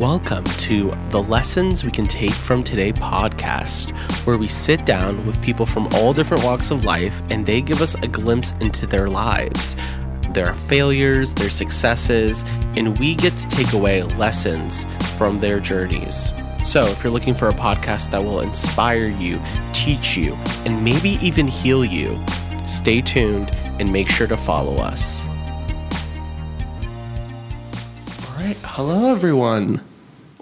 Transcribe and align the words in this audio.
Welcome 0.00 0.44
to 0.44 0.96
the 1.10 1.22
Lessons 1.22 1.84
We 1.84 1.90
Can 1.90 2.06
Take 2.06 2.32
from 2.32 2.62
Today 2.62 2.90
podcast, 2.90 3.90
where 4.24 4.38
we 4.38 4.48
sit 4.48 4.86
down 4.86 5.26
with 5.26 5.42
people 5.42 5.66
from 5.66 5.88
all 5.92 6.14
different 6.14 6.42
walks 6.42 6.70
of 6.70 6.86
life 6.86 7.20
and 7.28 7.44
they 7.44 7.60
give 7.60 7.82
us 7.82 7.94
a 7.96 8.08
glimpse 8.08 8.52
into 8.62 8.86
their 8.86 9.10
lives, 9.10 9.76
their 10.30 10.54
failures, 10.54 11.34
their 11.34 11.50
successes, 11.50 12.46
and 12.78 12.98
we 12.98 13.14
get 13.14 13.36
to 13.36 13.48
take 13.48 13.74
away 13.74 14.02
lessons 14.02 14.86
from 15.18 15.38
their 15.38 15.60
journeys. 15.60 16.32
So, 16.64 16.80
if 16.86 17.04
you're 17.04 17.12
looking 17.12 17.34
for 17.34 17.48
a 17.48 17.52
podcast 17.52 18.10
that 18.12 18.24
will 18.24 18.40
inspire 18.40 19.08
you, 19.08 19.38
teach 19.74 20.16
you, 20.16 20.32
and 20.64 20.82
maybe 20.82 21.18
even 21.20 21.46
heal 21.46 21.84
you, 21.84 22.18
stay 22.66 23.02
tuned 23.02 23.54
and 23.78 23.92
make 23.92 24.08
sure 24.08 24.26
to 24.28 24.38
follow 24.38 24.76
us. 24.76 25.26
All 28.26 28.46
right. 28.46 28.56
Hello, 28.62 29.10
everyone. 29.10 29.82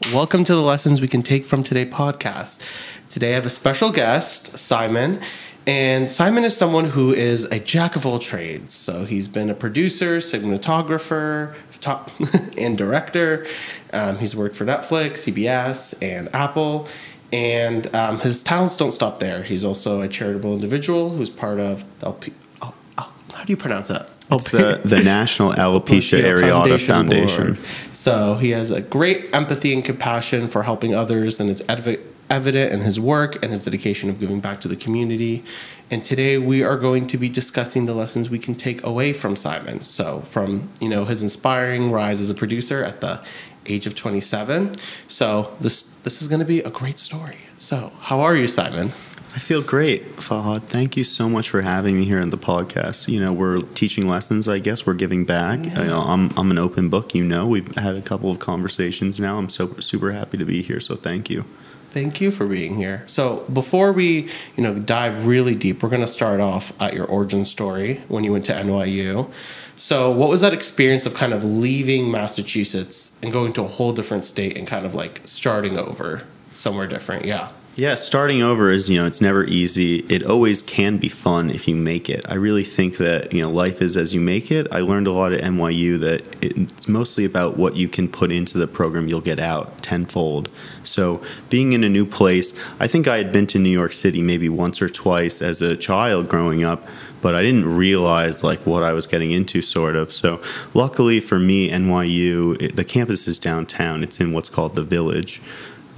Welcome 0.06 0.44
to 0.44 0.54
the 0.54 0.62
Lessons 0.62 1.02
We 1.02 1.08
Can 1.08 1.22
Take 1.22 1.44
from 1.44 1.62
Today 1.62 1.84
podcast. 1.84 2.62
Today 3.11 3.32
I 3.32 3.34
have 3.34 3.44
a 3.44 3.50
special 3.50 3.90
guest, 3.90 4.56
Simon. 4.58 5.20
And 5.66 6.11
Simon 6.11 6.44
is 6.44 6.56
someone 6.56 6.86
who 6.86 7.12
is 7.12 7.44
a 7.44 7.58
jack 7.58 7.94
of 7.94 8.06
all 8.06 8.18
trades. 8.18 8.72
So 8.72 9.04
he's 9.04 9.29
been 9.29 9.50
a 9.50 9.54
producer, 9.54 10.16
cinematographer, 10.18 11.54
and 12.58 12.79
director. 12.79 13.46
Um, 13.92 14.16
he's 14.16 14.34
worked 14.34 14.56
for 14.56 14.64
Netflix, 14.64 15.30
CBS, 15.30 16.03
and 16.03 16.34
Apple. 16.34 16.89
And 17.30 17.94
um, 17.94 18.20
his 18.20 18.42
talents 18.42 18.78
don't 18.78 18.92
stop 18.92 19.20
there. 19.20 19.42
He's 19.42 19.62
also 19.62 20.00
a 20.00 20.08
charitable 20.08 20.54
individual 20.54 21.11
who's 21.11 21.28
part 21.28 21.61
of 21.61 21.84
the 21.98 22.06
LP. 22.06 22.32
Oh, 22.62 22.72
oh, 22.96 23.12
how 23.34 23.44
do 23.44 23.53
you 23.53 23.58
pronounce 23.58 23.89
that? 23.89 24.08
It's 24.31 24.50
the, 24.50 24.81
the 24.85 25.03
National 25.03 25.53
Alopecia 25.53 26.23
Areata 26.23 26.85
Foundation. 26.85 27.55
Board. 27.55 27.59
So 27.95 28.35
he 28.35 28.51
has 28.51 28.71
a 28.71 28.81
great 28.81 29.31
empathy 29.32 29.73
and 29.73 29.85
compassion 29.85 30.49
for 30.49 30.64
helping 30.64 30.95
others, 30.95 31.41
and 31.41 31.49
it's 31.51 31.63
ev- 31.68 31.99
evident 32.31 32.73
in 32.73 32.81
his 32.81 33.01
work 33.01 33.43
and 33.43 33.51
his 33.51 33.65
dedication 33.65 34.11
of 34.11 34.20
giving 34.20 34.41
back 34.41 34.61
to 34.61 34.69
the 34.69 34.77
community. 34.77 35.45
And 35.91 36.05
today 36.05 36.37
we 36.37 36.62
are 36.62 36.77
going 36.77 37.07
to 37.07 37.17
be 37.17 37.29
discussing 37.29 37.87
the 37.87 37.95
lessons 37.95 38.29
we 38.29 38.39
can 38.39 38.55
take 38.55 38.85
away 38.85 39.12
from 39.12 39.37
Simon. 39.37 39.83
So 39.83 40.20
from 40.23 40.69
you 40.81 40.89
know 40.89 41.07
his 41.07 41.23
inspiring 41.23 41.91
rise 41.91 42.20
as 42.20 42.29
a 42.29 42.35
producer 42.35 42.85
at 42.85 43.01
the 43.01 43.25
age 43.67 43.87
of 43.87 43.95
27. 43.95 44.75
So 45.09 45.57
this 45.61 45.83
this 46.05 46.20
is 46.20 46.29
going 46.29 46.41
to 46.41 46.47
be 46.47 46.61
a 46.61 46.70
great 46.70 46.98
story. 46.98 47.39
So 47.57 47.92
how 48.01 48.20
are 48.20 48.37
you, 48.37 48.47
Simon? 48.47 48.92
I 49.39 49.41
feel 49.41 49.62
great, 49.62 50.17
Fahad. 50.17 50.64
Thank 50.64 50.97
you 50.97 51.05
so 51.05 51.28
much 51.28 51.48
for 51.48 51.62
having 51.62 51.97
me 51.97 52.06
here 52.06 52.20
on 52.20 52.31
the 52.31 52.36
podcast. 52.36 53.06
You 53.06 53.20
know, 53.20 53.33
we're 53.33 53.61
teaching 53.61 54.08
lessons, 54.08 54.48
I 54.48 54.58
guess. 54.58 54.84
We're 54.84 54.95
giving 54.95 55.25
back. 55.25 55.61
I, 55.77 55.92
I'm, 55.92 56.36
I'm 56.36 56.50
an 56.50 56.58
open 56.58 56.89
book, 56.89 57.14
you 57.14 57.22
know. 57.22 57.47
We've 57.47 57.72
had 57.77 57.97
a 57.97 58.03
couple 58.03 58.33
of 58.33 58.41
conversations 58.41 59.20
now. 59.20 59.39
I'm 59.39 59.48
so 59.48 59.75
super 59.75 60.11
happy 60.11 60.39
to 60.39 60.45
be 60.45 60.61
here, 60.61 60.80
so 60.80 60.97
thank 60.97 61.30
you. 61.30 61.45
Thank 61.91 62.20
you 62.20 62.33
for 62.33 62.48
being 62.48 62.78
here. 62.78 63.05
So 63.06 63.45
before 63.53 63.92
we, 63.92 64.28
you 64.56 64.64
know, 64.64 64.75
dive 64.75 65.25
really 65.25 65.55
deep, 65.55 65.84
we're 65.84 65.89
going 65.89 66.02
to 66.02 66.08
start 66.08 66.41
off 66.41 66.73
at 66.83 66.95
your 66.95 67.06
origin 67.06 67.45
story 67.45 68.02
when 68.08 68.25
you 68.25 68.33
went 68.33 68.45
to 68.47 68.52
NYU. 68.55 69.30
So 69.77 70.11
what 70.11 70.30
was 70.30 70.41
that 70.41 70.52
experience 70.52 71.06
of 71.06 71.14
kind 71.14 71.33
of 71.33 71.45
leaving 71.45 72.11
Massachusetts 72.11 73.17
and 73.23 73.33
going 73.33 73.52
to 73.52 73.62
a 73.62 73.69
whole 73.69 73.92
different 73.92 74.25
state 74.25 74.56
and 74.56 74.67
kind 74.67 74.84
of 74.84 74.97
like 74.97 75.20
starting 75.27 75.78
over 75.78 76.25
somewhere 76.55 76.89
different? 76.89 77.25
Yeah. 77.25 77.52
Yeah, 77.79 77.95
starting 77.95 78.43
over 78.43 78.73
is, 78.73 78.91
you 78.91 78.98
know, 78.98 79.07
it's 79.07 79.21
never 79.21 79.45
easy. 79.45 79.98
It 80.09 80.25
always 80.25 80.62
can 80.62 80.97
be 80.97 81.09
fun 81.09 81.48
if 81.48 81.69
you 81.69 81.77
make 81.77 82.11
it. 82.11 82.25
I 82.29 82.35
really 82.35 82.65
think 82.65 82.97
that, 82.97 83.33
you 83.33 83.41
know, 83.41 83.48
life 83.48 83.81
is 83.81 83.97
as 83.97 84.12
you 84.12 84.20
make 84.20 84.51
it. 84.51 84.67
I 84.73 84.81
learned 84.81 85.07
a 85.07 85.12
lot 85.12 85.33
at 85.33 85.45
NYU 85.45 85.97
that 86.01 86.27
it's 86.43 86.89
mostly 86.89 87.25
about 87.25 87.57
what 87.57 87.77
you 87.77 87.89
can 87.89 88.09
put 88.09 88.33
into 88.33 88.59
the 88.59 88.67
program 88.67 89.07
you'll 89.07 89.20
get 89.20 89.39
out 89.39 89.81
tenfold. 89.81 90.48
So, 90.83 91.23
being 91.51 91.73
in 91.73 91.85
a 91.85 91.89
new 91.89 92.05
place, 92.05 92.53
I 92.81 92.89
think 92.89 93.07
I 93.07 93.19
had 93.19 93.31
been 93.31 93.47
to 93.47 93.61
New 93.61 93.70
York 93.70 93.92
City 93.92 94.23
maybe 94.23 94.48
once 94.48 94.83
or 94.83 94.89
twice 94.89 95.41
as 95.41 95.63
a 95.63 95.77
child 95.77 96.29
growing 96.29 96.65
up, 96.65 96.85
but 97.23 97.36
I 97.36 97.42
didn't 97.42 97.77
realize 97.77 98.42
like 98.42 98.58
what 98.67 98.83
I 98.83 98.92
was 98.92 99.07
getting 99.07 99.31
into 99.31 99.63
sort 99.63 99.95
of. 99.95 100.13
So, 100.13 100.42
luckily 100.75 101.20
for 101.20 101.39
me, 101.39 101.70
NYU, 101.70 102.61
it, 102.61 102.75
the 102.75 102.85
campus 102.85 103.29
is 103.29 103.39
downtown. 103.39 104.02
It's 104.02 104.19
in 104.19 104.33
what's 104.33 104.48
called 104.48 104.75
the 104.75 104.83
Village 104.83 105.41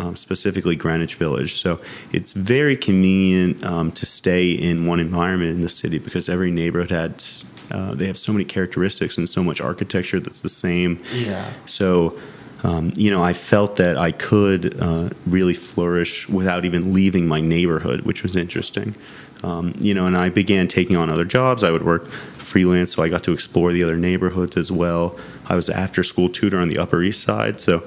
um, 0.00 0.16
specifically 0.16 0.76
Greenwich 0.76 1.16
Village. 1.16 1.54
So 1.60 1.80
it's 2.12 2.32
very 2.32 2.76
convenient 2.76 3.62
um, 3.64 3.92
to 3.92 4.06
stay 4.06 4.52
in 4.52 4.86
one 4.86 4.98
environment 4.98 5.52
in 5.52 5.60
the 5.60 5.68
city 5.68 5.98
because 5.98 6.28
every 6.28 6.50
neighborhood 6.50 6.90
has 6.90 7.44
uh, 7.70 7.94
they 7.94 8.08
have 8.08 8.18
so 8.18 8.32
many 8.32 8.44
characteristics 8.44 9.16
and 9.16 9.28
so 9.28 9.44
much 9.44 9.60
architecture 9.60 10.18
that's 10.18 10.40
the 10.40 10.48
same. 10.48 11.02
Yeah. 11.12 11.50
So. 11.66 12.18
Um, 12.62 12.92
you 12.94 13.10
know, 13.10 13.22
I 13.22 13.32
felt 13.32 13.76
that 13.76 13.96
I 13.96 14.10
could 14.12 14.78
uh, 14.78 15.08
really 15.26 15.54
flourish 15.54 16.28
without 16.28 16.66
even 16.66 16.92
leaving 16.92 17.26
my 17.26 17.40
neighborhood, 17.40 18.02
which 18.02 18.22
was 18.22 18.36
interesting. 18.36 18.94
Um, 19.42 19.72
you 19.78 19.94
know, 19.94 20.06
and 20.06 20.14
I 20.14 20.28
began 20.28 20.68
taking 20.68 20.94
on 20.94 21.08
other 21.08 21.24
jobs. 21.24 21.64
I 21.64 21.70
would 21.70 21.86
work 21.86 22.06
freelance, 22.06 22.92
so 22.92 23.02
I 23.02 23.08
got 23.08 23.24
to 23.24 23.32
explore 23.32 23.72
the 23.72 23.82
other 23.82 23.96
neighborhoods 23.96 24.58
as 24.58 24.70
well. 24.70 25.18
I 25.48 25.56
was 25.56 25.70
after 25.70 26.04
school 26.04 26.28
tutor 26.28 26.58
on 26.58 26.68
the 26.68 26.76
Upper 26.76 27.02
East 27.02 27.22
Side, 27.22 27.60
so 27.60 27.82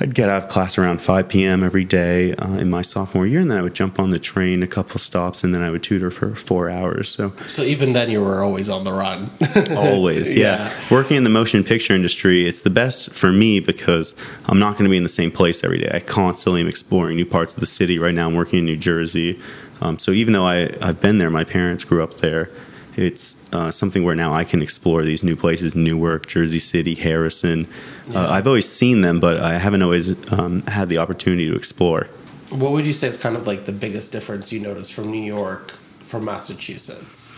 I'd 0.00 0.14
get 0.14 0.28
out 0.28 0.44
of 0.44 0.48
class 0.48 0.78
around 0.78 1.00
5 1.02 1.28
p.m. 1.28 1.62
every 1.62 1.84
day 1.84 2.34
uh, 2.34 2.54
in 2.54 2.70
my 2.70 2.82
sophomore 2.82 3.26
year, 3.26 3.40
and 3.40 3.50
then 3.50 3.58
I 3.58 3.62
would 3.62 3.74
jump 3.74 3.98
on 3.98 4.10
the 4.10 4.18
train 4.18 4.62
a 4.62 4.66
couple 4.66 4.98
stops, 4.98 5.44
and 5.44 5.54
then 5.54 5.62
I 5.62 5.70
would 5.70 5.82
tutor 5.82 6.10
for 6.10 6.34
four 6.34 6.70
hours. 6.70 7.08
So, 7.08 7.30
so 7.46 7.62
even 7.62 7.92
then, 7.92 8.10
you 8.10 8.22
were 8.22 8.42
always 8.42 8.68
on 8.68 8.84
the 8.84 8.92
run. 8.92 9.30
always, 9.76 10.32
yeah. 10.32 10.68
yeah. 10.68 10.72
Working 10.90 11.16
in 11.16 11.24
the 11.24 11.30
motion 11.30 11.62
picture 11.64 11.94
industry, 11.94 12.46
it's 12.46 12.60
the 12.60 12.70
best 12.70 13.12
for 13.12 13.32
me 13.32 13.60
because 13.60 14.14
I'm 14.46 14.58
not 14.58 14.72
going 14.72 14.84
to 14.84 14.90
be 14.90 14.96
in 14.96 15.02
the 15.02 15.08
same 15.08 15.30
place 15.30 15.62
every 15.62 15.78
day. 15.78 15.90
I 15.92 16.00
constantly 16.00 16.60
am 16.60 16.68
exploring 16.68 17.16
new 17.16 17.26
parts 17.26 17.54
of 17.54 17.60
the 17.60 17.66
city. 17.66 17.98
Right 17.98 18.14
now, 18.14 18.26
I'm 18.28 18.34
working 18.34 18.60
in 18.60 18.64
New 18.64 18.76
Jersey, 18.76 19.38
um, 19.80 19.98
so 19.98 20.12
even 20.12 20.32
though 20.32 20.46
I, 20.46 20.70
I've 20.80 21.00
been 21.00 21.18
there, 21.18 21.30
my 21.30 21.44
parents 21.44 21.84
grew 21.84 22.02
up 22.02 22.14
there 22.14 22.50
it's 22.96 23.34
uh, 23.52 23.70
something 23.70 24.04
where 24.04 24.14
now 24.14 24.32
I 24.32 24.44
can 24.44 24.62
explore 24.62 25.02
these 25.02 25.22
new 25.22 25.36
places 25.36 25.74
Newark, 25.74 26.26
Jersey 26.26 26.58
City, 26.58 26.94
Harrison. 26.94 27.64
Uh, 27.64 28.12
yeah. 28.12 28.20
Uh, 28.20 28.32
I've 28.32 28.46
always 28.46 28.68
seen 28.68 29.00
them, 29.00 29.20
but 29.20 29.38
I 29.38 29.58
haven't 29.58 29.82
always 29.82 30.32
um, 30.32 30.62
had 30.62 30.88
the 30.88 30.98
opportunity 30.98 31.48
to 31.48 31.56
explore. 31.56 32.08
What 32.50 32.72
would 32.72 32.84
you 32.84 32.92
say 32.92 33.08
is 33.08 33.16
kind 33.16 33.36
of 33.36 33.46
like 33.46 33.64
the 33.64 33.72
biggest 33.72 34.12
difference 34.12 34.52
you 34.52 34.60
notice 34.60 34.90
from 34.90 35.10
New 35.10 35.22
York 35.22 35.72
from 36.04 36.24
Massachusetts? 36.26 37.32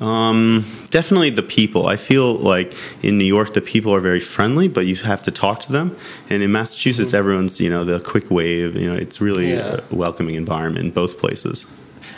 Um, 0.00 0.64
definitely 0.90 1.30
the 1.30 1.42
people. 1.42 1.86
I 1.86 1.96
feel 1.96 2.34
like 2.34 2.74
in 3.04 3.18
New 3.18 3.24
York, 3.24 3.54
the 3.54 3.60
people 3.60 3.94
are 3.94 4.00
very 4.00 4.20
friendly, 4.20 4.68
but 4.68 4.86
you 4.86 4.96
have 4.96 5.22
to 5.24 5.30
talk 5.30 5.60
to 5.62 5.72
them. 5.72 5.96
And 6.30 6.42
in 6.42 6.50
Massachusetts, 6.50 7.10
mm-hmm. 7.10 7.18
everyone's, 7.18 7.60
you 7.60 7.70
know, 7.70 7.84
the 7.84 8.00
quick 8.00 8.30
wave, 8.30 8.76
you 8.76 8.88
know, 8.88 8.96
it's 8.96 9.20
really 9.20 9.52
yeah. 9.52 9.80
a 9.90 9.94
welcoming 9.94 10.34
environment 10.34 10.86
in 10.86 10.92
both 10.92 11.18
places. 11.18 11.66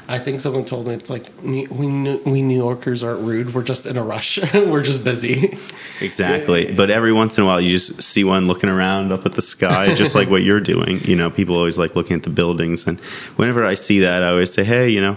I 0.07 0.19
think 0.19 0.41
someone 0.41 0.65
told 0.65 0.87
me 0.87 0.95
it's 0.95 1.09
like 1.09 1.27
we 1.43 1.67
we 1.67 2.43
New 2.43 2.57
Yorkers 2.57 3.03
aren't 3.03 3.23
rude. 3.23 3.55
We're 3.55 3.63
just 3.63 3.87
in 3.87 3.97
a 3.97 4.03
rush. 4.03 4.39
We're 4.55 4.83
just 4.83 5.03
busy. 5.03 5.57
Exactly. 6.01 6.73
But 6.73 6.91
every 6.91 7.13
once 7.13 7.39
in 7.39 7.45
a 7.45 7.47
while, 7.47 7.61
you 7.61 7.71
just 7.71 8.03
see 8.03 8.25
one 8.25 8.47
looking 8.47 8.69
around 8.69 9.13
up 9.13 9.25
at 9.25 9.35
the 9.35 9.43
sky, 9.43 9.95
just 9.95 10.15
like 10.15 10.29
what 10.29 10.43
you're 10.43 10.61
doing. 10.61 11.01
You 11.05 11.17
know, 11.17 11.31
people 11.31 11.57
always 11.57 11.79
like 11.79 11.97
looking 11.97 12.17
at 12.17 12.23
the 12.23 12.31
buildings, 12.31 12.87
and 12.87 13.01
whenever 13.37 13.65
I 13.65 13.75
see 13.75 14.01
that, 14.01 14.23
I 14.23 14.29
always 14.29 14.53
say, 14.53 14.65
"Hey, 14.65 14.91
you 14.91 15.01
know." 15.01 15.17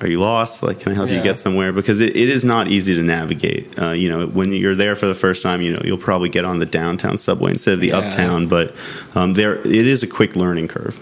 Are 0.00 0.08
you 0.08 0.20
lost? 0.20 0.62
Like, 0.62 0.80
can 0.80 0.92
I 0.92 0.94
help 0.96 1.08
yeah. 1.08 1.16
you 1.16 1.22
get 1.22 1.38
somewhere? 1.38 1.72
Because 1.72 2.02
it, 2.02 2.14
it 2.14 2.28
is 2.28 2.44
not 2.44 2.66
easy 2.66 2.94
to 2.94 3.02
navigate. 3.02 3.78
Uh, 3.78 3.92
you 3.92 4.10
know, 4.10 4.26
when 4.26 4.52
you're 4.52 4.74
there 4.74 4.96
for 4.96 5.06
the 5.06 5.14
first 5.14 5.42
time, 5.42 5.62
you 5.62 5.72
know 5.72 5.80
you'll 5.82 5.96
probably 5.96 6.28
get 6.28 6.44
on 6.44 6.58
the 6.58 6.66
downtown 6.66 7.16
subway 7.16 7.52
instead 7.52 7.72
of 7.74 7.80
the 7.80 7.88
yeah. 7.88 7.98
uptown. 7.98 8.48
But 8.48 8.74
um, 9.14 9.32
there, 9.32 9.54
it 9.66 9.86
is 9.86 10.02
a 10.02 10.06
quick 10.06 10.36
learning 10.36 10.68
curve. 10.68 11.00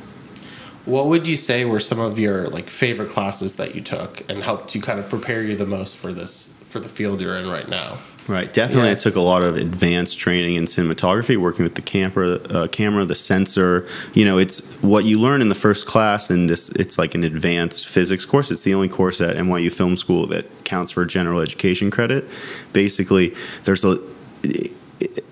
What 0.85 1.07
would 1.07 1.27
you 1.27 1.37
say 1.37 1.65
were 1.65 1.81
some 1.81 2.01
of 2.01 2.19
your 2.19 2.49
like 2.49 2.69
favorite 2.69 3.11
classes 3.11 3.57
that 3.57 3.75
you 3.75 3.81
took 3.81 4.29
and 4.29 4.43
helped 4.43 4.75
you 4.75 4.81
kind 4.81 4.99
of 4.99 5.09
prepare 5.09 5.43
you 5.43 5.57
the 5.57 5.67
most 5.67 5.97
for 5.97 6.13
this 6.13 6.53
for 6.69 6.81
the 6.81 6.89
field 6.89 7.21
you're 7.21 7.37
in 7.37 7.49
right 7.49 7.69
now? 7.69 7.99
Right, 8.29 8.53
definitely. 8.53 8.87
Yeah. 8.87 8.93
I 8.93 8.97
took 8.97 9.17
a 9.17 9.21
lot 9.21 9.43
of 9.43 9.57
advanced 9.57 10.19
training 10.19 10.55
in 10.55 10.65
cinematography, 10.65 11.37
working 11.37 11.65
with 11.65 11.75
the 11.75 11.83
camera, 11.83 12.35
uh, 12.35 12.69
camera, 12.69 13.05
the 13.05 13.17
sensor. 13.17 13.89
You 14.15 14.25
know, 14.25 14.39
it's 14.39 14.61
what 14.81 15.05
you 15.05 15.19
learn 15.19 15.43
in 15.43 15.49
the 15.49 15.57
first 15.57 15.87
class, 15.89 16.31
and 16.31 16.49
this 16.49 16.69
it's 16.71 16.99
like 16.99 17.17
an 17.17 17.25
advanced 17.25 17.89
physics 17.89 18.25
course. 18.25 18.53
It's 18.53 18.63
the 18.63 18.75
only 18.75 18.89
course 18.89 19.21
at 19.21 19.37
NYU 19.37 19.73
Film 19.73 19.97
School 19.97 20.27
that 20.29 20.65
counts 20.65 20.93
for 20.93 21.05
general 21.05 21.41
education 21.41 21.91
credit. 21.91 22.29
Basically, 22.73 23.35
there's 23.65 23.85
a 23.85 23.99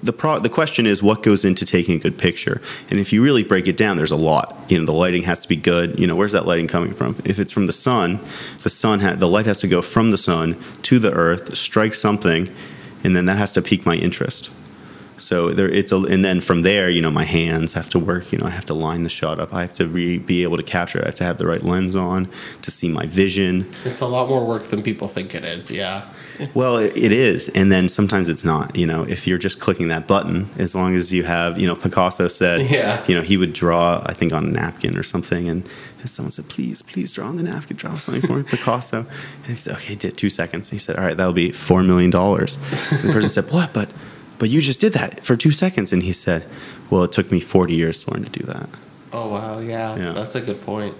the 0.02 0.12
pro- 0.12 0.38
the 0.38 0.48
question 0.48 0.86
is 0.86 1.02
what 1.02 1.22
goes 1.22 1.44
into 1.44 1.64
taking 1.64 1.96
a 1.96 1.98
good 1.98 2.18
picture. 2.18 2.60
And 2.90 2.98
if 2.98 3.12
you 3.12 3.22
really 3.22 3.42
break 3.42 3.66
it 3.66 3.76
down 3.76 3.96
there's 3.96 4.10
a 4.10 4.16
lot. 4.16 4.56
You 4.68 4.78
know 4.78 4.86
the 4.86 4.92
lighting 4.92 5.22
has 5.24 5.40
to 5.40 5.48
be 5.48 5.56
good. 5.56 5.98
You 5.98 6.06
know 6.06 6.16
where's 6.16 6.32
that 6.32 6.46
lighting 6.46 6.68
coming 6.68 6.92
from? 6.92 7.16
If 7.24 7.38
it's 7.38 7.52
from 7.52 7.66
the 7.66 7.72
sun 7.72 8.20
the 8.62 8.70
sun 8.70 9.00
ha- 9.00 9.14
the 9.14 9.28
light 9.28 9.46
has 9.46 9.60
to 9.60 9.68
go 9.68 9.82
from 9.82 10.10
the 10.10 10.18
sun 10.18 10.56
to 10.82 10.98
the 10.98 11.12
earth 11.12 11.56
strike 11.56 11.94
something 11.94 12.50
and 13.04 13.16
then 13.16 13.26
that 13.26 13.38
has 13.38 13.52
to 13.52 13.62
pique 13.62 13.86
my 13.86 13.94
interest. 13.94 14.50
So 15.18 15.50
there 15.50 15.68
it's 15.68 15.92
a, 15.92 15.98
and 15.98 16.24
then 16.24 16.40
from 16.40 16.62
there 16.62 16.88
you 16.88 17.02
know 17.02 17.10
my 17.10 17.24
hands 17.24 17.74
have 17.74 17.88
to 17.90 17.98
work. 17.98 18.32
You 18.32 18.38
know 18.38 18.46
i 18.46 18.50
have 18.50 18.64
to 18.66 18.74
line 18.74 19.02
the 19.02 19.10
shot 19.10 19.38
up. 19.38 19.52
I 19.52 19.62
have 19.62 19.72
to 19.74 19.86
re- 19.86 20.18
be 20.18 20.42
able 20.42 20.56
to 20.56 20.62
capture 20.62 20.98
it. 20.98 21.04
I 21.04 21.06
have 21.08 21.14
to 21.16 21.24
have 21.24 21.38
the 21.38 21.46
right 21.46 21.62
lens 21.62 21.94
on 21.94 22.28
to 22.62 22.70
see 22.70 22.88
my 22.88 23.06
vision. 23.06 23.70
It's 23.84 24.00
a 24.00 24.06
lot 24.06 24.28
more 24.28 24.44
work 24.46 24.64
than 24.64 24.82
people 24.82 25.08
think 25.08 25.34
it 25.34 25.44
is. 25.44 25.70
Yeah 25.70 26.08
Well, 26.54 26.76
it 26.78 26.96
is, 27.12 27.48
and 27.50 27.70
then 27.70 27.88
sometimes 27.88 28.28
it's 28.28 28.44
not. 28.44 28.76
You 28.76 28.86
know, 28.86 29.02
if 29.04 29.26
you're 29.26 29.38
just 29.38 29.60
clicking 29.60 29.88
that 29.88 30.06
button, 30.06 30.48
as 30.58 30.74
long 30.74 30.94
as 30.94 31.12
you 31.12 31.24
have, 31.24 31.58
you 31.58 31.66
know, 31.66 31.74
Picasso 31.76 32.28
said, 32.28 32.70
Yeah. 32.70 33.04
you 33.06 33.14
know, 33.14 33.22
he 33.22 33.36
would 33.36 33.52
draw, 33.52 34.02
I 34.06 34.14
think, 34.14 34.32
on 34.32 34.44
a 34.46 34.48
napkin 34.50 34.96
or 34.96 35.02
something, 35.02 35.48
and 35.48 35.68
someone 36.06 36.32
said, 36.32 36.48
"Please, 36.48 36.80
please 36.82 37.12
draw 37.12 37.26
on 37.28 37.36
the 37.36 37.42
napkin, 37.42 37.76
draw 37.76 37.94
something 37.94 38.22
for 38.26 38.36
me, 38.38 38.42
Picasso." 38.48 39.00
And 39.38 39.46
he 39.46 39.54
said, 39.54 39.74
"Okay, 39.76 39.94
did 39.94 40.16
two 40.16 40.30
seconds." 40.30 40.68
And 40.70 40.72
he 40.72 40.78
said, 40.78 40.96
"All 40.96 41.04
right, 41.04 41.16
that'll 41.16 41.32
be 41.34 41.52
four 41.52 41.82
million 41.82 42.10
dollars." 42.10 42.56
The 43.02 43.10
person 43.12 43.28
said, 43.28 43.44
"What? 43.52 43.72
But, 43.74 43.90
but 44.38 44.48
you 44.48 44.60
just 44.62 44.80
did 44.80 44.94
that 44.94 45.24
for 45.24 45.36
two 45.36 45.50
seconds." 45.52 45.92
And 45.92 46.02
he 46.02 46.12
said, 46.14 46.44
"Well, 46.88 47.04
it 47.04 47.12
took 47.12 47.30
me 47.30 47.40
forty 47.40 47.74
years 47.74 48.02
to 48.04 48.12
learn 48.12 48.24
to 48.24 48.30
do 48.30 48.44
that." 48.46 48.68
Oh 49.12 49.28
wow, 49.28 49.58
yeah, 49.58 49.96
Yeah. 49.96 50.12
that's 50.12 50.34
a 50.36 50.40
good 50.40 50.60
point. 50.64 50.94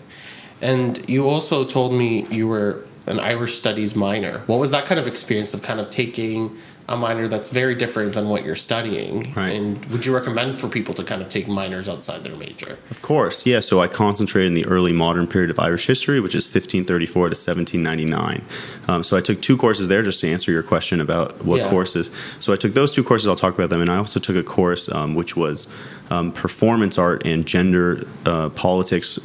And 0.61 1.09
you 1.09 1.27
also 1.29 1.65
told 1.65 1.95
me 1.95 2.27
you 2.31 2.47
were 2.47 2.85
an 3.11 3.21
Irish 3.21 3.55
studies 3.57 3.95
minor. 3.95 4.39
What 4.47 4.59
was 4.59 4.71
that 4.71 4.87
kind 4.87 4.99
of 4.99 5.07
experience 5.07 5.53
of 5.53 5.63
kind 5.63 5.81
of 5.81 5.91
taking 5.91 6.57
a 6.89 6.97
minor 6.97 7.29
that's 7.29 7.51
very 7.51 7.75
different 7.77 8.15
than 8.15 8.29
what 8.29 8.45
you're 8.45 8.57
studying? 8.57 9.33
Right. 9.35 9.51
And 9.51 9.85
would 9.87 10.05
you 10.05 10.13
recommend 10.15 10.59
for 10.59 10.69
people 10.69 10.93
to 10.95 11.05
kind 11.05 11.23
of 11.23 11.29
take 11.29 11.47
minors 11.47 11.89
outside 11.89 12.25
their 12.25 12.35
major? 12.35 12.79
Of 12.91 13.01
course, 13.01 13.47
yeah. 13.47 13.61
So 13.61 13.81
I 13.81 13.87
concentrated 13.87 14.49
in 14.49 14.55
the 14.55 14.67
early 14.67 14.93
modern 14.93 15.29
period 15.29 15.51
of 15.51 15.59
Irish 15.61 15.87
history, 15.87 16.19
which 16.21 16.35
is 16.35 16.47
1534 16.47 17.29
to 17.29 17.37
1799. 17.37 18.43
Um, 18.89 19.05
so 19.05 19.17
I 19.17 19.21
took 19.21 19.41
two 19.41 19.57
courses 19.57 19.87
there 19.89 20.03
just 20.03 20.21
to 20.23 20.29
answer 20.33 20.51
your 20.51 20.65
question 20.65 21.01
about 21.01 21.45
what 21.45 21.59
Yeah. 21.59 21.71
courses. 21.71 22.11
So 22.41 22.53
I 22.53 22.57
took 22.57 22.75
those 22.75 22.93
two 22.93 23.05
courses. 23.05 23.29
I'll 23.29 23.37
talk 23.37 23.55
about 23.55 23.71
them, 23.71 23.81
and 23.81 23.91
I 23.91 23.97
also 23.97 24.19
took 24.19 24.37
a 24.37 24.43
course 24.43 24.89
um, 24.91 25.15
which 25.15 25.37
was 25.37 25.69
um, 26.11 26.33
performance 26.33 26.99
art 26.99 27.25
and 27.25 27.47
gender 27.47 28.05
uh, 28.27 28.49
politics. 28.51 29.17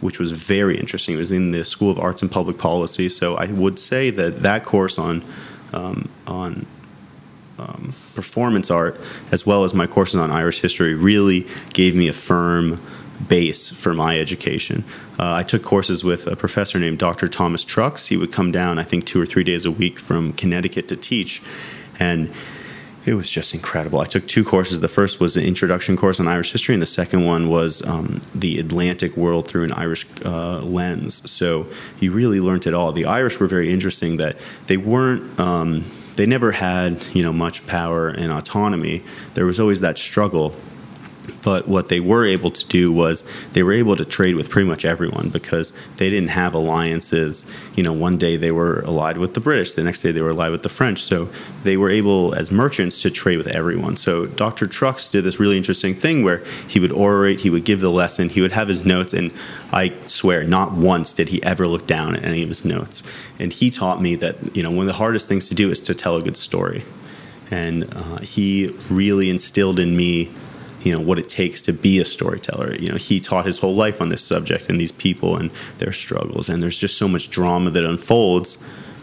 Which 0.00 0.18
was 0.18 0.32
very 0.32 0.78
interesting. 0.78 1.14
It 1.14 1.18
was 1.18 1.32
in 1.32 1.50
the 1.50 1.64
School 1.64 1.90
of 1.90 1.98
Arts 1.98 2.22
and 2.22 2.30
Public 2.30 2.58
Policy. 2.58 3.08
So 3.08 3.36
I 3.36 3.46
would 3.46 3.78
say 3.78 4.10
that 4.10 4.42
that 4.42 4.64
course 4.64 4.98
on 4.98 5.22
um, 5.72 6.08
on 6.26 6.66
um, 7.58 7.94
performance 8.14 8.70
art, 8.70 8.98
as 9.30 9.44
well 9.46 9.64
as 9.64 9.74
my 9.74 9.86
courses 9.86 10.16
on 10.16 10.30
Irish 10.30 10.60
history, 10.60 10.94
really 10.94 11.46
gave 11.72 11.94
me 11.94 12.08
a 12.08 12.12
firm 12.12 12.80
base 13.28 13.68
for 13.68 13.92
my 13.94 14.18
education. 14.18 14.84
Uh, 15.18 15.34
I 15.34 15.42
took 15.42 15.62
courses 15.62 16.02
with 16.02 16.26
a 16.26 16.36
professor 16.36 16.78
named 16.78 16.98
Dr. 16.98 17.28
Thomas 17.28 17.64
Truxes. 17.64 18.08
He 18.08 18.16
would 18.16 18.32
come 18.32 18.50
down, 18.50 18.78
I 18.78 18.82
think, 18.82 19.04
two 19.04 19.20
or 19.20 19.26
three 19.26 19.44
days 19.44 19.64
a 19.64 19.70
week 19.70 19.98
from 19.98 20.32
Connecticut 20.32 20.88
to 20.88 20.96
teach, 20.96 21.42
and 21.98 22.32
it 23.06 23.14
was 23.14 23.30
just 23.30 23.54
incredible. 23.54 24.00
I 24.00 24.04
took 24.04 24.28
two 24.28 24.44
courses. 24.44 24.80
The 24.80 24.88
first 24.88 25.20
was 25.20 25.36
an 25.36 25.44
introduction 25.44 25.96
course 25.96 26.20
on 26.20 26.28
Irish 26.28 26.52
history, 26.52 26.74
and 26.74 26.82
the 26.82 26.86
second 26.86 27.24
one 27.24 27.48
was 27.48 27.82
um, 27.86 28.20
the 28.34 28.58
Atlantic 28.58 29.16
world 29.16 29.48
through 29.48 29.64
an 29.64 29.72
Irish 29.72 30.06
uh, 30.24 30.60
lens. 30.60 31.28
So 31.30 31.66
you 31.98 32.12
really 32.12 32.40
learned 32.40 32.66
it 32.66 32.74
all. 32.74 32.92
The 32.92 33.06
Irish 33.06 33.40
were 33.40 33.46
very 33.46 33.72
interesting 33.72 34.18
that 34.18 34.36
they 34.66 34.76
weren't. 34.76 35.38
Um, 35.40 35.84
they 36.16 36.26
never 36.26 36.52
had 36.52 37.02
you 37.14 37.22
know 37.22 37.32
much 37.32 37.66
power 37.66 38.08
and 38.08 38.30
autonomy. 38.30 39.02
There 39.34 39.46
was 39.46 39.58
always 39.58 39.80
that 39.80 39.96
struggle. 39.96 40.54
But 41.42 41.68
what 41.68 41.88
they 41.88 42.00
were 42.00 42.26
able 42.26 42.50
to 42.50 42.66
do 42.66 42.92
was 42.92 43.24
they 43.52 43.62
were 43.62 43.72
able 43.72 43.96
to 43.96 44.04
trade 44.04 44.34
with 44.34 44.50
pretty 44.50 44.68
much 44.68 44.84
everyone 44.84 45.30
because 45.30 45.72
they 45.96 46.10
didn't 46.10 46.30
have 46.30 46.54
alliances. 46.54 47.44
You 47.74 47.82
know, 47.82 47.92
one 47.92 48.16
day 48.16 48.36
they 48.36 48.52
were 48.52 48.80
allied 48.80 49.18
with 49.18 49.34
the 49.34 49.40
British, 49.40 49.72
the 49.72 49.82
next 49.82 50.02
day 50.02 50.12
they 50.12 50.22
were 50.22 50.30
allied 50.30 50.52
with 50.52 50.62
the 50.62 50.68
French. 50.68 51.02
So 51.02 51.28
they 51.62 51.76
were 51.76 51.90
able, 51.90 52.34
as 52.34 52.50
merchants, 52.50 53.02
to 53.02 53.10
trade 53.10 53.36
with 53.36 53.48
everyone. 53.48 53.96
So 53.96 54.26
Dr. 54.26 54.66
Truxes 54.66 55.12
did 55.12 55.24
this 55.24 55.40
really 55.40 55.56
interesting 55.56 55.94
thing 55.94 56.22
where 56.22 56.42
he 56.68 56.80
would 56.80 56.92
orate, 56.92 57.40
he 57.40 57.50
would 57.50 57.64
give 57.64 57.80
the 57.80 57.90
lesson, 57.90 58.28
he 58.28 58.40
would 58.40 58.52
have 58.52 58.68
his 58.68 58.84
notes, 58.84 59.12
and 59.12 59.30
I 59.72 59.92
swear, 60.06 60.44
not 60.44 60.72
once 60.72 61.12
did 61.12 61.28
he 61.28 61.42
ever 61.42 61.66
look 61.66 61.86
down 61.86 62.16
at 62.16 62.24
any 62.24 62.42
of 62.42 62.48
his 62.48 62.64
notes. 62.64 63.02
And 63.38 63.52
he 63.52 63.70
taught 63.70 64.00
me 64.00 64.14
that, 64.16 64.56
you 64.56 64.62
know, 64.62 64.70
one 64.70 64.80
of 64.80 64.86
the 64.86 64.92
hardest 64.94 65.28
things 65.28 65.48
to 65.48 65.54
do 65.54 65.70
is 65.70 65.80
to 65.82 65.94
tell 65.94 66.16
a 66.16 66.22
good 66.22 66.36
story. 66.36 66.84
And 67.50 67.92
uh, 67.94 68.18
he 68.18 68.74
really 68.90 69.28
instilled 69.28 69.78
in 69.78 69.96
me 69.96 70.30
you 70.82 70.92
know 70.92 71.00
what 71.00 71.18
it 71.18 71.28
takes 71.28 71.62
to 71.62 71.72
be 71.72 71.98
a 71.98 72.04
storyteller. 72.04 72.74
You 72.74 72.90
know 72.90 72.96
he 72.96 73.20
taught 73.20 73.46
his 73.46 73.58
whole 73.58 73.74
life 73.74 74.00
on 74.00 74.08
this 74.08 74.22
subject 74.22 74.68
and 74.68 74.80
these 74.80 74.92
people 74.92 75.36
and 75.36 75.50
their 75.78 75.92
struggles. 75.92 76.48
And 76.48 76.62
there's 76.62 76.78
just 76.78 76.96
so 76.96 77.08
much 77.08 77.30
drama 77.30 77.70
that 77.70 77.84
unfolds. 77.84 78.58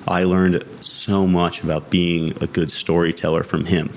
I 0.08 0.24
learned 0.24 0.64
so 0.82 1.28
much 1.28 1.64
about 1.64 1.90
being 1.90 2.32
a 2.42 2.48
good 2.48 2.72
storyteller 2.72 3.44
from 3.44 3.66
him. 3.66 3.92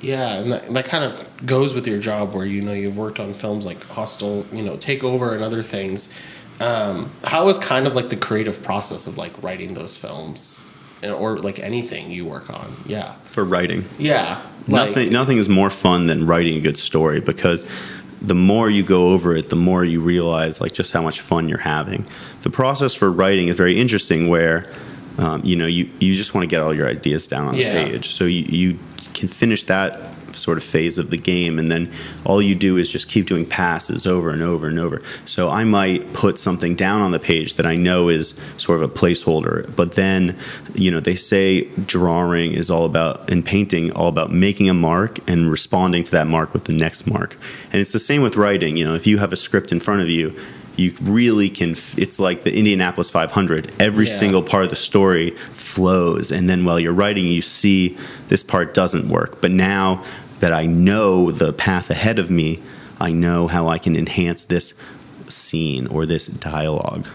Yeah, 0.00 0.34
and 0.34 0.52
that, 0.52 0.72
that 0.74 0.84
kind 0.84 1.04
of 1.04 1.46
goes 1.46 1.72
with 1.72 1.86
your 1.86 1.98
job 1.98 2.34
where 2.34 2.44
you 2.44 2.62
know 2.62 2.72
you've 2.72 2.98
worked 2.98 3.18
on 3.18 3.32
films 3.32 3.64
like 3.64 3.82
Hostile, 3.84 4.44
you 4.52 4.62
know, 4.62 4.76
takeover 4.76 5.32
and 5.32 5.42
other 5.42 5.62
things. 5.62 6.12
Um, 6.60 7.10
was 7.22 7.58
kind 7.58 7.86
of 7.86 7.94
like 7.94 8.08
the 8.08 8.16
creative 8.16 8.62
process 8.62 9.06
of 9.06 9.18
like 9.18 9.42
writing 9.42 9.74
those 9.74 9.96
films, 9.96 10.60
or 11.04 11.38
like 11.38 11.58
anything 11.58 12.10
you 12.10 12.24
work 12.24 12.50
on? 12.50 12.76
Yeah, 12.86 13.14
for 13.30 13.44
writing 13.44 13.84
yeah, 13.98 14.40
like, 14.68 14.88
nothing 14.88 15.12
nothing 15.12 15.38
is 15.38 15.48
more 15.48 15.70
fun 15.70 16.06
than 16.06 16.26
writing 16.26 16.56
a 16.56 16.60
good 16.60 16.76
story 16.76 17.20
because 17.20 17.66
the 18.22 18.34
more 18.34 18.70
you 18.70 18.82
go 18.82 19.10
over 19.10 19.36
it 19.36 19.50
the 19.50 19.56
more 19.56 19.84
you 19.84 20.00
realize 20.00 20.60
like 20.60 20.72
just 20.72 20.92
how 20.92 21.02
much 21.02 21.20
fun 21.20 21.48
you're 21.50 21.58
having 21.58 22.02
the 22.42 22.50
process 22.50 22.94
for 22.94 23.12
writing 23.12 23.48
is 23.48 23.56
very 23.56 23.78
interesting 23.78 24.28
where 24.28 24.66
um, 25.18 25.42
you 25.44 25.54
know 25.54 25.66
you, 25.66 25.90
you 26.00 26.14
just 26.14 26.34
want 26.34 26.42
to 26.42 26.46
get 26.46 26.62
all 26.62 26.72
your 26.74 26.88
ideas 26.88 27.26
down 27.26 27.46
on 27.48 27.54
Yeah. 27.54 27.74
the 27.84 27.90
page 27.90 28.08
so 28.08 28.24
you, 28.24 28.44
you 28.44 28.78
can 29.12 29.28
finish 29.28 29.64
that 29.64 30.00
sort 30.36 30.58
of 30.58 30.64
phase 30.64 30.98
of 30.98 31.10
the 31.10 31.16
game 31.18 31.58
and 31.58 31.70
then 31.70 31.90
all 32.24 32.40
you 32.42 32.54
do 32.54 32.76
is 32.76 32.90
just 32.90 33.08
keep 33.08 33.26
doing 33.26 33.44
passes 33.46 34.06
over 34.06 34.30
and 34.30 34.42
over 34.42 34.66
and 34.68 34.78
over. 34.78 35.02
So 35.24 35.48
i 35.50 35.64
might 35.64 36.12
put 36.12 36.38
something 36.38 36.74
down 36.74 37.00
on 37.02 37.10
the 37.12 37.18
page 37.18 37.54
that 37.54 37.66
i 37.66 37.74
know 37.76 38.08
is 38.08 38.34
sort 38.56 38.80
of 38.82 38.90
a 38.90 38.92
placeholder 38.92 39.74
but 39.76 39.92
then 39.92 40.36
you 40.74 40.90
know 40.90 41.00
they 41.00 41.14
say 41.16 41.64
drawing 41.86 42.52
is 42.54 42.70
all 42.70 42.84
about 42.84 43.30
and 43.30 43.44
painting 43.44 43.92
all 43.92 44.08
about 44.08 44.30
making 44.32 44.68
a 44.68 44.74
mark 44.74 45.18
and 45.28 45.50
responding 45.50 46.02
to 46.04 46.10
that 46.12 46.26
mark 46.26 46.52
with 46.52 46.64
the 46.64 46.72
next 46.72 47.06
mark. 47.06 47.36
And 47.72 47.80
it's 47.80 47.92
the 47.92 47.98
same 47.98 48.22
with 48.22 48.36
writing 48.36 48.76
you 48.76 48.84
know 48.84 48.94
if 48.94 49.06
you 49.06 49.18
have 49.18 49.32
a 49.32 49.36
script 49.36 49.72
in 49.72 49.80
front 49.80 50.00
of 50.02 50.08
you 50.08 50.34
you 50.76 50.92
really 51.00 51.48
can 51.48 51.70
it's 51.96 52.18
like 52.18 52.44
the 52.44 52.54
indianapolis 52.54 53.08
500 53.08 53.72
every 53.80 54.04
Yeah. 54.06 54.12
single 54.12 54.42
part 54.42 54.64
of 54.64 54.70
the 54.70 54.76
story 54.76 55.30
flows 55.30 56.30
and 56.30 56.48
then 56.50 56.64
while 56.66 56.78
you're 56.78 56.92
writing 56.92 57.26
you 57.26 57.40
see 57.42 57.96
this 58.28 58.42
part 58.42 58.74
doesn't 58.74 59.08
work. 59.08 59.40
But 59.40 59.52
now 59.52 60.02
that 60.40 60.52
i 60.52 60.64
know 60.66 61.30
the 61.30 61.52
path 61.52 61.90
ahead 61.90 62.18
of 62.18 62.30
me 62.30 62.60
i 63.00 63.12
know 63.12 63.46
how 63.46 63.68
i 63.68 63.78
can 63.78 63.96
enhance 63.96 64.44
this 64.44 64.74
scene 65.28 65.86
or 65.88 66.06
this 66.06 66.26
dialogue 66.28 67.06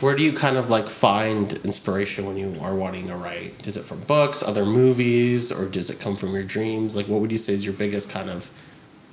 Where 0.00 0.14
do 0.14 0.22
you 0.22 0.32
kind 0.32 0.56
of 0.56 0.70
like 0.70 0.88
find 0.88 1.52
inspiration 1.64 2.26
when 2.26 2.36
you 2.36 2.54
are 2.62 2.74
wanting 2.74 3.08
to 3.08 3.16
write? 3.16 3.66
Is 3.66 3.76
it 3.76 3.82
from 3.84 3.98
books, 4.00 4.44
other 4.44 4.64
movies, 4.64 5.50
or 5.50 5.64
does 5.64 5.90
it 5.90 5.98
come 5.98 6.14
from 6.16 6.34
your 6.34 6.44
dreams? 6.44 6.94
Like, 6.94 7.08
what 7.08 7.20
would 7.20 7.32
you 7.32 7.38
say 7.38 7.52
is 7.54 7.64
your 7.64 7.74
biggest 7.74 8.08
kind 8.08 8.30
of 8.30 8.48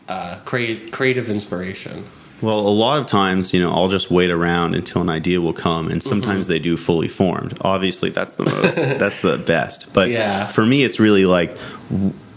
uh, 0.08 0.38
create, 0.46 0.92
creative 0.92 1.28
inspiration? 1.28 2.06
Well, 2.40 2.60
a 2.60 2.70
lot 2.86 3.00
of 3.00 3.08
times, 3.08 3.52
you 3.52 3.60
know, 3.64 3.72
I'll 3.72 3.88
just 3.90 4.12
wait 4.12 4.30
around 4.30 4.76
until 4.76 5.02
an 5.02 5.10
idea 5.10 5.42
will 5.42 5.54
come, 5.54 5.88
and 5.90 6.04
sometimes 6.04 6.46
they 6.46 6.60
do 6.60 6.78
fully 6.78 7.08
formed. 7.08 7.58
Obviously, 7.62 8.12
that's 8.12 8.36
the 8.36 8.46
most, 8.46 8.76
that's 9.02 9.22
the 9.22 9.40
best. 9.40 9.92
But 9.92 10.10
Yeah. 10.10 10.48
for 10.50 10.64
me, 10.68 10.84
it's 10.84 11.00
really 11.00 11.26
like, 11.26 11.58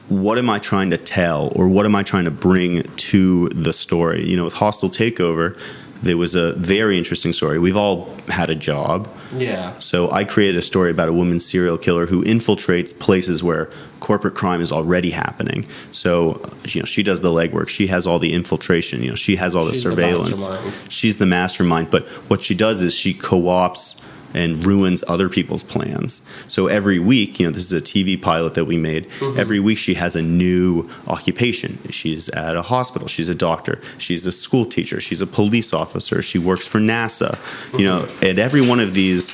what 0.08 0.38
am 0.38 0.48
I 0.50 0.58
trying 0.58 0.90
to 0.90 0.98
tell, 0.98 1.52
or 1.54 1.68
what 1.68 1.84
am 1.86 1.94
I 1.94 2.02
trying 2.02 2.24
to 2.24 2.30
bring 2.30 2.82
to 2.82 3.48
the 3.50 3.72
story? 3.72 4.26
You 4.28 4.36
know, 4.36 4.44
with 4.44 4.54
Hostile 4.54 4.90
Takeover, 4.90 5.58
there 6.02 6.16
was 6.16 6.34
a 6.34 6.52
very 6.54 6.96
interesting 6.96 7.32
story. 7.32 7.58
We've 7.58 7.76
all 7.76 8.08
had 8.28 8.50
a 8.50 8.54
job. 8.54 9.08
Yeah. 9.34 9.76
So 9.80 10.10
I 10.12 10.24
created 10.24 10.56
a 10.56 10.62
story 10.62 10.90
about 10.90 11.08
a 11.08 11.12
woman 11.12 11.40
serial 11.40 11.76
killer 11.76 12.06
who 12.06 12.22
infiltrates 12.24 12.96
places 12.96 13.42
where 13.42 13.68
corporate 13.98 14.36
crime 14.36 14.60
is 14.60 14.70
already 14.70 15.10
happening. 15.10 15.66
So 15.90 16.40
you 16.68 16.80
know 16.80 16.84
she 16.84 17.02
does 17.02 17.20
the 17.20 17.30
legwork. 17.30 17.68
She 17.68 17.88
has 17.88 18.06
all 18.06 18.18
the 18.20 18.32
infiltration. 18.32 19.02
You 19.02 19.10
know 19.10 19.16
she 19.16 19.36
has 19.36 19.56
all 19.56 19.64
the 19.64 19.72
She's 19.72 19.82
the 19.82 19.90
surveillance. 19.90 20.40
mastermind. 20.40 20.74
She's 20.88 21.16
the 21.16 21.26
mastermind. 21.26 21.90
But 21.90 22.06
what 22.30 22.42
she 22.42 22.54
does 22.54 22.82
is 22.82 22.94
she 22.94 23.12
co-ops 23.12 23.96
and 24.34 24.64
ruins 24.66 25.02
other 25.08 25.28
people's 25.28 25.62
plans. 25.62 26.20
So 26.48 26.66
every 26.66 26.98
week, 26.98 27.40
you 27.40 27.46
know, 27.46 27.52
this 27.52 27.64
is 27.64 27.72
a 27.72 27.80
TV 27.80 28.20
pilot 28.20 28.54
that 28.54 28.66
we 28.66 28.76
made. 28.76 29.08
Mm-hmm. 29.20 29.38
Every 29.38 29.60
week 29.60 29.78
she 29.78 29.94
has 29.94 30.14
a 30.16 30.22
new 30.22 30.88
occupation. 31.06 31.78
She's 31.90 32.28
at 32.30 32.56
a 32.56 32.62
hospital, 32.62 33.08
she's 33.08 33.28
a 33.28 33.34
doctor, 33.34 33.80
she's 33.98 34.26
a 34.26 34.32
school 34.32 34.64
teacher, 34.66 35.00
she's 35.00 35.20
a 35.20 35.26
police 35.26 35.72
officer, 35.72 36.22
she 36.22 36.38
works 36.38 36.66
for 36.66 36.78
NASA. 36.78 37.38
You 37.78 37.84
know, 37.84 37.98
Mm-hmm. 37.98 38.24
at 38.26 38.38
every 38.38 38.60
one 38.60 38.80
of 38.80 38.94
these 38.94 39.32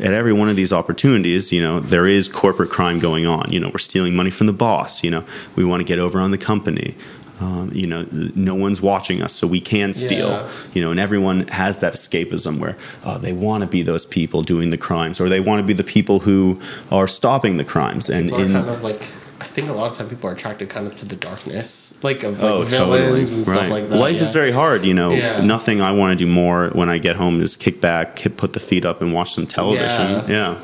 at 0.00 0.14
every 0.14 0.32
one 0.32 0.48
of 0.48 0.56
these 0.56 0.72
opportunities, 0.72 1.52
you 1.52 1.62
know, 1.62 1.78
there 1.78 2.06
is 2.06 2.26
corporate 2.26 2.70
crime 2.70 2.98
going 2.98 3.26
on. 3.26 3.52
You 3.52 3.60
know, 3.60 3.68
we're 3.68 3.78
stealing 3.78 4.14
money 4.16 4.30
from 4.30 4.46
the 4.46 4.52
boss. 4.54 5.04
You 5.04 5.10
know, 5.10 5.24
we 5.56 5.64
want 5.64 5.80
to 5.80 5.84
get 5.84 5.98
over 5.98 6.20
on 6.20 6.30
the 6.30 6.38
company. 6.38 6.94
Um, 7.40 7.70
you 7.72 7.86
know, 7.86 8.06
no 8.34 8.54
one's 8.54 8.82
watching 8.82 9.22
us, 9.22 9.32
so 9.34 9.46
we 9.46 9.60
can 9.60 9.92
steal. 9.94 10.28
Yeah. 10.28 10.48
You 10.74 10.82
know, 10.82 10.90
and 10.90 11.00
everyone 11.00 11.48
has 11.48 11.78
that 11.78 11.94
escapism 11.94 12.58
where 12.58 12.76
uh, 13.04 13.16
they 13.18 13.32
want 13.32 13.62
to 13.62 13.66
be 13.66 13.82
those 13.82 14.04
people 14.04 14.42
doing 14.42 14.70
the 14.70 14.76
crimes, 14.76 15.20
or 15.20 15.28
they 15.30 15.40
want 15.40 15.60
to 15.60 15.66
be 15.66 15.72
the 15.72 15.84
people 15.84 16.20
who 16.20 16.60
are 16.90 17.08
stopping 17.08 17.56
the 17.56 17.64
crimes. 17.64 18.10
And 18.10 18.28
in, 18.30 18.52
kind 18.52 18.68
of 18.68 18.82
like, 18.82 19.00
I 19.40 19.46
think 19.46 19.70
a 19.70 19.72
lot 19.72 19.90
of 19.90 19.96
time 19.96 20.08
people 20.10 20.28
are 20.28 20.34
attracted 20.34 20.68
kind 20.68 20.86
of 20.86 20.96
to 20.96 21.06
the 21.06 21.16
darkness, 21.16 21.98
like 22.02 22.22
of 22.24 22.42
like 22.42 22.50
oh, 22.50 22.62
villains 22.62 22.72
totally. 22.72 23.20
and 23.20 23.44
stuff 23.44 23.56
Right. 23.56 23.70
like 23.70 23.88
that. 23.88 23.96
Life 23.96 24.16
yeah. 24.16 24.22
is 24.22 24.32
very 24.34 24.52
hard. 24.52 24.84
You 24.84 24.92
know, 24.92 25.12
Yeah. 25.12 25.40
nothing 25.40 25.80
I 25.80 25.92
want 25.92 26.18
to 26.18 26.22
do 26.24 26.30
more 26.30 26.68
when 26.74 26.90
I 26.90 26.98
get 26.98 27.16
home 27.16 27.40
is 27.40 27.56
kick 27.56 27.80
back, 27.80 28.18
hit- 28.18 28.36
put 28.36 28.52
the 28.52 28.60
feet 28.60 28.84
up, 28.84 29.00
and 29.00 29.14
watch 29.14 29.32
some 29.32 29.46
television. 29.46 30.28
Yeah. 30.28 30.56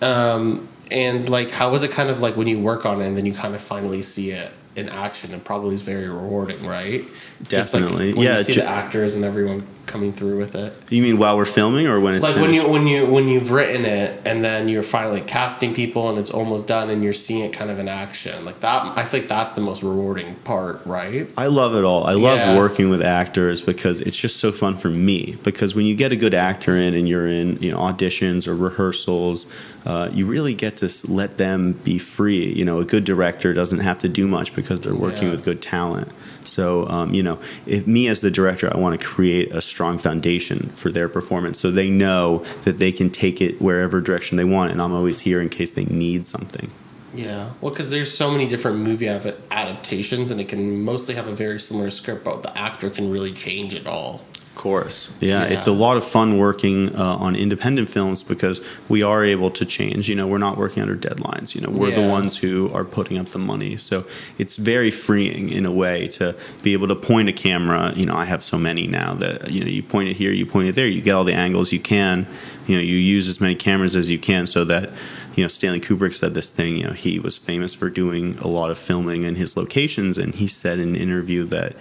yeah. 0.00 0.32
Um, 0.32 0.68
and 0.90 1.28
like, 1.28 1.50
how 1.50 1.70
was 1.70 1.82
it 1.82 1.90
kind 1.90 2.08
of 2.10 2.20
like 2.20 2.36
when 2.36 2.46
you 2.46 2.60
work 2.60 2.86
on 2.86 3.00
it 3.02 3.06
and 3.08 3.16
then 3.16 3.26
you 3.26 3.34
kind 3.34 3.54
of 3.54 3.60
finally 3.60 4.02
see 4.02 4.30
it 4.30 4.52
in 4.78 4.88
action? 4.88 5.32
and 5.34 5.44
probably 5.44 5.74
is 5.74 5.82
very 5.82 6.08
rewarding, 6.08 6.64
right? 6.66 7.04
Just, 7.48 7.74
like, 7.74 7.82
Definitely. 7.82 8.14
when 8.14 8.22
Yeah, 8.22 8.38
You 8.38 8.44
see 8.44 8.52
ju- 8.54 8.60
the 8.60 8.66
actors 8.68 9.16
and 9.16 9.24
everyone 9.24 9.64
coming 9.88 10.12
through 10.12 10.38
with 10.38 10.54
it. 10.54 10.74
You 10.90 11.02
mean 11.02 11.18
while 11.18 11.36
we're 11.36 11.44
filming 11.44 11.86
or 11.88 11.98
when 11.98 12.14
it's 12.14 12.24
like 12.24 12.36
when 12.36 12.54
you 12.54 12.68
when 12.68 12.86
you 12.86 13.06
when 13.06 13.26
you've 13.26 13.50
written 13.50 13.84
it 13.84 14.20
and 14.24 14.44
then 14.44 14.68
you're 14.68 14.82
finally 14.84 15.20
casting 15.22 15.74
people 15.74 16.08
and 16.10 16.18
it's 16.18 16.30
almost 16.30 16.66
done 16.68 16.90
and 16.90 17.02
you're 17.02 17.12
seeing 17.12 17.44
it 17.44 17.52
kind 17.52 17.70
of 17.70 17.78
in 17.78 17.88
action 17.88 18.44
like 18.44 18.60
that 18.60 18.96
i 18.98 19.04
think 19.04 19.28
that's 19.28 19.54
the 19.54 19.60
most 19.60 19.82
rewarding 19.82 20.34
part 20.44 20.80
right 20.86 21.28
I 21.36 21.46
love 21.46 21.74
it 21.74 21.84
all. 21.84 22.04
I 22.04 22.12
love 22.12 22.38
Yeah. 22.38 22.56
working 22.56 22.90
with 22.90 23.02
actors 23.02 23.62
because 23.62 24.00
it's 24.00 24.16
just 24.16 24.36
so 24.36 24.52
fun 24.52 24.76
for 24.76 24.88
me. 24.90 25.34
Because 25.42 25.74
when 25.74 25.86
you 25.86 25.94
get 25.94 26.12
a 26.12 26.16
good 26.16 26.34
actor 26.34 26.76
in 26.76 26.94
and 26.94 27.08
you're 27.08 27.26
in, 27.28 27.58
you 27.62 27.70
know, 27.70 27.78
auditions 27.78 28.46
or 28.46 28.54
rehearsals, 28.56 29.46
uh, 29.86 30.08
you 30.12 30.26
really 30.26 30.54
get 30.54 30.76
to 30.78 30.88
let 31.08 31.38
them 31.38 31.72
be 31.84 31.98
free. 31.98 32.52
You 32.52 32.64
know, 32.64 32.78
a 32.80 32.84
good 32.84 33.04
director 33.04 33.54
doesn't 33.54 33.80
have 33.80 33.98
to 33.98 34.08
do 34.08 34.26
much 34.28 34.54
because 34.54 34.80
they're 34.80 34.94
working 34.94 35.24
Yeah. 35.24 35.30
with 35.32 35.44
good 35.44 35.62
talent. 35.62 36.08
So, 36.48 36.86
um, 36.88 37.14
you 37.14 37.22
know, 37.22 37.38
if 37.66 37.86
me 37.86 38.08
as 38.08 38.20
the 38.20 38.30
director, 38.30 38.72
I 38.74 38.78
want 38.78 38.98
to 38.98 39.06
create 39.06 39.52
a 39.52 39.60
strong 39.60 39.98
foundation 39.98 40.68
for 40.70 40.90
their 40.90 41.08
performance, 41.08 41.60
so 41.60 41.70
they 41.70 41.90
know 41.90 42.44
that 42.64 42.78
they 42.78 42.92
can 42.92 43.10
take 43.10 43.40
it 43.40 43.60
wherever 43.60 44.00
direction 44.00 44.36
they 44.36 44.44
want, 44.44 44.72
and 44.72 44.80
I'm 44.80 44.92
always 44.92 45.20
here 45.20 45.40
in 45.40 45.48
case 45.48 45.70
they 45.70 45.84
need 45.84 46.24
something. 46.24 46.70
yeah 47.14 47.50
well 47.60 47.70
because 47.70 47.90
there's 47.90 48.14
so 48.14 48.30
many 48.30 48.46
different 48.46 48.78
movie 48.78 49.08
adaptations 49.08 50.30
and 50.30 50.40
it 50.40 50.48
can 50.48 50.82
mostly 50.84 51.14
have 51.14 51.26
a 51.26 51.32
very 51.34 51.58
similar 51.58 51.90
script 51.90 52.22
but 52.22 52.42
the 52.42 52.56
actor 52.56 52.90
can 52.90 53.10
really 53.10 53.32
change 53.32 53.74
it 53.74 53.86
all 53.86 54.20
course. 54.58 55.08
Yeah, 55.20 55.44
Yeah. 55.44 55.54
it's 55.54 55.66
a 55.66 55.72
lot 55.72 55.96
of 55.96 56.04
fun 56.04 56.36
working 56.36 56.94
uh, 56.94 57.16
on 57.16 57.34
independent 57.34 57.88
films 57.88 58.22
because 58.22 58.60
we 58.90 59.02
are 59.02 59.24
able 59.24 59.50
to 59.52 59.64
change. 59.64 60.10
You 60.10 60.14
know, 60.16 60.26
we're 60.26 60.36
not 60.36 60.58
working 60.58 60.82
under 60.82 60.94
deadlines. 60.96 61.54
You 61.54 61.62
know, 61.62 61.70
we're 61.70 61.94
the 61.94 62.06
ones 62.06 62.36
who 62.36 62.70
are 62.74 62.84
putting 62.84 63.16
up 63.16 63.28
the 63.30 63.38
money. 63.38 63.78
So 63.78 64.04
it's 64.36 64.56
very 64.56 64.90
freeing 64.90 65.48
in 65.48 65.64
a 65.64 65.72
way 65.72 66.08
to 66.18 66.34
be 66.62 66.74
able 66.74 66.88
to 66.88 66.94
point 66.94 67.30
a 67.30 67.32
camera. 67.32 67.94
You 67.96 68.04
know, 68.04 68.14
I 68.14 68.26
have 68.26 68.44
so 68.44 68.58
many 68.58 68.86
now 68.86 69.14
that, 69.14 69.50
you 69.50 69.60
know, 69.60 69.70
you 69.70 69.82
point 69.82 70.10
it 70.10 70.16
here, 70.16 70.32
you 70.32 70.44
point 70.44 70.68
it 70.68 70.74
there, 70.74 70.86
you 70.86 71.00
get 71.00 71.12
all 71.14 71.24
the 71.24 71.32
angles 71.32 71.72
you 71.72 71.80
can. 71.80 72.26
You 72.66 72.74
know, 72.76 72.82
you 72.82 72.96
use 72.96 73.28
as 73.28 73.40
many 73.40 73.54
cameras 73.54 73.96
as 73.96 74.10
you 74.10 74.18
can 74.18 74.46
so 74.46 74.62
that, 74.66 74.90
you 75.36 75.44
know, 75.44 75.48
Stanley 75.48 75.80
Kubrick 75.80 76.12
said 76.14 76.34
this 76.34 76.50
thing, 76.50 76.76
you 76.76 76.84
know, 76.84 76.92
he 76.92 77.18
was 77.18 77.38
famous 77.38 77.72
for 77.74 77.88
doing 77.88 78.36
a 78.40 78.48
lot 78.48 78.70
of 78.70 78.76
filming 78.76 79.22
in 79.22 79.36
his 79.36 79.56
locations. 79.56 80.18
And 80.18 80.34
he 80.34 80.46
said 80.48 80.78
in 80.78 80.90
an 80.90 80.96
interview 80.96 81.44
that, 81.44 81.74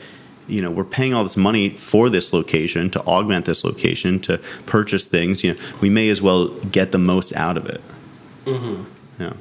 you 0.48 0.62
know, 0.62 0.72
we're 0.72 0.84
paying 0.84 1.14
all 1.14 1.24
this 1.24 1.38
money 1.38 1.70
for 1.70 2.10
this 2.10 2.34
location 2.34 2.90
to 2.92 3.02
augment 3.02 3.46
this 3.46 3.64
location 3.64 4.20
to 4.22 4.38
purchase 4.66 5.06
things. 5.06 5.44
You 5.44 5.54
know, 5.54 5.60
we 5.82 5.90
may 5.90 6.10
as 6.10 6.22
well 6.22 6.48
get 6.48 6.92
the 6.92 6.98
most 6.98 7.36
out 7.36 7.58
of 7.58 7.66
it. 7.66 7.82
mm-hmm. 8.46 8.84
Yeah. 9.22 9.34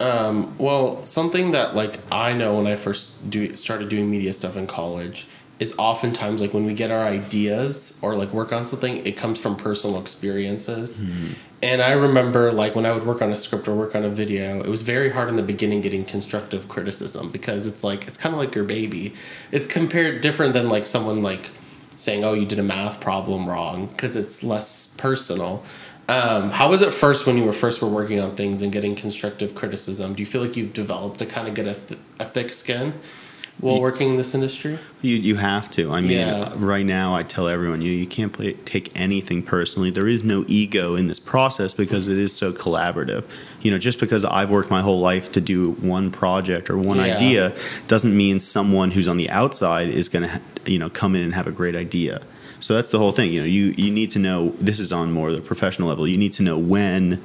Um, 0.00 0.56
well, 0.58 1.02
something 1.04 1.52
that 1.52 1.74
like 1.74 1.98
I 2.12 2.32
know 2.32 2.56
when 2.56 2.66
I 2.66 2.76
first 2.76 3.30
do 3.30 3.54
started 3.56 3.88
doing 3.88 4.10
media 4.10 4.32
stuff 4.32 4.56
in 4.56 4.66
college 4.66 5.26
is 5.60 5.74
oftentimes 5.78 6.40
like 6.40 6.52
when 6.52 6.64
we 6.66 6.74
get 6.74 6.90
our 6.90 7.04
ideas 7.04 7.98
or 8.02 8.16
like 8.16 8.32
work 8.32 8.52
on 8.52 8.64
something, 8.64 9.06
it 9.06 9.16
comes 9.16 9.40
from 9.40 9.56
personal 9.56 10.00
experiences. 10.00 11.00
And 11.64 11.80
I 11.80 11.92
remember 11.92 12.52
like 12.52 12.74
when 12.74 12.84
I 12.84 12.92
would 12.92 13.06
work 13.06 13.22
on 13.22 13.32
a 13.32 13.36
script 13.36 13.66
or 13.68 13.74
work 13.74 13.94
on 13.94 14.04
a 14.04 14.10
video, 14.10 14.60
it 14.60 14.68
was 14.68 14.82
very 14.82 15.08
hard 15.08 15.30
in 15.30 15.36
the 15.36 15.42
beginning 15.42 15.80
getting 15.80 16.04
constructive 16.04 16.68
criticism 16.68 17.30
because 17.30 17.66
it's 17.66 17.82
like 17.82 18.06
it's 18.06 18.18
kind 18.18 18.34
of 18.34 18.38
like 18.38 18.54
your 18.54 18.64
baby. 18.64 19.14
It's 19.50 19.66
compared 19.66 20.20
different 20.20 20.52
than 20.52 20.68
like 20.68 20.84
someone 20.84 21.22
like 21.22 21.48
saying, 21.96 22.22
"Oh, 22.22 22.34
you 22.34 22.44
did 22.44 22.58
a 22.58 22.62
math 22.62 23.00
problem 23.00 23.48
wrong," 23.48 23.86
because 23.86 24.14
it's 24.14 24.44
less 24.44 24.88
personal. 24.98 25.64
Um, 26.06 26.50
how 26.50 26.68
was 26.68 26.82
it 26.82 26.92
first 26.92 27.26
when 27.26 27.38
you 27.38 27.44
were 27.44 27.54
first 27.54 27.80
were 27.80 27.88
working 27.88 28.20
on 28.20 28.36
things 28.36 28.60
and 28.60 28.70
getting 28.70 28.94
constructive 28.94 29.54
criticism? 29.54 30.12
Do 30.12 30.22
you 30.22 30.26
feel 30.26 30.42
like 30.42 30.58
you've 30.58 30.74
developed 30.74 31.18
to 31.20 31.24
kind 31.24 31.48
of 31.48 31.54
get 31.54 31.66
a, 31.66 31.72
th- 31.72 32.00
a 32.20 32.26
thick 32.26 32.52
skin 32.52 32.92
while 33.60 33.76
Ye- 33.76 33.80
working 33.80 34.10
in 34.10 34.16
this 34.16 34.34
industry? 34.34 34.78
You 35.02 35.16
you 35.16 35.36
have 35.36 35.70
to. 35.72 35.92
I 35.92 36.00
mean, 36.00 36.12
Yeah. 36.12 36.50
right 36.56 36.84
now 36.84 37.14
I 37.14 37.22
tell 37.22 37.48
everyone 37.48 37.80
you 37.82 37.92
you 37.92 38.06
can't 38.06 38.32
play, 38.32 38.52
take 38.64 38.90
anything 38.94 39.42
personally. 39.42 39.90
There 39.90 40.08
is 40.08 40.22
no 40.24 40.44
ego 40.48 40.94
in 40.96 41.06
this 41.08 41.18
process 41.20 41.74
because 41.74 42.08
it 42.08 42.18
is 42.18 42.32
so 42.34 42.52
collaborative. 42.52 43.24
You 43.62 43.70
know, 43.70 43.78
just 43.78 43.98
because 44.00 44.24
I've 44.24 44.50
worked 44.50 44.70
my 44.70 44.82
whole 44.82 45.00
life 45.00 45.30
to 45.32 45.40
do 45.40 45.72
one 45.80 46.10
project 46.10 46.68
or 46.70 46.76
one 46.78 46.96
Yeah. 46.98 47.14
idea 47.14 47.52
doesn't 47.88 48.16
mean 48.16 48.40
someone 48.40 48.90
who's 48.92 49.08
on 49.08 49.16
the 49.16 49.30
outside 49.30 49.88
is 49.88 50.08
going 50.08 50.28
to 50.28 50.40
you 50.70 50.78
know 50.78 50.88
come 50.90 51.14
in 51.14 51.22
and 51.22 51.34
have 51.34 51.46
a 51.46 51.52
great 51.52 51.76
idea. 51.76 52.20
So 52.60 52.72
that's 52.74 52.90
the 52.90 52.98
whole 52.98 53.12
thing. 53.12 53.32
You 53.32 53.40
know, 53.40 53.46
you 53.46 53.74
you 53.76 53.90
need 53.90 54.10
to 54.12 54.18
know. 54.18 54.54
This 54.60 54.80
is 54.80 54.90
on 54.92 55.12
more 55.12 55.32
the 55.32 55.42
professional 55.42 55.88
level. 55.88 56.08
You 56.08 56.16
need 56.16 56.32
to 56.34 56.42
know 56.42 56.56
when. 56.58 57.20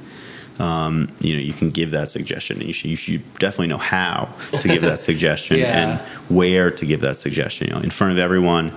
Um, 0.60 1.10
you 1.20 1.34
know, 1.34 1.40
you 1.40 1.52
can 1.54 1.70
give 1.70 1.90
that 1.92 2.10
suggestion, 2.10 2.58
and 2.58 2.66
you 2.66 2.72
should, 2.74 2.90
you 2.90 2.96
should 2.96 3.34
definitely 3.38 3.68
know 3.68 3.78
how 3.78 4.28
to 4.60 4.68
give 4.68 4.82
that 4.82 5.00
suggestion 5.10 5.56
Yeah. 5.58 5.78
and 5.80 6.00
where 6.28 6.70
to 6.70 6.84
give 6.86 7.00
that 7.00 7.16
suggestion. 7.16 7.68
You 7.68 7.74
know, 7.74 7.80
in 7.80 7.90
front 7.90 8.12
of 8.12 8.18
everyone 8.18 8.72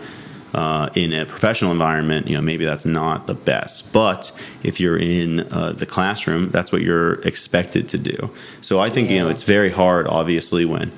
uh, 0.53 0.89
in 0.95 1.11
a 1.13 1.25
professional 1.25 1.71
environment, 1.71 2.27
you 2.27 2.35
know, 2.35 2.41
maybe 2.41 2.63
that's 2.63 2.85
not 2.85 3.27
the 3.27 3.33
best. 3.33 3.91
But 3.91 4.31
if 4.63 4.79
you're 4.79 4.97
in 4.99 5.41
uh, 5.51 5.73
the 5.73 5.85
classroom, 5.85 6.51
that's 6.51 6.71
what 6.71 6.81
you're 6.83 7.15
expected 7.21 7.89
to 7.89 7.97
do. 7.97 8.29
So 8.61 8.79
I 8.79 8.89
think 8.89 9.09
you 9.09 9.19
know 9.19 9.29
it's 9.29 9.43
very 9.43 9.71
hard, 9.71 10.07
obviously, 10.07 10.63
when 10.65 10.91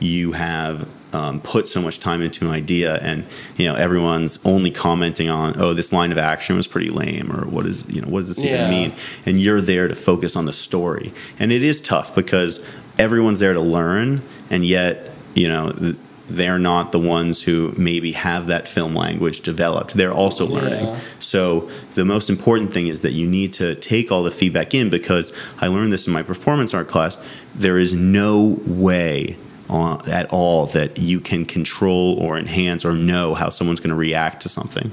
you 0.00 0.32
have 0.32 0.86
um, 1.12 1.40
put 1.40 1.68
so 1.68 1.80
much 1.80 1.98
time 2.00 2.20
into 2.20 2.44
an 2.46 2.50
idea 2.50 2.96
and 2.96 3.24
you 3.56 3.66
know 3.66 3.74
everyone's 3.74 4.38
only 4.44 4.70
commenting 4.70 5.28
on 5.30 5.58
oh 5.60 5.72
this 5.72 5.92
line 5.92 6.12
of 6.12 6.18
action 6.18 6.56
was 6.56 6.66
pretty 6.66 6.90
lame 6.90 7.32
or 7.32 7.46
what 7.46 7.64
is 7.64 7.88
you 7.88 8.00
know 8.02 8.08
what 8.08 8.20
does 8.20 8.28
this 8.28 8.42
Yeah. 8.42 8.56
even 8.66 8.70
mean? 8.70 8.94
And 9.24 9.40
you're 9.40 9.60
there 9.60 9.88
to 9.88 9.94
focus 9.94 10.36
on 10.36 10.44
the 10.46 10.52
story. 10.52 11.12
And 11.38 11.52
it 11.52 11.62
is 11.62 11.80
tough 11.80 12.14
because 12.14 12.62
everyone's 12.98 13.38
there 13.40 13.52
to 13.54 13.60
learn 13.60 14.20
and 14.50 14.64
yet 14.66 15.08
you 15.34 15.48
know 15.48 15.72
th- 15.72 15.96
they're 16.28 16.58
not 16.58 16.90
the 16.90 16.98
ones 16.98 17.42
who 17.42 17.72
maybe 17.78 18.10
have 18.10 18.46
that 18.46 18.66
film 18.66 18.96
language 18.96 19.42
developed. 19.42 19.94
They're 19.94 20.12
also 20.12 20.44
learning. 20.44 20.84
Yeah. 20.86 20.98
so 21.20 21.70
the 21.94 22.04
most 22.04 22.28
important 22.28 22.72
thing 22.72 22.88
is 22.88 23.02
that 23.02 23.12
you 23.12 23.28
need 23.28 23.52
to 23.54 23.76
take 23.76 24.10
all 24.10 24.24
the 24.24 24.32
feedback 24.32 24.74
in 24.74 24.90
because 24.90 25.32
i 25.60 25.68
learned 25.68 25.92
this 25.92 26.08
in 26.08 26.12
my 26.12 26.24
performance 26.24 26.74
art 26.74 26.88
class. 26.88 27.16
There 27.54 27.78
is 27.78 27.94
no 27.94 28.58
way 28.66 29.36
uh, 29.68 29.98
at 30.06 30.30
all 30.32 30.66
that 30.66 30.98
you 30.98 31.20
can 31.20 31.44
control 31.44 32.18
or 32.18 32.38
enhance 32.38 32.84
or 32.84 32.92
know 32.92 33.34
how 33.34 33.48
someone's 33.48 33.80
going 33.80 33.90
to 33.90 33.96
react 33.96 34.42
to 34.42 34.48
something 34.48 34.90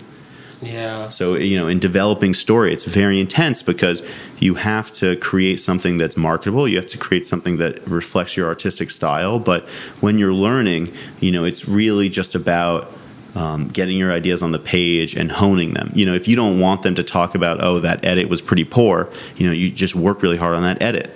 Yeah. 0.61 1.09
so, 1.09 1.35
you 1.35 1.57
know, 1.57 1.67
in 1.67 1.79
developing 1.79 2.33
story, 2.33 2.73
it's 2.73 2.85
very 2.85 3.19
intense 3.19 3.61
because 3.61 4.01
you 4.39 4.55
have 4.55 4.91
to 4.93 5.15
create 5.17 5.59
something 5.59 5.97
that's 5.97 6.15
marketable. 6.15 6.67
You 6.67 6.77
have 6.77 6.87
to 6.87 6.97
create 6.97 7.25
something 7.25 7.57
that 7.57 7.85
reflects 7.87 8.37
your 8.37 8.47
artistic 8.47 8.89
style. 8.89 9.39
But 9.39 9.67
when 9.99 10.17
you're 10.17 10.33
learning, 10.33 10.91
you 11.19 11.31
know, 11.31 11.43
it's 11.43 11.67
really 11.67 12.07
just 12.09 12.33
about 12.33 12.91
um, 13.35 13.67
getting 13.67 13.97
your 13.97 14.11
ideas 14.11 14.41
on 14.43 14.51
the 14.51 14.59
page 14.59 15.15
and 15.15 15.31
honing 15.31 15.73
them. 15.73 15.91
You 15.93 16.05
know, 16.05 16.13
if 16.13 16.27
you 16.27 16.35
don't 16.35 16.59
want 16.59 16.83
them 16.83 16.95
to 16.95 17.03
talk 17.03 17.35
about, 17.35 17.61
oh, 17.61 17.79
that 17.79 18.05
edit 18.05 18.29
was 18.29 18.41
pretty 18.41 18.63
poor, 18.63 19.09
you 19.37 19.47
know, 19.47 19.53
you 19.53 19.69
just 19.71 19.95
work 19.95 20.21
really 20.21 20.37
hard 20.37 20.55
on 20.55 20.63
that 20.63 20.81
edit. 20.81 21.11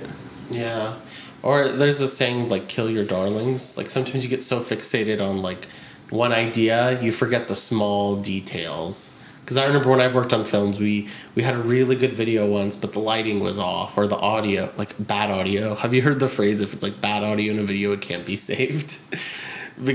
Yeah. 0.49 0.95
Or 1.47 1.69
there's 1.69 2.01
a 2.01 2.09
saying 2.09 2.49
like 2.49 2.67
kill 2.67 2.89
your 2.89 3.05
darlings. 3.05 3.77
Like 3.77 3.89
sometimes 3.89 4.21
you 4.25 4.29
get 4.29 4.43
so 4.43 4.59
fixated 4.59 5.21
on 5.21 5.41
like 5.41 5.67
one 6.09 6.33
idea, 6.33 7.01
you 7.01 7.11
forget 7.13 7.47
the 7.47 7.55
small 7.55 8.17
details. 8.17 9.11
Because 9.39 9.55
I 9.55 9.65
remember 9.65 9.89
when 9.89 10.01
I've 10.01 10.13
worked 10.13 10.33
on 10.33 10.43
films, 10.43 10.77
we 10.77 11.07
we 11.35 11.43
had 11.43 11.55
a 11.55 11.59
really 11.59 11.95
good 11.95 12.11
video 12.11 12.45
once, 12.45 12.75
but 12.75 12.91
the 12.91 12.99
lighting 12.99 13.39
was 13.39 13.57
off 13.57 13.97
or 13.97 14.05
the 14.07 14.17
audio, 14.17 14.69
like 14.75 14.93
bad 14.99 15.31
audio. 15.31 15.73
Have 15.75 15.93
you 15.93 16.01
heard 16.01 16.19
the 16.19 16.27
phrase 16.27 16.59
if 16.59 16.73
it's 16.73 16.83
like 16.83 16.99
bad 16.99 17.23
audio 17.23 17.53
in 17.53 17.59
a 17.59 17.63
video, 17.63 17.93
it 17.93 18.01
can't 18.01 18.25
be 18.25 18.35
saved? 18.35 18.97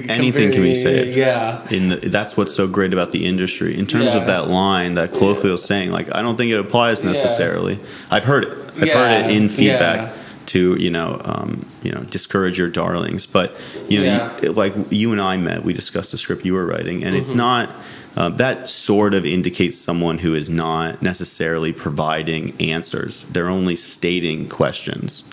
Anything 0.09 0.52
can 0.52 0.62
be 0.62 0.75
saved. 0.75 1.16
Yeah. 1.16 1.68
in 1.68 1.88
the, 1.88 1.97
that's 1.97 2.35
what's 2.37 2.54
so 2.54 2.66
great 2.68 2.92
about 2.94 3.12
the 3.12 3.26
industry 3.26 3.76
in 3.78 3.85
terms 3.87 4.06
Yeah. 4.06 4.18
of 4.18 4.26
that 4.28 4.49
line 4.49 4.94
that 4.94 5.11
colloquial 5.12 5.59
saying 5.59 5.90
like 5.90 6.06
i 6.14 6.23
don't 6.23 6.37
think 6.37 6.52
it 6.52 6.59
applies 6.61 7.02
Yeah. 7.02 7.09
necessarily 7.11 7.80
i've 8.09 8.23
heard 8.23 8.44
it 8.44 8.52
i've 8.80 8.87
Yeah, 8.87 8.94
heard 8.94 9.25
it 9.30 9.37
in 9.37 9.49
feedback 9.49 9.99
yeah. 10.14 10.22
To 10.47 10.77
you 10.81 10.91
know 10.91 11.21
um, 11.25 11.65
you 11.83 11.93
know 11.93 12.01
discourage 12.05 12.59
your 12.59 12.69
darlings 12.69 13.27
but 13.27 13.59
you 13.89 13.99
know 14.01 14.05
Yeah. 14.05 14.41
you, 14.43 14.53
like 14.53 14.75
you 14.91 15.13
and 15.13 15.21
i 15.21 15.37
met 15.37 15.65
we 15.65 15.73
discussed 15.73 16.13
the 16.13 16.19
script 16.19 16.45
you 16.45 16.55
were 16.55 16.67
writing 16.67 17.05
and 17.05 17.15
it's 17.15 17.31
Mm-hmm. 17.31 17.39
not 17.39 17.71
uh, 18.15 18.29
that 18.29 18.69
sort 18.69 19.15
of 19.15 19.25
indicates 19.25 19.79
someone 19.79 20.19
who 20.19 20.35
is 20.35 20.51
not 20.51 21.01
necessarily 21.03 21.73
providing 21.73 22.55
answers 22.61 23.23
they're 23.31 23.49
only 23.49 23.77
stating 23.77 24.49
questions 24.49 25.25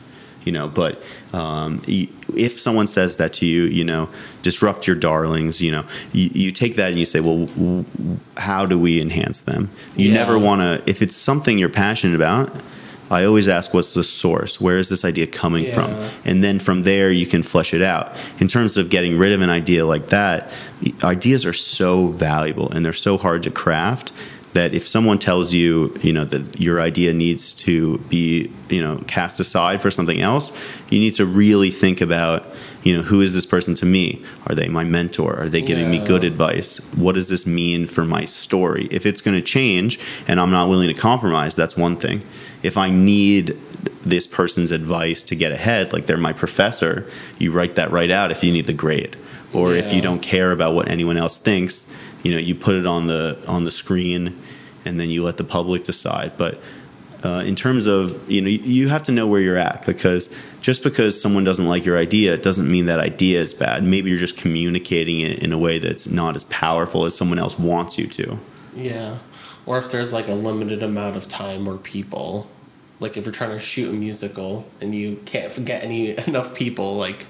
you 0.46 0.52
know 0.52 0.68
but 0.68 1.02
um, 1.34 1.82
if 1.88 2.60
someone 2.60 2.88
says 2.88 3.18
that 3.18 3.34
to 3.34 3.46
you 3.46 3.64
you 3.64 3.84
know 3.84 4.08
disrupt 4.44 4.88
your 4.88 4.96
darlings 4.96 5.62
you 5.62 5.72
know 5.72 5.84
you, 6.14 6.30
you 6.34 6.52
take 6.52 6.76
that 6.76 6.90
and 6.92 6.98
you 7.00 7.06
say 7.06 7.20
well 7.20 7.46
w- 7.48 7.84
w- 7.84 8.20
how 8.38 8.66
do 8.66 8.78
we 8.80 9.02
enhance 9.02 9.42
them 9.42 9.70
you 9.96 10.08
Yeah. 10.10 10.14
never 10.14 10.40
want 10.40 10.62
to 10.62 10.90
if 10.90 11.02
it's 11.02 11.16
something 11.16 11.58
you're 11.58 11.68
passionate 11.70 12.16
about 12.16 12.50
i 13.10 13.24
always 13.24 13.48
ask 13.48 13.74
what's 13.74 13.94
the 13.94 14.04
source 14.04 14.60
where 14.60 14.78
is 14.78 14.90
this 14.90 15.04
idea 15.06 15.26
coming 15.28 15.72
from 15.72 15.92
and 16.26 16.44
then 16.44 16.60
from 16.60 16.84
there 16.84 17.12
you 17.12 17.26
can 17.26 17.44
flesh 17.44 17.74
it 17.74 17.82
out 17.82 18.16
in 18.40 18.48
terms 18.48 18.78
of 18.78 18.90
getting 18.90 19.18
rid 19.18 19.32
of 19.32 19.42
an 19.42 19.50
idea 19.50 19.86
like 19.86 20.08
that 20.08 20.52
ideas 21.04 21.46
are 21.46 21.54
so 21.54 22.08
valuable 22.08 22.72
and 22.72 22.86
they're 22.86 22.94
so 22.94 23.18
hard 23.18 23.44
to 23.44 23.52
craft 23.52 24.12
that 24.54 24.74
if 24.74 24.88
someone 24.88 25.20
tells 25.20 25.54
you, 25.54 25.96
you 26.02 26.12
know, 26.12 26.26
that 26.26 26.60
your 26.60 26.82
idea 26.82 27.14
needs 27.14 27.54
to 27.54 27.98
be, 28.10 28.52
you 28.70 28.82
know, 28.82 28.98
cast 29.08 29.40
aside 29.40 29.82
for 29.82 29.92
something 29.92 30.20
else, 30.20 30.52
you 30.90 31.00
need 31.00 31.14
to 31.14 31.26
really 31.26 31.70
think 31.70 32.02
about, 32.02 32.46
you 32.84 32.96
know, 32.96 33.04
who 33.04 33.22
is 33.22 33.36
this 33.36 33.46
person 33.46 33.76
to 33.76 33.86
me? 33.86 34.24
Are 34.48 34.56
they 34.56 34.68
my 34.68 34.84
mentor? 34.84 35.36
Are 35.40 35.50
they 35.50 35.62
giving 35.62 35.92
me 35.92 36.04
good 36.04 36.24
advice? 36.24 36.78
What 36.96 37.14
does 37.14 37.30
this 37.30 37.46
mean 37.46 37.86
for 37.86 38.06
my 38.06 38.26
story? 38.26 38.88
If 38.90 39.06
it's 39.06 39.22
going 39.22 39.38
to 39.38 39.44
change 39.44 40.00
and 40.28 40.40
I'm 40.40 40.52
not 40.52 40.68
willing 40.68 40.88
to 40.88 41.00
compromise, 41.00 41.56
that's 41.56 41.78
one 41.78 41.96
thing. 41.96 42.24
If 42.64 42.78
I 42.78 42.90
need 42.90 43.58
this 44.06 44.28
person's 44.28 44.72
advice 44.72 45.24
to 45.24 45.36
get 45.36 45.52
ahead, 45.52 45.94
like 45.94 46.06
they're 46.06 46.18
my 46.18 46.34
professor, 46.34 47.10
you 47.38 47.52
write 47.52 47.76
that 47.76 47.92
right 47.92 48.12
out 48.12 48.32
if 48.32 48.44
you 48.44 48.52
need 48.52 48.66
the 48.66 48.74
grade. 48.74 49.16
Or 49.54 49.74
if 49.74 49.92
you 49.92 50.02
don't 50.02 50.22
care 50.22 50.52
about 50.52 50.76
what 50.76 50.90
anyone 50.90 51.18
else 51.18 51.40
thinks, 51.40 51.92
you 52.22 52.32
know, 52.32 52.38
you 52.38 52.54
put 52.54 52.76
it 52.76 52.86
on 52.86 53.08
the 53.08 53.40
on 53.48 53.64
the 53.64 53.72
screen 53.72 54.40
and 54.86 55.00
then 55.00 55.10
you 55.10 55.24
let 55.24 55.38
the 55.38 55.44
public 55.44 55.84
decide. 55.84 56.34
But 56.38 56.62
uh, 57.24 57.44
in 57.46 57.56
terms 57.56 57.86
of 57.86 58.30
you 58.30 58.42
know 58.42 58.48
you 58.48 58.88
have 58.90 59.04
to 59.04 59.12
know 59.12 59.28
where 59.28 59.42
you're 59.42 59.58
at 59.58 59.86
because 59.86 60.34
just 60.62 60.84
because 60.84 61.20
someone 61.20 61.44
doesn't 61.44 61.68
like 61.68 61.84
your 61.84 61.98
idea 61.98 62.34
it 62.34 62.42
doesn't 62.42 62.72
mean 62.72 62.86
that 62.86 63.00
idea 63.00 63.42
is 63.42 63.54
bad 63.54 63.84
maybe 63.84 64.10
you're 64.10 64.20
just 64.20 64.38
communicating 64.38 65.20
it 65.20 65.40
in 65.40 65.52
a 65.52 65.58
way 65.58 65.80
that's 65.80 66.08
not 66.08 66.36
as 66.38 66.46
powerful 66.46 67.06
as 67.06 67.16
someone 67.16 67.38
else 67.38 67.60
wants 67.60 67.98
you 67.98 68.08
to 68.08 68.40
Yeah. 68.74 69.18
Or 69.70 69.78
if 69.78 69.92
there's 69.92 70.12
like 70.12 70.28
a 70.28 70.34
limited 70.34 70.82
amount 70.82 71.16
of 71.16 71.30
time 71.30 71.68
or 71.68 71.78
people, 71.78 72.50
like 73.00 73.18
if 73.18 73.24
you're 73.24 73.32
trying 73.32 73.52
to 73.52 73.60
shoot 73.60 73.88
a 73.88 73.94
musical 73.94 74.68
and 74.82 74.96
you 74.96 75.22
can't 75.26 75.64
get 75.64 75.84
any 75.84 76.18
enough 76.28 76.56
people, 76.56 76.98
like. 76.98 77.28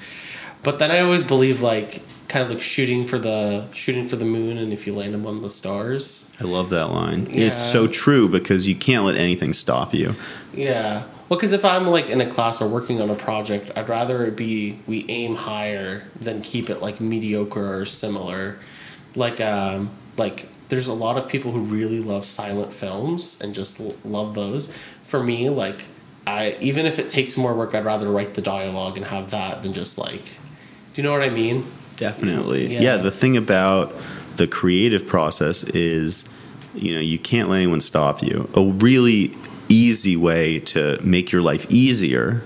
But 0.63 0.79
then 0.79 0.89
I 0.89 0.99
always 0.99 1.25
believe 1.25 1.59
like 1.61 2.01
kind 2.29 2.45
of 2.45 2.49
like 2.49 2.61
shooting 2.61 3.03
for 3.03 3.19
the 3.19 3.67
shooting 3.73 4.07
for 4.07 4.15
the 4.15 4.23
moon, 4.23 4.57
and 4.57 4.71
if 4.71 4.87
you 4.87 4.95
land 4.95 5.13
on 5.27 5.41
the 5.41 5.49
stars. 5.49 6.29
i 6.39 6.45
love 6.45 6.69
that 6.69 6.87
line 6.91 7.27
Yeah. 7.29 7.47
it's 7.47 7.61
so 7.61 7.87
true 7.87 8.29
because 8.29 8.69
you 8.69 8.75
can't 8.75 9.03
let 9.03 9.17
anything 9.17 9.51
stop 9.51 9.93
you 9.93 10.15
Yeah. 10.53 11.03
Well, 11.27 11.37
because 11.37 11.51
if 11.51 11.65
I'm 11.65 11.87
like 11.87 12.09
in 12.09 12.21
a 12.21 12.29
class 12.29 12.61
or 12.61 12.67
working 12.69 13.01
on 13.01 13.09
a 13.09 13.15
project, 13.15 13.69
I'd 13.75 13.89
rather 13.89 14.25
it 14.25 14.35
be 14.37 14.79
we 14.87 15.05
aim 15.09 15.35
higher 15.35 16.03
than 16.21 16.41
keep 16.41 16.69
it 16.69 16.81
like 16.81 17.01
mediocre 17.01 17.79
or 17.81 17.85
similar. 17.85 18.57
Like, 19.15 19.41
um, 19.41 19.89
like 20.17 20.47
there's 20.69 20.87
a 20.87 20.93
lot 20.93 21.17
of 21.17 21.27
people 21.27 21.51
who 21.51 21.59
really 21.61 21.99
love 21.99 22.23
silent 22.25 22.71
films 22.71 23.37
and 23.41 23.53
just 23.53 23.79
l- 23.79 23.95
love 24.05 24.35
those. 24.35 24.71
For 25.03 25.21
me, 25.21 25.49
like, 25.49 25.85
I 26.25 26.55
even 26.61 26.85
if 26.85 26.99
it 26.99 27.09
takes 27.09 27.35
more 27.37 27.53
work, 27.53 27.75
I'd 27.75 27.85
rather 27.85 28.09
write 28.09 28.35
the 28.35 28.41
dialogue 28.41 28.95
and 28.97 29.05
have 29.07 29.31
that 29.31 29.63
than 29.63 29.73
just 29.73 29.97
like, 29.97 30.23
do 30.23 31.01
you 31.01 31.03
know 31.03 31.11
what 31.11 31.23
I 31.23 31.29
mean? 31.29 31.65
Definitely. 31.95 32.73
Yeah. 32.73 32.81
Yeah. 32.81 32.97
the 32.97 33.11
thing 33.11 33.35
about 33.35 33.93
the 34.37 34.47
creative 34.47 35.05
process 35.05 35.63
is, 35.65 36.23
you 36.73 36.93
know, 36.93 37.01
you 37.01 37.19
can't 37.19 37.49
let 37.49 37.57
anyone 37.57 37.81
stop 37.81 38.21
you. 38.23 38.49
A 38.55 38.63
really 38.63 39.33
easy 39.67 40.15
way 40.15 40.59
to 40.59 40.99
make 41.01 41.31
your 41.31 41.41
life 41.41 41.69
easier, 41.69 42.41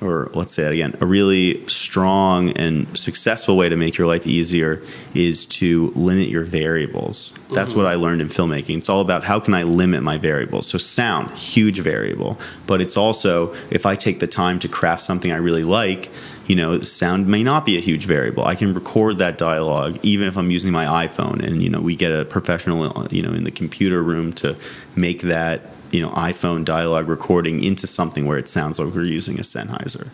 or 0.00 0.30
let's 0.34 0.54
say 0.54 0.64
it 0.66 0.72
again, 0.72 0.94
a 1.00 1.06
really 1.06 1.66
strong 1.68 2.50
and 2.50 2.86
successful 2.98 3.56
way 3.56 3.68
to 3.68 3.76
make 3.76 3.96
your 3.96 4.06
life 4.06 4.26
easier 4.26 4.82
is 5.14 5.46
to 5.46 5.92
limit 5.94 6.28
your 6.28 6.44
variables. 6.44 7.32
That's 7.52 7.72
mm-hmm. 7.72 7.82
what 7.82 7.86
I 7.86 7.94
learned 7.94 8.20
in 8.20 8.28
filmmaking. 8.28 8.78
It's 8.78 8.88
all 8.88 9.00
about 9.00 9.24
how 9.24 9.40
can 9.40 9.54
I 9.54 9.62
limit 9.62 10.02
my 10.02 10.18
variables. 10.18 10.66
So 10.66 10.78
sound, 10.78 11.30
huge 11.30 11.80
variable, 11.80 12.38
but 12.66 12.80
it's 12.80 12.96
also 12.96 13.54
if 13.70 13.86
I 13.86 13.94
take 13.94 14.20
the 14.20 14.26
time 14.26 14.58
to 14.60 14.68
craft 14.68 15.02
something 15.02 15.32
I 15.32 15.38
really 15.38 15.64
like, 15.64 16.10
you 16.46 16.56
know, 16.56 16.80
sound 16.80 17.26
may 17.26 17.42
not 17.42 17.64
be 17.64 17.76
a 17.76 17.80
huge 17.80 18.04
variable. 18.04 18.44
I 18.44 18.54
can 18.54 18.74
record 18.74 19.18
that 19.18 19.38
dialogue 19.38 19.98
even 20.02 20.28
if 20.28 20.36
I'm 20.36 20.50
using 20.50 20.72
my 20.72 21.06
iPhone 21.06 21.42
and 21.42 21.62
you 21.62 21.70
know, 21.70 21.80
we 21.80 21.96
get 21.96 22.12
a 22.12 22.24
professional, 22.24 23.06
you 23.10 23.22
know, 23.22 23.32
in 23.32 23.44
the 23.44 23.50
computer 23.50 24.02
room 24.02 24.32
to 24.34 24.56
make 24.94 25.22
that 25.22 25.62
you 25.96 26.02
know 26.02 26.10
iPhone 26.10 26.62
dialogue 26.62 27.08
recording 27.08 27.62
into 27.62 27.86
something 27.86 28.26
where 28.26 28.36
it 28.36 28.48
sounds 28.48 28.78
like 28.78 28.92
we're 28.94 29.04
using 29.04 29.38
a 29.38 29.42
Sennheiser. 29.42 30.10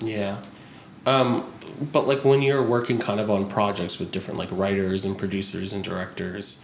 Yeah. 0.00 0.38
Um, 1.06 1.46
but 1.92 2.08
like 2.08 2.24
when 2.24 2.42
you're 2.42 2.62
working 2.62 2.98
kind 2.98 3.20
of 3.20 3.30
on 3.30 3.48
projects 3.48 4.00
with 4.00 4.10
different 4.10 4.38
like 4.38 4.48
writers 4.50 5.04
and 5.04 5.16
producers 5.16 5.72
and 5.72 5.84
directors, 5.84 6.60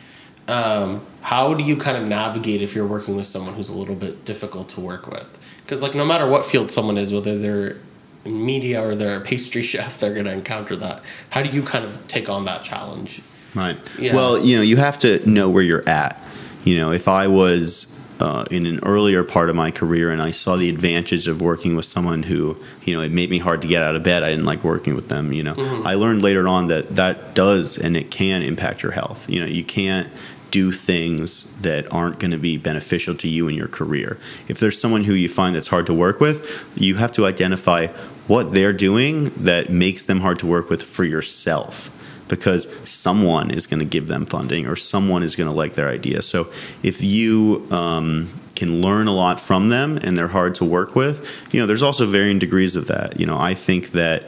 um, 0.49 1.01
how 1.23 1.55
do 1.55 1.63
you 1.63 1.77
kind 1.77 1.97
of 1.97 2.09
navigate 2.09 2.61
if 2.61 2.75
you're 2.75 2.87
working 2.87 3.15
with 3.15 3.27
someone 3.27 3.55
who's 3.55 3.69
a 3.69 3.75
little 3.75 3.95
bit 3.95 4.25
difficult 4.25 4.69
to 4.71 4.81
work 4.81 5.07
with? 5.07 5.39
Because 5.63 5.81
like 5.81 5.95
no 5.95 6.05
matter 6.05 6.27
what 6.27 6.45
field 6.45 6.73
someone 6.73 6.99
is, 6.99 7.13
whether 7.13 7.39
they're 7.39 7.77
in 8.25 8.45
media 8.45 8.85
or 8.85 8.97
they're 8.97 9.17
a 9.17 9.21
pastry 9.21 9.63
chef, 9.71 10.01
they're 10.01 10.13
going 10.13 10.27
to 10.27 10.33
encounter 10.33 10.75
that. 10.75 11.03
How 11.31 11.45
do 11.45 11.51
you 11.51 11.63
kind 11.63 11.85
of 11.85 12.07
take 12.09 12.29
on 12.29 12.45
that 12.47 12.65
challenge? 12.65 13.23
Right. 13.55 13.79
Yeah. 13.97 14.13
Well, 14.13 14.45
you 14.45 14.57
know, 14.57 14.63
you 14.63 14.77
have 14.77 14.99
to 14.99 15.25
know 15.29 15.49
where 15.49 15.63
you're 15.63 15.89
at. 15.89 16.27
You 16.65 16.77
know, 16.79 16.91
if 16.91 17.07
I 17.07 17.29
was 17.29 17.87
uh, 18.21 18.45
in 18.51 18.67
an 18.67 18.81
earlier 18.83 19.25
part 19.25 19.51
of 19.51 19.57
my 19.57 19.71
career 19.71 20.11
and 20.11 20.23
I 20.23 20.31
saw 20.31 20.57
the 20.57 20.69
advantage 20.69 21.29
of 21.29 21.43
working 21.43 21.77
with 21.77 21.85
someone 21.85 22.23
who, 22.23 22.57
you 22.85 22.95
know, 22.95 23.03
it 23.03 23.13
made 23.13 23.31
me 23.31 23.39
hard 23.39 23.63
to 23.63 23.69
get 23.69 23.83
out 23.83 23.95
of 23.95 24.03
bed. 24.03 24.23
I 24.23 24.31
didn't 24.31 24.47
like 24.47 24.65
working 24.65 24.95
with 24.95 25.09
them. 25.09 25.33
You 25.33 25.43
know, 25.43 25.55
Mm-hmm. 25.55 25.87
I 25.87 25.95
learned 25.95 26.23
later 26.23 26.47
on 26.49 26.69
that 26.69 26.97
that 26.97 27.35
does 27.35 27.79
and 27.79 27.97
it 27.97 28.11
can 28.11 28.43
impact 28.43 28.83
your 28.83 28.93
health. 28.93 29.29
You 29.29 29.41
know, 29.41 29.47
you 29.47 29.65
can't 29.65 30.09
do 30.51 30.73
things 30.73 31.45
that 31.61 31.93
aren't 31.93 32.19
going 32.19 32.31
to 32.31 32.39
be 32.39 32.57
beneficial 32.57 33.15
to 33.17 33.29
you 33.29 33.49
in 33.49 33.55
your 33.55 33.69
career. 33.69 34.19
If 34.49 34.61
there's 34.61 34.81
someone 34.81 35.05
who 35.05 35.15
you 35.15 35.29
find 35.29 35.55
that's 35.57 35.69
hard 35.69 35.87
to 35.87 35.95
work 35.95 36.21
with, 36.21 36.47
you 36.77 36.97
have 36.97 37.13
to 37.13 37.27
identify 37.27 37.89
what 38.27 38.53
they're 38.53 38.73
doing 38.73 39.25
that 39.37 39.71
makes 39.71 40.05
them 40.05 40.21
hard 40.21 40.39
to 40.41 40.47
work 40.47 40.71
with 40.71 40.83
for 40.83 41.05
yourself 41.05 41.91
because 42.29 42.69
someone 42.89 43.51
is 43.51 43.67
going 43.67 43.79
to 43.79 43.85
give 43.87 44.09
them 44.09 44.27
funding 44.27 44.67
or 44.67 44.77
someone 44.77 45.23
is 45.23 45.37
going 45.37 45.49
to 45.49 45.55
like 45.55 45.75
their 45.75 45.89
idea. 45.89 46.23
So 46.23 46.51
if 46.83 47.03
you 47.03 47.67
um, 47.71 48.29
can 48.55 48.81
learn 48.81 49.07
a 49.07 49.13
lot 49.13 49.41
from 49.41 49.69
them 49.69 49.99
and 50.03 50.17
they're 50.17 50.29
hard 50.29 50.55
to 50.57 50.65
work 50.65 50.97
with, 50.97 51.29
you 51.53 51.61
know, 51.61 51.67
there's 51.67 51.83
also 51.83 52.07
varying 52.07 52.39
degrees 52.39 52.77
of 52.77 52.87
that. 52.89 53.21
You 53.21 53.27
know, 53.27 53.39
I 53.39 53.55
think 53.55 53.93
that 53.93 54.25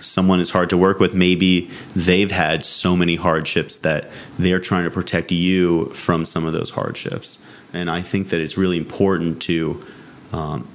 someone 0.00 0.40
is 0.40 0.50
hard 0.50 0.70
to 0.70 0.76
work 0.76 1.00
with, 1.00 1.14
maybe 1.14 1.70
they've 1.94 2.30
had 2.30 2.64
so 2.64 2.96
many 2.96 3.16
hardships 3.16 3.76
that 3.78 4.08
they're 4.38 4.60
trying 4.60 4.84
to 4.84 4.90
protect 4.90 5.32
you 5.32 5.86
from 5.86 6.24
some 6.24 6.44
of 6.44 6.52
those 6.52 6.70
hardships. 6.70 7.38
And 7.72 7.90
I 7.90 8.00
think 8.00 8.28
that 8.30 8.40
it's 8.40 8.56
really 8.56 8.78
important 8.78 9.42
to 9.42 9.84
um, 10.32 10.68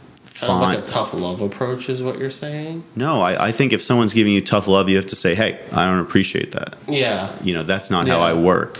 Kind 0.48 0.64
of 0.64 0.70
like 0.70 0.80
a 0.80 0.88
tough 0.88 1.14
love 1.14 1.42
approach, 1.42 1.90
is 1.90 2.02
what 2.02 2.18
you're 2.20 2.30
saying? 2.30 2.84
no, 2.96 3.22
I, 3.22 3.48
I 3.48 3.52
think 3.52 3.74
if 3.74 3.82
someone's 3.82 4.14
giving 4.14 4.34
you 4.34 4.42
tough 4.42 4.68
love, 4.68 4.90
you 4.90 4.96
have 4.96 5.06
to 5.08 5.16
say, 5.16 5.36
hey, 5.36 5.60
I 5.72 5.86
don't 5.86 6.00
appreciate 6.00 6.52
that. 6.52 6.76
Yeah. 6.88 7.36
You 7.44 7.54
know, 7.54 7.64
that's 7.64 7.90
not 7.90 8.08
how 8.08 8.20
I 8.20 8.34
work. 8.34 8.80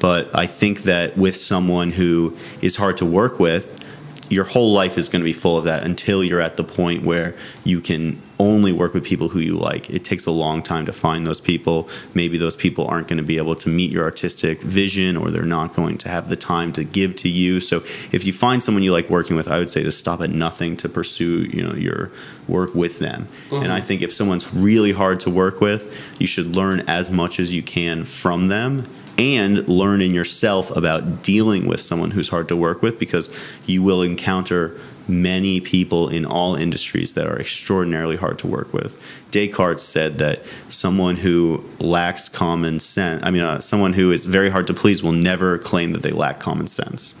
But 0.00 0.34
I 0.34 0.46
think 0.46 0.82
that 0.82 1.16
with 1.16 1.36
someone 1.36 1.90
who 1.90 2.36
is 2.60 2.76
hard 2.76 2.98
to 2.98 3.06
work 3.06 3.38
with, 3.38 3.80
your 4.28 4.44
whole 4.44 4.72
life 4.72 4.98
is 4.98 5.08
going 5.08 5.20
to 5.20 5.24
be 5.24 5.32
full 5.32 5.56
of 5.56 5.64
that 5.64 5.82
until 5.82 6.24
you're 6.24 6.40
at 6.40 6.56
the 6.56 6.64
point 6.64 7.04
where 7.04 7.34
you 7.62 7.80
can 7.80 8.20
only 8.38 8.72
work 8.72 8.94
with 8.94 9.04
people 9.04 9.28
who 9.28 9.38
you 9.38 9.54
like. 9.54 9.90
It 9.90 10.04
takes 10.04 10.26
a 10.26 10.30
long 10.30 10.62
time 10.62 10.86
to 10.86 10.92
find 10.92 11.26
those 11.26 11.40
people. 11.40 11.88
Maybe 12.14 12.38
those 12.38 12.56
people 12.56 12.86
aren't 12.86 13.08
going 13.08 13.18
to 13.18 13.24
be 13.24 13.36
able 13.36 13.54
to 13.56 13.68
meet 13.68 13.90
your 13.90 14.04
artistic 14.04 14.60
vision 14.60 15.16
or 15.16 15.30
they're 15.30 15.44
not 15.44 15.74
going 15.74 15.98
to 15.98 16.08
have 16.08 16.28
the 16.28 16.36
time 16.36 16.72
to 16.72 16.84
give 16.84 17.16
to 17.16 17.28
you. 17.28 17.60
So 17.60 17.78
if 18.12 18.26
you 18.26 18.32
find 18.32 18.62
someone 18.62 18.82
you 18.82 18.92
like 18.92 19.10
working 19.10 19.36
with, 19.36 19.50
I 19.50 19.58
would 19.58 19.70
say 19.70 19.82
to 19.82 19.92
stop 19.92 20.20
at 20.20 20.30
nothing 20.30 20.76
to 20.78 20.88
pursue, 20.88 21.48
you 21.52 21.62
know, 21.62 21.74
your 21.74 22.10
work 22.48 22.74
with 22.74 22.98
them. 22.98 23.28
And 23.50 23.64
mm-hmm. 23.64 23.72
I 23.72 23.80
think 23.80 24.02
if 24.02 24.12
someone's 24.12 24.52
really 24.52 24.92
hard 24.92 25.20
to 25.20 25.30
work 25.30 25.60
with, 25.60 25.94
you 26.18 26.26
should 26.26 26.54
learn 26.54 26.80
as 26.86 27.10
much 27.10 27.40
as 27.40 27.54
you 27.54 27.62
can 27.62 28.04
from 28.04 28.48
them 28.48 28.84
and 29.16 29.66
learn 29.68 30.02
in 30.02 30.12
yourself 30.12 30.74
about 30.76 31.22
dealing 31.22 31.66
with 31.66 31.80
someone 31.80 32.10
who's 32.10 32.28
hard 32.28 32.48
to 32.48 32.56
work 32.56 32.82
with 32.82 32.98
because 32.98 33.30
you 33.66 33.82
will 33.82 34.02
encounter 34.02 34.78
many 35.08 35.60
people 35.60 36.08
in 36.08 36.24
all 36.24 36.54
industries 36.54 37.14
that 37.14 37.26
are 37.26 37.38
extraordinarily 37.38 38.16
hard 38.16 38.38
to 38.38 38.46
work 38.46 38.72
with. 38.72 39.00
Descartes 39.30 39.82
said 39.82 40.18
that 40.18 40.42
someone 40.68 41.16
who 41.16 41.62
lacks 41.78 42.28
common 42.28 42.80
sense, 42.80 43.22
I 43.24 43.30
mean, 43.30 43.42
uh, 43.42 43.60
someone 43.60 43.92
who 43.94 44.12
is 44.12 44.26
very 44.26 44.50
hard 44.50 44.66
to 44.68 44.74
please 44.74 45.02
will 45.02 45.12
never 45.12 45.58
claim 45.58 45.92
that 45.92 46.02
they 46.02 46.10
lack 46.10 46.40
common 46.40 46.66
sense. 46.66 47.14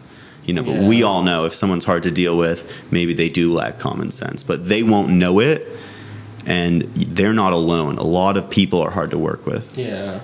You 0.44 0.54
know, 0.54 0.62
but 0.62 0.72
Yeah. 0.74 0.88
we 0.88 1.02
all 1.02 1.22
know 1.22 1.44
if 1.46 1.54
someone's 1.54 1.84
hard 1.86 2.02
to 2.04 2.10
deal 2.10 2.36
with, 2.36 2.70
maybe 2.92 3.14
they 3.14 3.28
do 3.30 3.52
lack 3.52 3.78
common 3.78 4.10
sense, 4.10 4.42
but 4.42 4.68
they 4.68 4.82
won't 4.82 5.08
know 5.10 5.40
it 5.40 5.66
and 6.46 6.82
they're 6.94 7.32
not 7.32 7.52
alone. 7.54 7.96
A 7.96 8.02
lot 8.04 8.36
of 8.36 8.50
people 8.50 8.80
are 8.80 8.90
hard 8.90 9.10
to 9.12 9.18
work 9.18 9.46
with. 9.46 9.76
Yeah. 9.78 10.20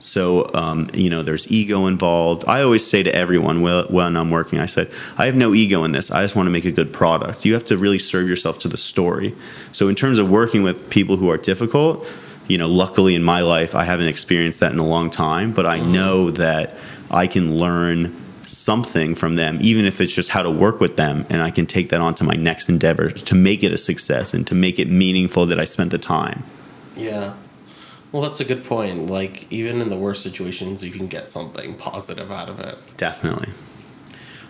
So, 0.00 0.50
um, 0.54 0.88
you 0.94 1.10
know, 1.10 1.22
there's 1.22 1.50
ego 1.52 1.86
involved. 1.86 2.44
I 2.48 2.62
always 2.62 2.86
say 2.86 3.02
to 3.02 3.14
everyone 3.14 3.60
when 3.60 4.16
I'm 4.16 4.30
working, 4.30 4.58
I 4.58 4.66
said, 4.66 4.90
I 5.18 5.26
have 5.26 5.36
no 5.36 5.54
ego 5.54 5.84
in 5.84 5.92
this. 5.92 6.10
I 6.10 6.22
just 6.22 6.34
want 6.34 6.46
to 6.46 6.50
make 6.50 6.64
a 6.64 6.72
good 6.72 6.92
product. 6.92 7.44
You 7.44 7.52
have 7.54 7.64
to 7.64 7.76
really 7.76 7.98
serve 7.98 8.28
yourself 8.28 8.58
to 8.60 8.68
the 8.68 8.78
story. 8.78 9.34
So, 9.72 9.88
in 9.88 9.94
terms 9.94 10.18
of 10.18 10.30
working 10.30 10.62
with 10.62 10.90
people 10.90 11.16
who 11.16 11.30
are 11.30 11.36
difficult, 11.36 12.06
you 12.48 12.58
know, 12.58 12.68
luckily 12.68 13.14
in 13.14 13.22
my 13.22 13.42
life, 13.42 13.74
I 13.74 13.84
haven't 13.84 14.08
experienced 14.08 14.60
that 14.60 14.72
in 14.72 14.78
a 14.78 14.86
long 14.86 15.10
time, 15.10 15.52
but 15.52 15.66
I 15.66 15.78
know 15.78 16.30
that 16.32 16.76
I 17.10 17.26
can 17.26 17.56
learn 17.56 18.16
something 18.42 19.14
from 19.14 19.36
them, 19.36 19.58
even 19.60 19.84
if 19.84 20.00
it's 20.00 20.14
just 20.14 20.30
how 20.30 20.42
to 20.42 20.50
work 20.50 20.80
with 20.80 20.96
them, 20.96 21.26
and 21.28 21.42
I 21.42 21.50
can 21.50 21.66
take 21.66 21.90
that 21.90 22.00
on 22.00 22.14
to 22.14 22.24
my 22.24 22.34
next 22.34 22.68
endeavor 22.68 23.10
to 23.10 23.34
make 23.34 23.62
it 23.62 23.72
a 23.72 23.78
success 23.78 24.34
and 24.34 24.46
to 24.46 24.54
make 24.54 24.78
it 24.78 24.88
meaningful 24.88 25.46
that 25.46 25.60
I 25.60 25.64
spent 25.64 25.90
the 25.90 25.98
time. 25.98 26.42
Yeah. 26.96 27.34
Well, 28.12 28.22
that's 28.22 28.40
a 28.40 28.44
good 28.44 28.64
point. 28.64 29.06
Like 29.08 29.50
even 29.52 29.80
in 29.80 29.88
the 29.88 29.96
worst 29.96 30.22
situations, 30.22 30.84
you 30.84 30.90
can 30.90 31.06
get 31.06 31.30
something 31.30 31.74
positive 31.74 32.30
out 32.30 32.48
of 32.48 32.58
it. 32.58 32.76
Definitely. 32.96 33.50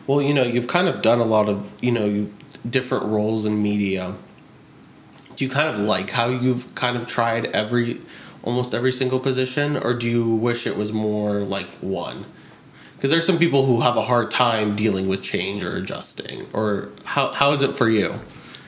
Well, 0.06 0.22
you 0.22 0.32
know, 0.32 0.42
you've 0.42 0.66
kind 0.66 0.88
of 0.88 1.02
done 1.02 1.18
a 1.18 1.24
lot 1.24 1.48
of, 1.48 1.72
you 1.82 1.92
know, 1.92 2.06
you've 2.06 2.36
different 2.68 3.04
roles 3.04 3.44
in 3.44 3.62
media. 3.62 4.14
Do 5.36 5.44
you 5.44 5.50
kind 5.50 5.68
of 5.68 5.78
like 5.78 6.10
how 6.10 6.26
you've 6.28 6.74
kind 6.74 6.96
of 6.96 7.06
tried 7.06 7.46
every 7.46 8.00
almost 8.42 8.74
every 8.74 8.92
single 8.92 9.20
position 9.20 9.76
or 9.76 9.92
do 9.94 10.08
you 10.08 10.26
wish 10.26 10.66
it 10.66 10.76
was 10.76 10.92
more 10.92 11.40
like 11.40 11.68
one? 11.80 12.24
Because 12.96 13.10
there's 13.10 13.26
some 13.26 13.38
people 13.38 13.64
who 13.64 13.80
have 13.80 13.96
a 13.96 14.02
hard 14.02 14.30
time 14.30 14.76
dealing 14.76 15.08
with 15.08 15.22
change 15.22 15.64
or 15.64 15.76
adjusting. 15.76 16.46
Or 16.52 16.90
how 17.04 17.32
how 17.32 17.52
is 17.52 17.62
it 17.62 17.72
for 17.72 17.88
you? 17.88 18.18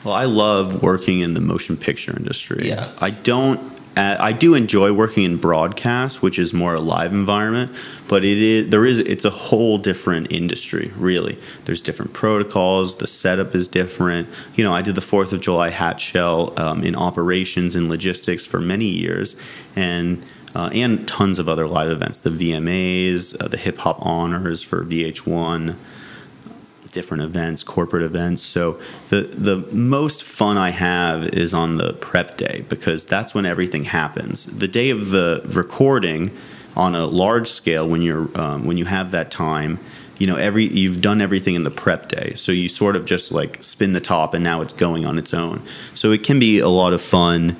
Well, 0.04 0.14
I 0.14 0.24
love 0.24 0.82
working 0.82 1.20
in 1.20 1.34
the 1.34 1.40
motion 1.40 1.76
picture 1.76 2.16
industry. 2.16 2.66
Yes. 2.66 3.02
I 3.02 3.10
don't. 3.10 3.60
Uh, 3.96 4.16
I 4.18 4.32
do 4.32 4.54
enjoy 4.54 4.92
working 4.92 5.24
in 5.24 5.36
broadcast, 5.36 6.22
which 6.22 6.38
is 6.38 6.54
more 6.54 6.74
a 6.74 6.80
live 6.80 7.12
environment, 7.12 7.76
but 8.08 8.24
it 8.24 8.38
is 8.38 8.68
there 8.70 8.86
is 8.86 8.98
it's 9.00 9.26
a 9.26 9.30
whole 9.30 9.76
different 9.76 10.32
industry. 10.32 10.90
Really, 10.96 11.38
there's 11.66 11.82
different 11.82 12.14
protocols. 12.14 12.96
The 12.96 13.06
setup 13.06 13.54
is 13.54 13.68
different. 13.68 14.28
You 14.54 14.64
know, 14.64 14.72
I 14.72 14.80
did 14.80 14.94
the 14.94 15.02
Fourth 15.02 15.32
of 15.34 15.42
July 15.42 15.68
Hatch 15.68 16.00
Shell 16.00 16.58
um, 16.58 16.82
in 16.82 16.96
operations 16.96 17.74
and 17.74 17.90
logistics 17.90 18.46
for 18.46 18.60
many 18.60 18.86
years, 18.86 19.36
and 19.76 20.24
uh, 20.54 20.70
and 20.72 21.06
tons 21.06 21.38
of 21.38 21.48
other 21.48 21.68
live 21.68 21.90
events. 21.90 22.18
The 22.18 22.30
VMAs, 22.30 23.38
uh, 23.42 23.48
the 23.48 23.58
Hip 23.58 23.78
Hop 23.78 23.98
Honors 24.00 24.62
for 24.62 24.84
VH1 24.84 25.76
different 26.92 27.22
events, 27.24 27.64
corporate 27.64 28.02
events. 28.04 28.42
So 28.42 28.78
the 29.08 29.22
the 29.22 29.56
most 29.72 30.22
fun 30.22 30.56
I 30.56 30.70
have 30.70 31.24
is 31.30 31.52
on 31.52 31.78
the 31.78 31.94
prep 31.94 32.36
day 32.36 32.64
because 32.68 33.04
that's 33.04 33.34
when 33.34 33.44
everything 33.44 33.84
happens. 33.84 34.46
The 34.46 34.68
day 34.68 34.90
of 34.90 35.10
the 35.10 35.42
recording, 35.46 36.30
on 36.76 36.94
a 36.94 37.06
large 37.06 37.48
scale, 37.48 37.88
when 37.88 38.02
you're 38.02 38.28
um, 38.38 38.64
when 38.64 38.76
you 38.76 38.84
have 38.84 39.10
that 39.10 39.30
time, 39.30 39.80
you 40.18 40.26
know 40.26 40.36
every 40.36 40.66
you've 40.66 41.00
done 41.00 41.20
everything 41.20 41.54
in 41.54 41.64
the 41.64 41.70
prep 41.70 42.08
day. 42.08 42.34
So 42.34 42.52
you 42.52 42.68
sort 42.68 42.94
of 42.94 43.04
just 43.04 43.32
like 43.32 43.62
spin 43.62 43.92
the 43.92 44.00
top, 44.00 44.34
and 44.34 44.44
now 44.44 44.60
it's 44.60 44.72
going 44.72 45.04
on 45.04 45.18
its 45.18 45.34
own. 45.34 45.62
So 45.94 46.12
it 46.12 46.22
can 46.22 46.38
be 46.38 46.60
a 46.60 46.68
lot 46.68 46.92
of 46.92 47.02
fun, 47.02 47.56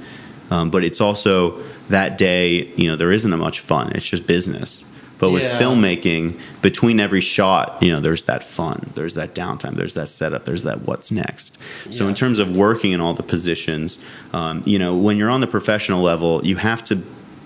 um, 0.50 0.70
but 0.70 0.84
it's 0.84 1.00
also 1.00 1.62
that 1.88 2.18
day. 2.18 2.66
You 2.76 2.90
know 2.90 2.96
there 2.96 3.12
isn't 3.12 3.36
much 3.38 3.60
fun. 3.60 3.92
It's 3.92 4.08
just 4.08 4.26
business. 4.26 4.84
But 5.22 5.30
with 5.30 5.44
Yeah. 5.44 5.56
filmmaking, 5.56 6.34
between 6.62 6.98
every 6.98 7.20
shot, 7.20 7.78
you 7.80 7.92
know, 7.92 8.00
there's 8.00 8.24
that 8.24 8.42
fun, 8.42 8.86
there's 8.96 9.14
that 9.14 9.36
downtime, 9.36 9.76
there's 9.76 9.94
that 9.94 10.08
setup, 10.08 10.46
there's 10.46 10.64
that 10.64 10.84
what's 10.84 11.12
next. 11.12 11.58
So 11.90 12.08
in 12.08 12.14
terms 12.14 12.40
of 12.40 12.56
working 12.56 12.90
in 12.90 13.00
all 13.00 13.14
the 13.14 13.22
positions, 13.22 13.98
um, 14.32 14.62
you 14.64 14.80
know, 14.80 14.96
when 14.96 15.16
you're 15.16 15.30
on 15.30 15.40
the 15.40 15.46
professional 15.46 16.02
level, 16.02 16.40
you 16.44 16.56
have 16.56 16.82
to 16.86 16.98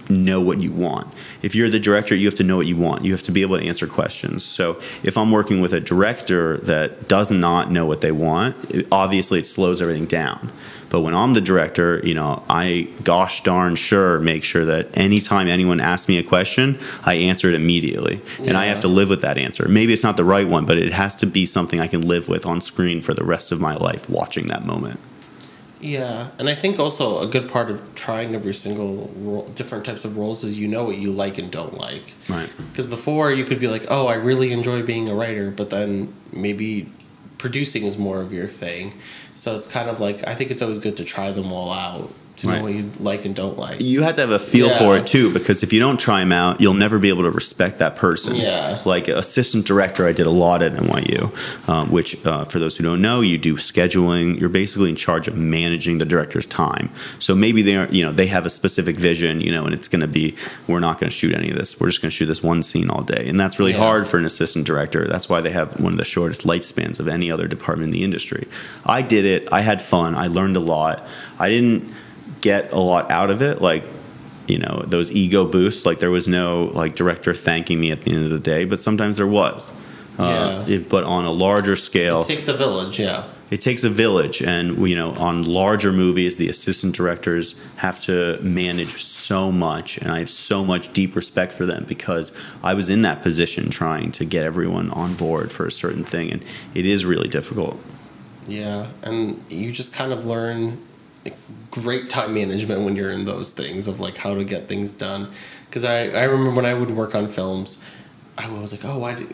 know 0.08 0.40
what 0.40 0.62
you 0.62 0.72
want. 0.72 1.06
If 1.42 1.54
you're 1.54 1.68
the 1.68 1.78
director, 1.78 2.14
you 2.14 2.26
have 2.26 2.36
to 2.36 2.44
know 2.44 2.56
what 2.56 2.66
you 2.66 2.76
want. 2.76 3.04
You 3.04 3.12
have 3.12 3.24
to 3.24 3.32
be 3.32 3.42
able 3.42 3.58
to 3.58 3.64
answer 3.66 3.86
questions. 3.86 4.42
So 4.42 4.80
if 5.02 5.18
I'm 5.18 5.30
working 5.30 5.60
with 5.60 5.74
a 5.74 5.80
director 5.80 6.56
that 6.58 7.08
does 7.08 7.30
not 7.30 7.70
know 7.70 7.84
what 7.84 8.00
they 8.00 8.12
want, 8.12 8.56
it, 8.70 8.86
obviously 8.90 9.38
it 9.40 9.46
slows 9.46 9.82
everything 9.82 10.06
down. 10.06 10.50
But 10.96 11.02
when 11.02 11.12
I'm 11.12 11.34
the 11.34 11.42
director, 11.42 12.00
you 12.04 12.14
know, 12.14 12.42
I 12.48 12.88
gosh 13.04 13.42
darn 13.42 13.74
sure 13.76 14.18
make 14.18 14.44
sure 14.44 14.64
that 14.64 14.96
anytime 14.96 15.46
anyone 15.46 15.78
asks 15.78 16.08
me 16.08 16.16
a 16.16 16.22
question, 16.22 16.78
I 17.04 17.16
answer 17.16 17.50
it 17.50 17.54
immediately. 17.54 18.22
And 18.38 18.56
I 18.56 18.64
have 18.64 18.80
to 18.80 18.88
live 18.88 19.10
with 19.10 19.20
that 19.20 19.36
answer. 19.36 19.68
Maybe 19.68 19.92
it's 19.92 20.02
not 20.02 20.16
the 20.16 20.24
right 20.24 20.48
one, 20.48 20.64
but 20.64 20.78
it 20.78 20.94
has 20.94 21.14
to 21.16 21.26
be 21.26 21.44
something 21.44 21.80
I 21.80 21.86
can 21.86 22.00
live 22.00 22.30
with 22.30 22.46
on 22.46 22.62
screen 22.62 23.02
for 23.02 23.12
the 23.12 23.24
rest 23.24 23.52
of 23.52 23.60
my 23.60 23.76
life 23.76 24.08
watching 24.08 24.46
that 24.46 24.64
moment. 24.64 24.98
Yeah, 25.82 26.30
and 26.38 26.48
I 26.48 26.54
think 26.54 26.78
also 26.78 27.20
a 27.20 27.26
good 27.26 27.50
part 27.50 27.70
of 27.70 27.94
trying 27.94 28.34
every 28.34 28.54
single 28.54 29.12
role, 29.18 29.46
different 29.54 29.84
types 29.84 30.06
of 30.06 30.16
roles 30.16 30.44
is 30.44 30.58
you 30.58 30.66
know 30.66 30.84
what 30.84 30.96
you 30.96 31.12
like 31.12 31.36
and 31.36 31.50
don't 31.50 31.76
like. 31.76 32.14
Right. 32.26 32.48
Because 32.70 32.86
before 32.86 33.30
you 33.32 33.44
could 33.44 33.60
be 33.60 33.68
like, 33.68 33.84
oh, 33.90 34.06
I 34.06 34.14
really 34.14 34.50
enjoy 34.50 34.82
being 34.82 35.10
a 35.10 35.14
writer, 35.14 35.50
but 35.50 35.68
then 35.68 36.14
maybe 36.32 36.90
producing 37.46 37.84
is 37.84 37.96
more 37.96 38.20
of 38.20 38.32
your 38.32 38.48
thing. 38.48 38.92
So 39.36 39.56
it's 39.56 39.68
kind 39.68 39.88
of 39.88 40.00
like 40.00 40.26
I 40.26 40.34
think 40.34 40.50
it's 40.50 40.62
always 40.62 40.80
good 40.80 40.96
to 40.96 41.04
try 41.04 41.30
them 41.30 41.52
all 41.52 41.72
out 41.72 42.10
to 42.36 42.48
Right. 42.48 42.56
know 42.58 42.62
what 42.64 42.74
you 42.74 42.90
like 43.00 43.24
and 43.24 43.34
don't 43.34 43.58
like. 43.58 43.80
You 43.80 44.02
have 44.02 44.14
to 44.16 44.20
have 44.20 44.30
a 44.30 44.38
feel 44.38 44.68
Yeah. 44.68 44.78
for 44.78 44.96
it 44.96 45.06
too, 45.06 45.30
because 45.32 45.62
if 45.62 45.72
you 45.72 45.80
don't 45.80 45.98
try 45.98 46.20
them 46.20 46.32
out, 46.32 46.60
you'll 46.60 46.74
never 46.74 46.98
be 46.98 47.08
able 47.08 47.22
to 47.22 47.30
respect 47.30 47.78
that 47.78 47.96
person. 47.96 48.34
Yeah. 48.36 48.78
Like 48.84 49.08
assistant 49.08 49.64
director, 49.66 50.06
I 50.06 50.12
did 50.12 50.26
a 50.26 50.30
lot 50.30 50.62
at 50.62 50.74
NYU, 50.74 51.30
um, 51.68 51.90
which, 51.90 52.16
uh, 52.26 52.44
for 52.44 52.58
those 52.58 52.76
who 52.76 52.84
don't 52.84 53.00
know, 53.00 53.20
you 53.20 53.38
do 53.38 53.54
scheduling. 53.56 54.38
You're 54.38 54.48
basically 54.48 54.90
in 54.90 54.96
charge 54.96 55.28
of 55.28 55.36
managing 55.36 55.98
the 55.98 56.04
director's 56.04 56.46
time. 56.46 56.90
So 57.18 57.34
maybe 57.34 57.62
they 57.62 57.76
are, 57.76 57.88
you 57.90 58.04
know, 58.04 58.12
they 58.12 58.26
have 58.26 58.46
a 58.46 58.50
specific 58.50 58.98
vision, 58.98 59.40
you 59.40 59.50
know, 59.50 59.64
and 59.64 59.72
it's 59.74 59.88
going 59.88 60.00
to 60.02 60.06
be, 60.08 60.34
we're 60.66 60.80
not 60.80 61.00
going 61.00 61.10
to 61.10 61.16
shoot 61.16 61.34
any 61.34 61.50
of 61.50 61.56
this. 61.56 61.78
We're 61.80 61.88
just 61.88 62.02
going 62.02 62.10
to 62.10 62.16
shoot 62.16 62.26
this 62.26 62.42
one 62.42 62.62
scene 62.62 62.90
all 62.90 63.02
day, 63.02 63.24
and 63.28 63.38
that's 63.40 63.58
really 63.58 63.72
Yeah. 63.72 63.78
hard 63.78 64.06
for 64.06 64.18
an 64.18 64.24
assistant 64.24 64.66
director. 64.66 65.06
That's 65.08 65.28
why 65.28 65.40
they 65.40 65.50
have 65.50 65.80
one 65.80 65.92
of 65.92 65.98
the 65.98 66.04
shortest 66.04 66.44
lifespans 66.46 67.00
of 67.00 67.08
any 67.08 67.30
other 67.30 67.46
department 67.48 67.88
in 67.88 67.92
the 67.98 68.04
industry. 68.04 68.46
I 68.84 69.02
did 69.02 69.24
it. 69.24 69.48
I 69.50 69.60
had 69.60 69.80
fun. 69.82 70.14
I 70.14 70.26
learned 70.26 70.56
a 70.56 70.60
lot. 70.60 71.06
I 71.38 71.48
didn't 71.48 71.92
get 72.50 72.72
a 72.72 72.78
lot 72.92 73.04
out 73.10 73.30
of 73.34 73.38
it 73.48 73.56
like 73.70 73.84
you 74.52 74.58
know 74.64 74.76
those 74.94 75.08
ego 75.22 75.40
boosts 75.56 75.84
like 75.88 75.98
there 76.04 76.12
was 76.18 76.26
no 76.28 76.46
like 76.80 76.92
director 77.02 77.32
thanking 77.34 77.78
me 77.84 77.88
at 77.90 78.00
the 78.02 78.10
end 78.14 78.24
of 78.28 78.30
the 78.30 78.44
day 78.54 78.62
but 78.70 78.78
sometimes 78.88 79.14
there 79.20 79.26
was 79.42 79.72
uh, 80.18 80.62
Yeah. 80.68 80.74
it- 80.74 80.88
but 80.94 81.02
on 81.16 81.22
a 81.32 81.34
larger 81.46 81.76
scale 81.88 82.20
It 82.22 82.28
takes 82.34 82.48
a 82.48 82.56
village, 82.64 82.96
yeah. 83.06 83.24
it 83.50 83.60
takes 83.68 83.82
a 83.90 83.90
village 84.04 84.36
and 84.54 84.64
you 84.90 84.96
know 85.00 85.10
on 85.28 85.34
larger 85.62 85.92
movies 86.04 86.32
the 86.42 86.48
assistant 86.54 86.92
directors 87.00 87.46
have 87.86 87.96
to 88.08 88.38
manage 88.40 88.94
so 89.02 89.40
much 89.68 89.88
and 90.00 90.08
i 90.16 90.18
have 90.22 90.32
so 90.48 90.64
much 90.72 90.84
deep 91.00 91.12
respect 91.22 91.50
for 91.58 91.66
them 91.72 91.82
because 91.94 92.26
i 92.70 92.72
was 92.80 92.86
in 92.94 93.00
that 93.08 93.18
position 93.28 93.62
trying 93.80 94.08
to 94.18 94.24
get 94.34 94.42
everyone 94.52 94.88
on 95.02 95.10
board 95.24 95.48
for 95.56 95.64
a 95.66 95.72
certain 95.84 96.04
thing 96.14 96.26
and 96.34 96.40
it 96.80 96.86
is 96.94 97.00
really 97.12 97.28
difficult 97.38 97.76
Yeah, 98.48 98.86
and 99.02 99.42
you 99.50 99.68
just 99.80 99.90
kind 100.00 100.12
of 100.16 100.20
learn 100.34 100.78
great 101.70 102.10
time 102.10 102.34
management 102.34 102.82
when 102.82 102.96
you're 102.96 103.12
in 103.12 103.24
those 103.24 103.52
things 103.52 103.88
of 103.88 104.00
like 104.00 104.16
how 104.16 104.34
to 104.34 104.44
get 104.44 104.68
things 104.68 104.94
done. 104.94 105.30
Because 105.66 105.84
I, 105.84 106.08
I 106.08 106.24
remember 106.24 106.52
when 106.52 106.66
I 106.66 106.74
would 106.74 106.90
work 106.90 107.14
on 107.14 107.28
films, 107.28 107.82
I 108.38 108.48
was 108.50 108.72
like, 108.72 108.84
oh, 108.84 108.98
why 108.98 109.14
do 109.14 109.28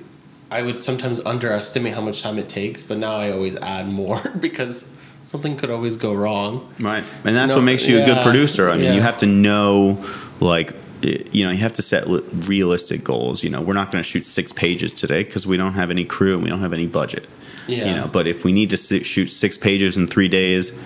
I 0.52 0.60
would 0.60 0.82
sometimes 0.82 1.18
underestimate 1.20 1.94
how 1.94 2.02
much 2.02 2.20
time 2.20 2.38
it 2.38 2.48
takes, 2.48 2.82
but 2.82 2.98
now 2.98 3.16
I 3.16 3.32
always 3.32 3.56
add 3.56 3.88
more 3.88 4.20
because 4.40 4.94
something 5.24 5.56
could 5.56 5.70
always 5.70 5.96
go 5.96 6.12
wrong. 6.12 6.68
Right. 6.78 7.04
And 7.24 7.34
that's 7.34 7.52
No, 7.52 7.56
what 7.56 7.64
makes 7.64 7.88
you 7.88 8.02
a 8.02 8.04
good 8.04 8.22
producer. 8.22 8.68
I 8.68 8.74
mean, 8.74 8.84
yeah. 8.84 8.94
you 8.94 9.00
have 9.00 9.16
to 9.18 9.26
know, 9.26 10.04
like, 10.40 10.74
you 11.00 11.44
know, 11.44 11.50
you 11.50 11.58
have 11.58 11.72
to 11.74 11.82
set 11.82 12.04
realistic 12.06 13.02
goals. 13.02 13.42
You 13.42 13.48
know, 13.48 13.62
we're 13.62 13.72
not 13.72 13.90
going 13.90 14.02
to 14.02 14.08
shoot 14.08 14.26
six 14.26 14.52
pages 14.52 14.92
today 14.92 15.24
because 15.24 15.46
we 15.46 15.56
don't 15.56 15.72
have 15.72 15.90
any 15.90 16.04
crew 16.04 16.34
and 16.34 16.42
we 16.42 16.50
don't 16.50 16.60
have 16.60 16.74
any 16.74 16.86
budget. 16.86 17.26
Yeah. 17.66 17.88
You 17.88 17.94
know, 17.94 18.08
but 18.08 18.26
if 18.26 18.44
we 18.44 18.52
need 18.52 18.70
to 18.70 18.76
shoot 18.76 19.28
six 19.28 19.56
pages 19.56 19.96
in 19.96 20.06
three 20.06 20.28
days, 20.28 20.78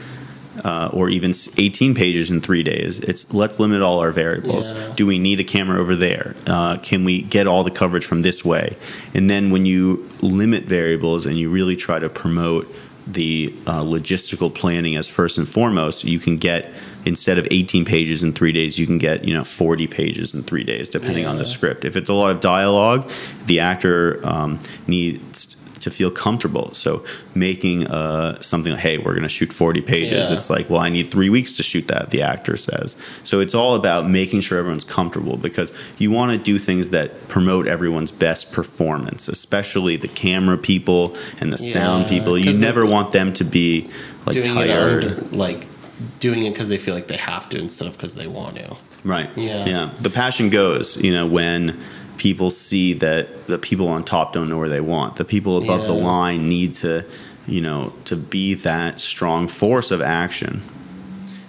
uh, 0.65 0.91
or 0.93 1.09
even 1.09 1.33
18 1.57 1.95
pages 1.95 2.31
in 2.31 2.41
three 2.41 2.63
days, 2.63 3.01
it's 3.01 3.33
let's 3.33 3.59
limit 3.59 3.83
all 3.83 4.01
our 4.01 4.13
variables. 4.13 4.71
Yeah. 4.71 4.93
Do 4.95 5.07
we 5.07 5.19
need 5.19 5.41
a 5.41 5.45
camera 5.45 5.81
over 5.81 5.97
there? 5.97 6.35
Uh, 6.47 6.79
can 6.79 7.05
we 7.05 7.23
get 7.23 7.47
all 7.47 7.65
the 7.65 7.71
coverage 7.71 8.05
from 8.05 8.23
this 8.23 8.45
way? 8.45 8.77
And 9.15 9.29
then 9.31 9.51
when 9.51 9.67
you 9.67 10.09
limit 10.21 10.65
variables 10.65 11.27
and 11.27 11.39
you 11.39 11.51
really 11.51 11.77
try 11.77 11.99
to 11.99 12.09
promote 12.09 12.73
the 13.07 13.55
uh, 13.67 13.83
logistical 13.83 14.53
planning 14.53 14.97
as 14.97 15.09
first 15.09 15.39
and 15.39 15.49
foremost, 15.49 16.05
you 16.05 16.19
can 16.19 16.37
get 16.37 16.73
instead 17.05 17.39
of 17.39 17.47
18 17.51 17.85
pages 17.85 18.25
in 18.25 18.33
three 18.33 18.53
days, 18.53 18.79
you 18.79 18.87
can 18.87 18.99
get 18.99 19.25
you 19.25 19.33
know 19.33 19.45
40 19.45 19.87
pages 19.87 20.35
in 20.35 20.43
three 20.43 20.65
days, 20.65 20.91
depending 20.91 21.25
on 21.25 21.39
the 21.39 21.45
script. 21.45 21.85
If 21.85 21.97
it's 21.97 22.11
a 22.11 22.15
lot 22.15 22.33
of 22.33 22.41
dialogue, 22.41 23.11
the 23.47 23.61
actor 23.61 24.21
um, 24.27 24.61
needs 24.87 25.56
to 25.87 25.91
feel 25.93 26.11
comfortable. 26.11 26.75
So 26.75 27.05
making 27.37 27.87
uh, 27.87 28.43
something 28.43 28.73
like, 28.73 28.81
hey, 28.81 28.99
we're 28.99 29.13
going 29.13 29.23
to 29.23 29.29
shoot 29.29 29.53
40 29.53 29.83
pages. 29.83 30.33
Yeah. 30.33 30.37
It's 30.37 30.51
like, 30.51 30.69
well, 30.69 30.81
I 30.81 30.89
need 30.89 31.09
three 31.09 31.31
weeks 31.31 31.53
to 31.55 31.63
shoot 31.63 31.87
that. 31.87 32.11
The 32.11 32.23
actor 32.23 32.57
says. 32.57 32.97
So 33.23 33.39
it's 33.39 33.55
all 33.55 33.77
about 33.77 34.11
making 34.11 34.41
sure 34.41 34.59
everyone's 34.59 34.83
comfortable 34.83 35.37
because 35.37 35.73
you 35.97 36.11
want 36.11 36.33
to 36.33 36.39
do 36.39 36.59
things 36.59 36.91
that 36.91 37.29
promote 37.29 37.69
everyone's 37.69 38.11
best 38.11 38.51
performance, 38.51 39.29
especially 39.29 39.97
the 39.97 40.09
camera 40.09 40.59
people 40.59 41.17
and 41.41 41.53
the 41.53 41.59
sound 41.59 42.09
people. 42.09 42.37
You 42.37 42.53
never 42.53 42.85
want 42.85 43.13
them 43.13 43.33
to 43.35 43.45
be 43.45 43.89
like 44.27 44.43
tired. 44.43 45.05
under, 45.05 45.21
like 45.37 45.69
doing 46.19 46.47
it 46.47 46.51
because 46.51 46.69
they 46.69 46.79
feel 46.79 46.97
like 46.97 47.07
they 47.07 47.17
have 47.17 47.49
to 47.51 47.61
instead 47.61 47.87
of 47.87 47.97
because 47.97 48.17
they 48.17 48.27
want 48.27 48.57
to. 48.57 48.77
Right. 49.05 49.31
Yeah. 49.37 49.65
Yeah. 49.67 49.95
The 50.01 50.11
passion 50.11 50.51
goes, 50.51 50.97
you 50.97 51.13
know, 51.13 51.29
when 51.29 51.81
people 52.19 52.51
see 52.51 52.93
that 52.95 53.47
the 53.47 53.59
people 53.59 53.89
on 53.89 54.05
top 54.05 54.33
don't 54.33 54.49
know 54.49 54.59
where 54.59 54.69
they 54.69 54.81
want. 54.81 55.17
The 55.17 55.25
people 55.25 55.59
above 55.59 55.87
the 55.87 55.93
line 55.93 56.49
need 56.49 56.75
to, 56.75 57.05
you 57.47 57.61
know, 57.61 57.93
to 58.07 58.17
be 58.17 58.55
that 58.55 59.01
strong 59.01 59.49
force 59.49 59.91
of 59.91 60.01
action. 60.01 60.63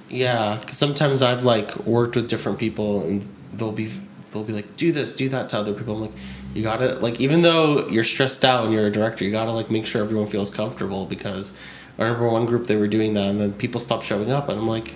Yeah, 0.10 0.58
because 0.60 0.78
sometimes 0.78 1.22
I've 1.22 1.44
like 1.44 1.76
worked 1.86 2.16
with 2.16 2.30
different 2.30 2.60
people 2.60 3.04
and 3.04 3.28
they'll 3.54 3.72
be 3.72 3.92
they'll 4.32 4.44
be 4.44 4.54
like, 4.54 4.78
do 4.78 4.92
this, 4.92 5.16
do 5.16 5.30
that 5.30 5.50
to 5.50 5.58
other 5.58 5.74
people. 5.74 5.96
I'm 5.96 6.02
like, 6.02 6.20
you 6.54 6.64
gotta 6.64 6.96
like 6.96 7.20
even 7.20 7.42
though 7.42 7.88
you're 7.88 8.04
stressed 8.04 8.46
out 8.46 8.66
and 8.66 8.74
you're 8.74 8.88
a 8.88 8.92
director, 8.92 9.26
you 9.26 9.32
gotta 9.32 9.52
like 9.52 9.70
make 9.70 9.86
sure 9.86 10.02
everyone 10.02 10.28
feels 10.28 10.50
comfortable 10.50 11.06
because 11.06 11.56
I 11.98 12.04
remember 12.04 12.30
one 12.30 12.46
group 12.46 12.68
they 12.68 12.76
were 12.76 12.88
doing 12.88 13.14
that 13.16 13.30
and 13.30 13.40
then 13.40 13.54
people 13.54 13.80
stopped 13.80 14.06
showing 14.06 14.32
up 14.32 14.50
and 14.50 14.60
I'm 14.60 14.68
like, 14.68 14.96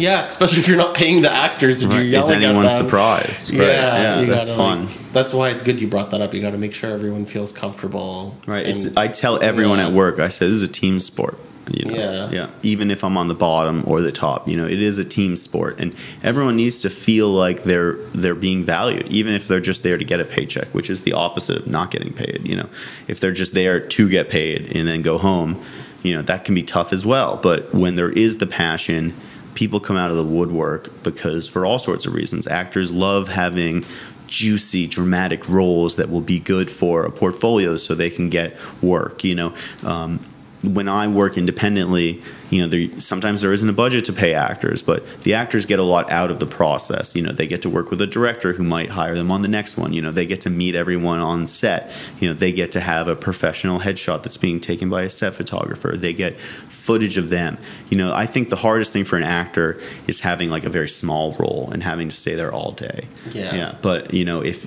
Yeah, 0.00 0.26
especially 0.26 0.58
if 0.60 0.68
you're 0.68 0.76
not 0.76 0.94
paying 0.94 1.22
the 1.22 1.32
actors 1.32 1.82
and 1.82 1.92
Right. 1.92 1.98
you're 2.06 2.18
Is 2.20 2.28
yelling 2.28 2.44
anyone 2.44 2.66
at 2.66 2.72
them. 2.72 2.84
surprised? 2.84 3.50
Right. 3.54 3.66
Yeah, 3.66 4.02
Yeah, 4.02 4.20
you 4.22 4.26
that's 4.26 4.48
gotta, 4.48 4.56
fun. 4.58 4.80
like- 4.86 5.12
that's 5.12 5.32
why 5.32 5.50
it's 5.50 5.62
good 5.62 5.80
you 5.80 5.86
brought 5.86 6.10
that 6.12 6.20
up. 6.20 6.34
You 6.34 6.40
got 6.40 6.50
to 6.50 6.58
make 6.58 6.74
sure 6.74 6.90
everyone 6.90 7.24
feels 7.26 7.52
comfortable. 7.52 8.36
Right. 8.46 8.66
and- 8.66 8.78
It's, 8.78 8.96
I 8.96 9.08
tell 9.08 9.42
everyone 9.42 9.78
Yeah. 9.78 9.86
at 9.88 9.92
work, 9.92 10.18
I 10.18 10.28
say, 10.28 10.46
this 10.46 10.56
is 10.56 10.62
a 10.62 10.68
team 10.68 11.00
sport. 11.00 11.38
You 11.72 11.88
know? 11.88 11.94
Yeah. 11.96 12.28
Yeah. 12.32 12.46
Even 12.64 12.90
if 12.90 13.04
I'm 13.04 13.16
on 13.16 13.28
the 13.28 13.34
bottom 13.34 13.84
or 13.86 14.00
the 14.00 14.10
top, 14.10 14.48
you 14.48 14.56
know, 14.56 14.66
it 14.66 14.82
is 14.82 14.98
a 14.98 15.04
team 15.04 15.36
sport, 15.36 15.76
and 15.78 15.92
everyone 16.24 16.56
needs 16.56 16.80
to 16.80 16.90
feel 16.90 17.28
like 17.28 17.62
they're 17.62 17.96
they're 18.12 18.34
being 18.34 18.64
valued, 18.64 19.06
even 19.08 19.34
if 19.34 19.46
they're 19.46 19.60
just 19.60 19.84
there 19.84 19.96
to 19.96 20.04
get 20.04 20.18
a 20.18 20.24
paycheck, 20.24 20.66
which 20.74 20.90
is 20.90 21.02
the 21.02 21.12
opposite 21.12 21.58
of 21.58 21.66
not 21.68 21.92
getting 21.92 22.12
paid. 22.12 22.40
You 22.44 22.56
know, 22.56 22.66
if 23.06 23.20
they're 23.20 23.30
just 23.30 23.54
there 23.54 23.78
to 23.78 24.08
get 24.08 24.28
paid 24.28 24.72
and 24.74 24.88
then 24.88 25.02
go 25.02 25.16
home, 25.18 25.58
you 26.02 26.16
know, 26.16 26.22
that 26.22 26.44
can 26.44 26.56
be 26.56 26.62
tough 26.64 26.92
as 26.92 27.06
well. 27.06 27.38
But 27.40 27.72
when 27.72 27.94
there 27.94 28.10
is 28.10 28.38
the 28.38 28.46
passion, 28.48 29.12
people 29.60 29.78
come 29.78 29.98
out 29.98 30.10
of 30.10 30.16
the 30.16 30.24
woodwork 30.24 30.88
because 31.02 31.46
for 31.46 31.66
all 31.66 31.78
sorts 31.78 32.06
of 32.06 32.14
reasons, 32.14 32.46
actors 32.46 32.90
love 32.90 33.28
having 33.28 33.84
juicy 34.26 34.86
dramatic 34.86 35.46
roles 35.50 35.96
that 35.96 36.08
will 36.08 36.22
be 36.22 36.38
good 36.38 36.70
for 36.70 37.04
a 37.04 37.10
portfolio 37.10 37.76
so 37.76 37.94
they 37.94 38.08
can 38.08 38.30
get 38.30 38.56
work 38.80 39.22
you 39.22 39.34
know? 39.34 39.54
Um, 39.84 40.18
when 40.62 40.88
I 40.88 41.08
work 41.08 41.38
independently, 41.38 42.22
you 42.50 42.60
know, 42.60 42.68
there, 42.68 43.00
sometimes 43.00 43.40
there 43.40 43.52
isn't 43.52 43.68
a 43.68 43.72
budget 43.72 44.04
to 44.06 44.12
pay 44.12 44.34
actors, 44.34 44.82
but 44.82 45.06
the 45.22 45.34
actors 45.34 45.64
get 45.64 45.78
a 45.78 45.82
lot 45.82 46.10
out 46.10 46.30
of 46.30 46.38
the 46.38 46.46
process. 46.46 47.16
You 47.16 47.22
know, 47.22 47.32
they 47.32 47.46
get 47.46 47.62
to 47.62 47.70
work 47.70 47.90
with 47.90 48.00
a 48.02 48.06
director 48.06 48.52
who 48.52 48.62
might 48.62 48.90
hire 48.90 49.14
them 49.14 49.30
on 49.30 49.40
the 49.40 49.48
next 49.48 49.78
one. 49.78 49.92
You 49.92 50.02
know, 50.02 50.12
they 50.12 50.26
get 50.26 50.42
to 50.42 50.50
meet 50.50 50.74
everyone 50.74 51.20
on 51.20 51.46
set. 51.46 51.92
You 52.18 52.28
know, 52.28 52.34
they 52.34 52.52
get 52.52 52.72
to 52.72 52.80
have 52.80 53.08
a 53.08 53.16
professional 53.16 53.80
headshot 53.80 54.22
that's 54.22 54.36
being 54.36 54.60
taken 54.60 54.90
by 54.90 55.02
a 55.02 55.10
set 55.10 55.34
photographer. 55.34 55.96
They 55.96 56.12
get 56.12 56.38
footage 56.38 57.16
of 57.16 57.30
them. 57.30 57.56
You 57.88 57.96
know, 57.96 58.12
I 58.12 58.26
think 58.26 58.50
the 58.50 58.56
hardest 58.56 58.92
thing 58.92 59.04
for 59.04 59.16
an 59.16 59.22
actor 59.22 59.80
is 60.06 60.20
having 60.20 60.50
like 60.50 60.64
a 60.64 60.70
very 60.70 60.88
small 60.88 61.34
role 61.38 61.70
and 61.72 61.82
having 61.82 62.10
to 62.10 62.14
stay 62.14 62.34
there 62.34 62.52
all 62.52 62.72
day. 62.72 63.06
Yeah. 63.30 63.54
Yeah. 63.54 63.74
But, 63.80 64.12
you 64.12 64.24
know, 64.24 64.42
if 64.42 64.66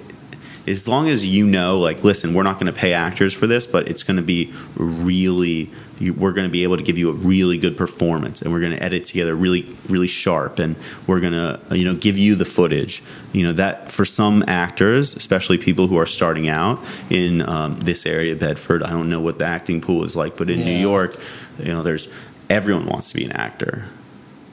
as 0.65 0.87
long 0.87 1.09
as 1.09 1.25
you 1.25 1.45
know, 1.45 1.79
like, 1.79 2.03
listen, 2.03 2.33
we're 2.33 2.43
not 2.43 2.59
going 2.59 2.71
to 2.71 2.77
pay 2.77 2.93
actors 2.93 3.33
for 3.33 3.47
this, 3.47 3.67
but 3.67 3.87
it's 3.89 4.03
going 4.03 4.17
to 4.17 4.23
be 4.23 4.53
really, 4.75 5.69
we're 5.99 6.31
going 6.31 6.47
to 6.47 6.51
be 6.51 6.63
able 6.63 6.77
to 6.77 6.83
give 6.83 6.97
you 6.97 7.09
a 7.09 7.13
really 7.13 7.57
good 7.57 7.75
performance, 7.75 8.41
and 8.41 8.51
we're 8.51 8.61
going 8.61 8.71
to 8.71 8.81
edit 8.81 9.03
together 9.03 9.35
really, 9.35 9.75
really 9.89 10.07
sharp, 10.07 10.59
and 10.59 10.75
we're 11.05 11.19
going 11.19 11.33
to, 11.33 11.59
you 11.71 11.83
know, 11.83 11.95
give 11.95 12.17
you 12.17 12.35
the 12.35 12.45
footage. 12.45 13.03
You 13.33 13.43
know 13.43 13.53
that 13.53 13.91
for 13.91 14.05
some 14.05 14.43
actors, 14.47 15.15
especially 15.15 15.57
people 15.57 15.87
who 15.87 15.97
are 15.97 16.05
starting 16.05 16.47
out 16.47 16.79
in 17.09 17.47
um, 17.47 17.79
this 17.79 18.05
area, 18.05 18.35
Bedford, 18.35 18.83
I 18.83 18.91
don't 18.91 19.09
know 19.09 19.19
what 19.19 19.39
the 19.39 19.45
acting 19.45 19.81
pool 19.81 20.05
is 20.05 20.15
like, 20.15 20.37
but 20.37 20.49
in 20.49 20.59
New 20.59 20.77
York, 20.77 21.19
you 21.59 21.73
know, 21.73 21.83
there's 21.83 22.07
everyone 22.49 22.85
wants 22.85 23.09
to 23.09 23.15
be 23.15 23.25
an 23.25 23.31
actor, 23.33 23.85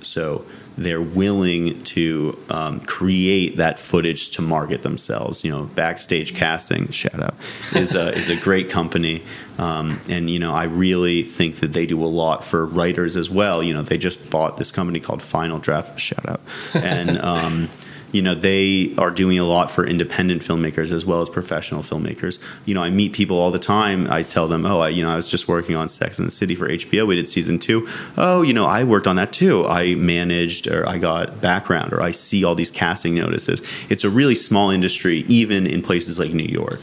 so 0.02 0.44
they're 0.80 1.02
willing 1.02 1.82
to 1.82 2.38
um, 2.48 2.80
create 2.80 3.58
that 3.58 3.78
footage 3.78 4.30
to 4.30 4.40
market 4.40 4.82
themselves. 4.82 5.44
You 5.44 5.50
know, 5.50 5.64
Backstage 5.64 6.34
Casting, 6.34 6.88
shout 6.90 7.20
out, 7.20 7.34
is 7.74 7.94
a, 7.94 8.14
is 8.14 8.30
a 8.30 8.36
great 8.36 8.70
company. 8.70 9.22
Um, 9.58 10.00
and, 10.08 10.30
you 10.30 10.38
know, 10.38 10.54
I 10.54 10.64
really 10.64 11.22
think 11.22 11.56
that 11.56 11.74
they 11.74 11.84
do 11.84 12.02
a 12.02 12.06
lot 12.08 12.42
for 12.44 12.64
writers 12.64 13.14
as 13.14 13.28
well. 13.28 13.62
You 13.62 13.74
know, 13.74 13.82
they 13.82 13.98
just 13.98 14.30
bought 14.30 14.56
this 14.56 14.72
company 14.72 15.00
called 15.00 15.20
Final 15.20 15.58
Draft, 15.58 16.00
shout 16.00 16.26
out. 16.26 16.40
And, 16.72 17.18
um, 17.18 17.68
you 18.12 18.22
know 18.22 18.34
they 18.34 18.94
are 18.98 19.10
doing 19.10 19.38
a 19.38 19.44
lot 19.44 19.70
for 19.70 19.86
independent 19.86 20.42
filmmakers 20.42 20.92
as 20.92 21.04
well 21.04 21.20
as 21.22 21.30
professional 21.30 21.82
filmmakers 21.82 22.38
you 22.64 22.74
know 22.74 22.82
i 22.82 22.90
meet 22.90 23.12
people 23.12 23.38
all 23.38 23.50
the 23.50 23.58
time 23.58 24.10
i 24.10 24.22
tell 24.22 24.48
them 24.48 24.66
oh 24.66 24.80
i 24.80 24.88
you 24.88 25.02
know 25.02 25.10
i 25.10 25.16
was 25.16 25.28
just 25.28 25.48
working 25.48 25.76
on 25.76 25.88
sex 25.88 26.18
and 26.18 26.26
the 26.26 26.30
city 26.30 26.54
for 26.54 26.68
hbo 26.68 27.06
we 27.06 27.14
did 27.16 27.28
season 27.28 27.58
two. 27.58 27.88
Oh, 28.16 28.42
you 28.42 28.52
know 28.52 28.66
i 28.66 28.84
worked 28.84 29.06
on 29.06 29.16
that 29.16 29.32
too 29.32 29.66
i 29.66 29.94
managed 29.94 30.66
or 30.66 30.88
i 30.88 30.98
got 30.98 31.40
background 31.40 31.92
or 31.92 32.00
i 32.00 32.10
see 32.10 32.44
all 32.44 32.54
these 32.54 32.70
casting 32.70 33.14
notices 33.14 33.62
it's 33.88 34.04
a 34.04 34.10
really 34.10 34.34
small 34.34 34.70
industry 34.70 35.18
even 35.28 35.66
in 35.66 35.82
places 35.82 36.18
like 36.18 36.32
new 36.32 36.42
york 36.44 36.80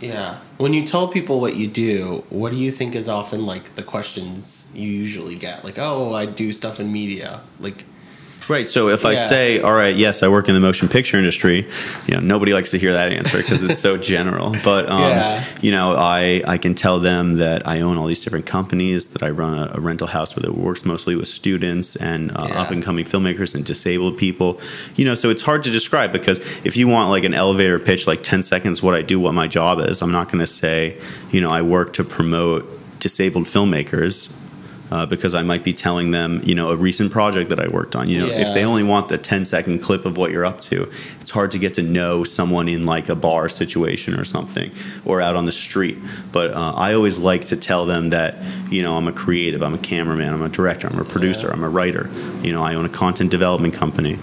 Yeah. 0.00 0.38
When 0.58 0.74
you 0.74 0.86
tell 0.86 1.08
people 1.08 1.40
what 1.40 1.56
you 1.56 1.66
do, 1.66 2.24
what 2.28 2.50
do 2.50 2.58
you 2.58 2.70
think 2.70 2.94
is 2.94 3.08
often 3.08 3.46
like 3.46 3.74
the 3.74 3.82
questions 3.82 4.70
you 4.74 4.88
usually 4.88 5.34
get? 5.34 5.64
Like, 5.64 5.78
oh, 5.78 6.12
I 6.14 6.26
do 6.26 6.52
stuff 6.52 6.78
in 6.78 6.92
media. 6.92 7.40
Like, 7.58 7.84
Right. 8.48 8.68
So 8.68 8.88
if 8.90 9.04
I 9.06 9.14
say, 9.14 9.60
"All 9.60 9.72
right, 9.72 9.94
yes, 9.96 10.22
I 10.22 10.28
work 10.28 10.48
in 10.48 10.54
the 10.54 10.60
motion 10.60 10.88
picture 10.88 11.16
industry," 11.16 11.66
you 12.06 12.14
know, 12.14 12.20
nobody 12.20 12.52
likes 12.52 12.72
to 12.72 12.78
hear 12.78 12.92
that 12.92 13.10
answer 13.10 13.38
because 13.38 13.62
it's 13.64 13.78
so 13.78 13.96
general. 14.14 14.54
But 14.62 14.88
um, 14.90 15.00
Yeah. 15.00 15.44
you 15.62 15.70
know, 15.70 15.94
I 15.96 16.42
I 16.46 16.58
can 16.58 16.74
tell 16.74 17.00
them 17.00 17.34
that 17.36 17.66
I 17.66 17.80
own 17.80 17.96
all 17.96 18.06
these 18.06 18.22
different 18.22 18.46
companies, 18.46 19.06
that 19.08 19.22
I 19.22 19.30
run 19.30 19.54
a, 19.58 19.72
a 19.74 19.80
rental 19.80 20.06
house 20.08 20.34
that 20.34 20.54
works 20.54 20.84
mostly 20.84 21.16
with 21.16 21.28
students 21.28 21.96
and 21.96 22.30
uh, 22.32 22.48
Yeah. 22.50 22.60
up 22.60 22.70
and 22.70 22.82
coming 22.84 23.04
filmmakers 23.06 23.54
and 23.54 23.64
disabled 23.64 24.18
people. 24.18 24.60
You 24.96 25.04
know, 25.06 25.14
so 25.14 25.30
it's 25.30 25.42
hard 25.42 25.62
to 25.64 25.70
describe 25.70 26.12
because 26.12 26.38
if 26.64 26.76
you 26.76 26.86
want 26.86 27.10
like 27.10 27.24
an 27.24 27.34
elevator 27.34 27.78
pitch, 27.78 28.06
like 28.06 28.22
ten 28.22 28.42
seconds, 28.42 28.82
what 28.82 28.94
I 28.94 29.02
do, 29.02 29.18
what 29.18 29.32
my 29.34 29.46
job 29.48 29.80
is, 29.80 30.02
I'm 30.02 30.12
not 30.12 30.28
going 30.30 30.40
to 30.40 30.46
say, 30.46 30.98
you 31.30 31.40
know, 31.40 31.50
I 31.50 31.62
work 31.62 31.94
to 31.94 32.04
promote 32.04 32.68
disabled 33.00 33.44
filmmakers 33.46 34.28
uh, 34.94 35.04
because 35.04 35.34
I 35.34 35.42
might 35.42 35.64
be 35.64 35.72
telling 35.72 36.12
them, 36.12 36.40
you 36.44 36.54
know, 36.54 36.70
a 36.70 36.76
recent 36.76 37.10
project 37.10 37.50
that 37.50 37.58
I 37.58 37.66
worked 37.66 37.96
on. 37.96 38.08
You 38.08 38.20
know, 38.20 38.26
if 38.26 38.54
they 38.54 38.64
only 38.64 38.84
want 38.84 39.08
the 39.08 39.18
10 39.18 39.44
second 39.44 39.80
clip 39.80 40.04
of 40.04 40.16
what 40.16 40.30
you're 40.30 40.46
up 40.46 40.60
to, 40.62 40.88
it's 41.20 41.32
hard 41.32 41.50
to 41.50 41.58
get 41.58 41.74
to 41.74 41.82
know 41.82 42.22
someone 42.22 42.68
in 42.68 42.86
like 42.86 43.08
a 43.08 43.16
bar 43.16 43.48
situation 43.48 44.14
or 44.14 44.22
something 44.22 44.70
or 45.04 45.20
out 45.20 45.34
on 45.34 45.46
the 45.46 45.52
street. 45.52 45.98
But 46.30 46.52
uh, 46.52 46.74
I 46.76 46.94
always 46.94 47.18
like 47.18 47.46
to 47.46 47.56
tell 47.56 47.86
them 47.86 48.10
that, 48.10 48.36
you 48.70 48.84
know, 48.84 48.96
I'm 48.96 49.08
a 49.08 49.12
creative, 49.12 49.64
I'm 49.64 49.74
a 49.74 49.78
cameraman, 49.78 50.32
I'm 50.32 50.42
a 50.42 50.48
director, 50.48 50.86
I'm 50.86 51.00
a 51.00 51.04
producer, 51.04 51.50
I'm 51.50 51.64
a 51.64 51.68
writer. 51.68 52.08
You 52.42 52.52
know, 52.52 52.62
I 52.62 52.76
own 52.76 52.84
a 52.84 52.88
content 52.88 53.32
development 53.32 53.74
company. 53.74 54.16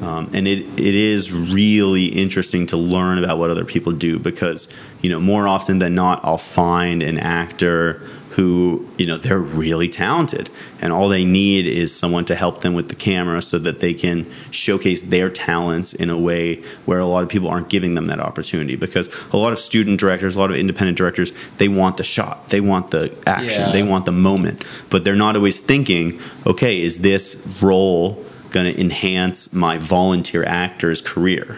Um, 0.00 0.30
and 0.32 0.48
it, 0.48 0.60
it 0.78 0.94
is 0.94 1.30
really 1.32 2.06
interesting 2.06 2.66
to 2.68 2.78
learn 2.78 3.22
about 3.22 3.36
what 3.36 3.50
other 3.50 3.66
people 3.66 3.92
do 3.92 4.18
because 4.18 4.68
you 5.02 5.10
know 5.10 5.18
more 5.18 5.48
often 5.48 5.80
than 5.80 5.96
not 5.96 6.20
I'll 6.22 6.38
find 6.38 7.02
an 7.02 7.18
actor 7.18 8.00
who 8.30 8.86
you 8.98 9.06
know 9.06 9.16
they're 9.18 9.38
really 9.38 9.88
talented. 9.88 10.50
And 10.80 10.92
all 10.92 11.08
they 11.08 11.24
need 11.24 11.66
is 11.66 11.94
someone 11.96 12.24
to 12.26 12.34
help 12.34 12.60
them 12.60 12.74
with 12.74 12.88
the 12.88 12.94
camera 12.94 13.42
so 13.42 13.58
that 13.58 13.80
they 13.80 13.94
can 13.94 14.26
showcase 14.50 15.02
their 15.02 15.28
talents 15.30 15.92
in 15.92 16.08
a 16.10 16.18
way 16.18 16.62
where 16.86 17.00
a 17.00 17.06
lot 17.06 17.22
of 17.24 17.28
people 17.28 17.48
aren't 17.48 17.68
giving 17.68 17.94
them 17.94 18.06
that 18.08 18.20
opportunity. 18.20 18.76
Because 18.76 19.08
a 19.32 19.36
lot 19.36 19.52
of 19.52 19.58
student 19.58 19.98
directors 19.98 20.36
a 20.36 20.38
lot 20.38 20.50
of 20.50 20.56
independent 20.56 20.96
directors 20.98 21.32
they 21.58 21.68
want 21.68 21.96
the 21.96 22.04
shot 22.04 22.50
they 22.50 22.60
want 22.60 22.90
the 22.90 23.12
action 23.26 23.62
Yeah. 23.62 23.72
they 23.72 23.82
want 23.82 24.04
the 24.04 24.12
moment. 24.12 24.64
But 24.90 25.04
they're 25.04 25.16
not 25.16 25.34
always 25.36 25.60
thinking 25.60 26.20
okay 26.46 26.80
is 26.80 26.98
this 26.98 27.58
role 27.62 28.24
going 28.50 28.72
to 28.72 28.80
enhance 28.80 29.52
my 29.52 29.76
volunteer 29.78 30.44
actor's 30.44 31.00
career 31.02 31.56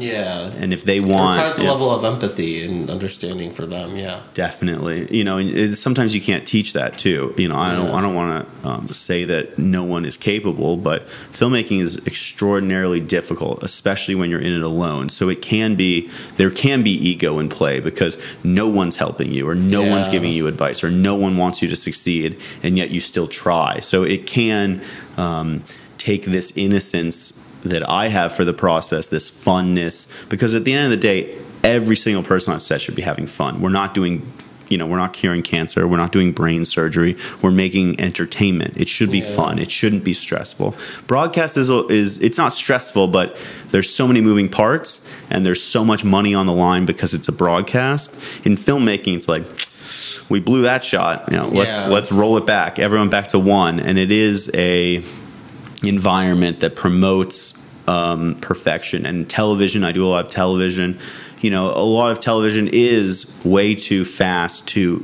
yeah. 0.00 0.50
and 0.58 0.72
if 0.72 0.84
they 0.84 1.00
want 1.00 1.36
requires 1.36 1.58
a 1.58 1.62
yeah, 1.62 1.70
level 1.70 1.90
of 1.90 2.04
empathy 2.04 2.62
and 2.62 2.90
understanding 2.90 3.52
for 3.52 3.66
them. 3.66 3.96
Yeah. 3.96 4.22
definitely 4.34 5.14
you 5.14 5.24
know 5.24 5.38
and 5.38 5.50
it, 5.50 5.76
sometimes 5.76 6.14
you 6.14 6.20
can't 6.20 6.46
teach 6.46 6.72
that 6.72 6.98
too 6.98 7.34
you 7.36 7.48
know 7.48 7.56
i 7.56 7.74
don't 7.74 7.90
i 7.90 8.00
don't 8.00 8.14
want 8.14 8.46
to 8.62 8.68
um, 8.68 8.88
say 8.88 9.24
that 9.24 9.58
no 9.58 9.84
one 9.84 10.04
is 10.04 10.16
capable 10.16 10.76
but 10.76 11.06
filmmaking 11.32 11.80
is 11.80 11.96
extraordinarily 12.06 13.00
difficult 13.00 13.62
especially 13.62 14.14
when 14.14 14.30
you're 14.30 14.40
in 14.40 14.52
it 14.52 14.62
alone 14.62 15.08
so 15.08 15.28
it 15.28 15.42
can 15.42 15.74
be 15.74 16.10
there 16.36 16.50
can 16.50 16.82
be 16.82 16.90
ego 16.90 17.38
in 17.38 17.48
play 17.48 17.80
because 17.80 18.18
no 18.44 18.68
one's 18.68 18.96
helping 18.96 19.32
you 19.32 19.48
or 19.48 19.54
no 19.54 19.82
one's 19.82 20.08
giving 20.08 20.32
you 20.32 20.46
advice 20.46 20.82
or 20.82 20.90
no 20.90 21.14
one 21.14 21.36
wants 21.36 21.62
you 21.62 21.68
to 21.68 21.76
succeed 21.76 22.38
and 22.62 22.76
yet 22.76 22.90
you 22.90 23.00
still 23.00 23.26
try 23.26 23.78
so 23.80 24.02
it 24.02 24.26
can 24.26 24.80
um, 25.16 25.62
take 25.98 26.24
this 26.24 26.52
innocence 26.56 27.32
that 27.70 27.88
I 27.88 28.08
have 28.08 28.34
for 28.34 28.44
the 28.44 28.54
process, 28.54 29.08
this 29.08 29.30
funness, 29.30 30.06
because 30.28 30.54
at 30.54 30.64
the 30.64 30.72
end 30.72 30.84
of 30.84 30.90
the 30.90 30.96
day, 30.96 31.36
every 31.64 31.96
single 31.96 32.22
person 32.22 32.52
on 32.52 32.60
set 32.60 32.80
should 32.80 32.94
be 32.94 33.02
having 33.02 33.26
fun. 33.26 33.60
We're 33.60 33.70
not 33.70 33.92
doing, 33.94 34.22
you 34.68 34.78
know, 34.78 34.86
we're 34.86 34.98
not 34.98 35.12
curing 35.12 35.42
cancer, 35.42 35.86
we're 35.88 35.96
not 35.96 36.12
doing 36.12 36.32
brain 36.32 36.64
surgery, 36.64 37.16
we're 37.42 37.50
making 37.50 38.00
entertainment. 38.00 38.78
It 38.78 38.88
should 38.88 39.10
be 39.10 39.18
Yeah. 39.18 39.34
fun. 39.36 39.58
It 39.58 39.70
shouldn't 39.70 40.04
be 40.04 40.12
stressful. 40.14 40.76
Broadcast 41.06 41.56
is 41.56 41.68
is 41.70 42.18
it's 42.18 42.38
not 42.38 42.52
stressful, 42.54 43.08
but 43.08 43.36
there's 43.70 43.92
so 43.92 44.06
many 44.06 44.20
moving 44.20 44.48
parts 44.48 45.00
and 45.30 45.44
there's 45.44 45.62
so 45.62 45.84
much 45.84 46.04
money 46.04 46.34
on 46.34 46.46
the 46.46 46.52
line 46.52 46.86
because 46.86 47.14
it's 47.14 47.28
a 47.28 47.32
broadcast. 47.32 48.14
In 48.44 48.56
filmmaking, 48.56 49.16
it's 49.16 49.28
like 49.28 49.44
we 50.28 50.40
blew 50.40 50.62
that 50.62 50.84
shot. 50.84 51.24
You 51.30 51.36
know, 51.38 51.48
let's 51.48 51.76
let's 51.78 52.10
roll 52.12 52.36
it 52.36 52.46
back. 52.46 52.78
Everyone 52.78 53.08
back 53.10 53.28
to 53.28 53.38
one, 53.38 53.78
and 53.80 53.98
it 53.98 54.10
is 54.10 54.50
a 54.54 55.02
environment 55.88 56.60
that 56.60 56.76
promotes 56.76 57.54
um, 57.88 58.36
perfection. 58.40 59.06
And 59.06 59.28
television, 59.28 59.84
I 59.84 59.92
do 59.92 60.04
a 60.04 60.08
lot 60.08 60.24
of 60.24 60.30
television. 60.30 60.98
You 61.40 61.50
know, 61.50 61.66
a 61.70 61.84
lot 61.84 62.10
of 62.10 62.20
television 62.20 62.68
is 62.72 63.32
way 63.44 63.74
too 63.74 64.04
fast 64.04 64.66
to 64.68 65.00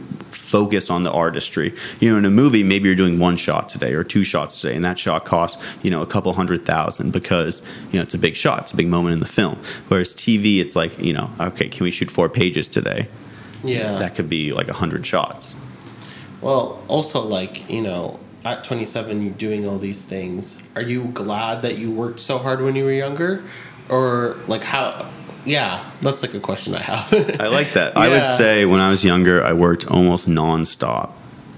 focus 0.52 0.90
on 0.90 1.02
the 1.02 1.10
artistry. 1.10 1.74
You 1.98 2.10
know, 2.10 2.18
in 2.18 2.24
a 2.26 2.30
movie, 2.30 2.62
maybe 2.62 2.86
you're 2.86 2.96
doing 2.96 3.18
one 3.18 3.36
shot 3.36 3.70
today 3.70 3.94
or 3.94 4.04
two 4.04 4.22
shots 4.22 4.60
today, 4.60 4.74
and 4.74 4.84
that 4.84 4.98
shot 4.98 5.24
costs 5.24 5.62
you 5.82 5.90
know 5.90 6.02
a 6.02 6.06
couple 6.06 6.32
hundred 6.34 6.66
thousand 6.66 7.10
because 7.12 7.62
you 7.90 7.98
know 7.98 8.02
it's 8.02 8.14
a 8.14 8.18
big 8.18 8.36
shot, 8.36 8.62
it's 8.62 8.72
a 8.72 8.76
big 8.76 8.88
moment 8.88 9.14
in 9.14 9.20
the 9.20 9.26
film. 9.26 9.58
Whereas 9.88 10.14
TV, 10.14 10.58
it's 10.58 10.76
like 10.76 10.98
you 10.98 11.14
know, 11.14 11.30
okay, 11.40 11.68
can 11.68 11.84
we 11.84 11.90
shoot 11.90 12.10
four 12.10 12.28
pages 12.28 12.68
today? 12.68 13.08
Yeah. 13.64 13.98
That 13.98 14.14
could 14.14 14.28
be 14.28 14.52
like 14.52 14.68
a 14.68 14.74
hundred 14.74 15.06
shots. 15.06 15.56
Well, 16.42 16.82
also 16.88 17.22
like 17.22 17.68
you 17.70 17.80
know, 17.80 18.20
at 18.44 18.64
27 18.64 19.22
you're 19.22 19.32
doing 19.34 19.66
all 19.66 19.78
these 19.78 20.02
things. 20.02 20.58
Are 20.76 20.82
you 20.82 21.04
glad 21.04 21.62
that 21.62 21.78
you 21.78 21.90
worked 21.90 22.20
so 22.20 22.38
hard 22.38 22.60
when 22.60 22.76
you 22.76 22.84
were 22.84 22.92
younger, 22.92 23.42
or 23.88 24.36
like 24.46 24.62
how? 24.62 25.10
Yeah, 25.44 25.90
that's 26.00 26.22
like 26.22 26.34
a 26.34 26.40
question 26.40 26.74
I 26.74 26.82
have. 26.82 27.12
I 27.40 27.48
like 27.48 27.72
that. 27.72 27.96
I 27.96 28.08
would 28.08 28.24
say 28.24 28.64
when 28.64 28.80
I 28.80 28.90
was 28.90 29.04
younger, 29.04 29.42
I 29.42 29.52
worked 29.52 29.86
almost 29.86 30.28
nonstop. 30.28 31.10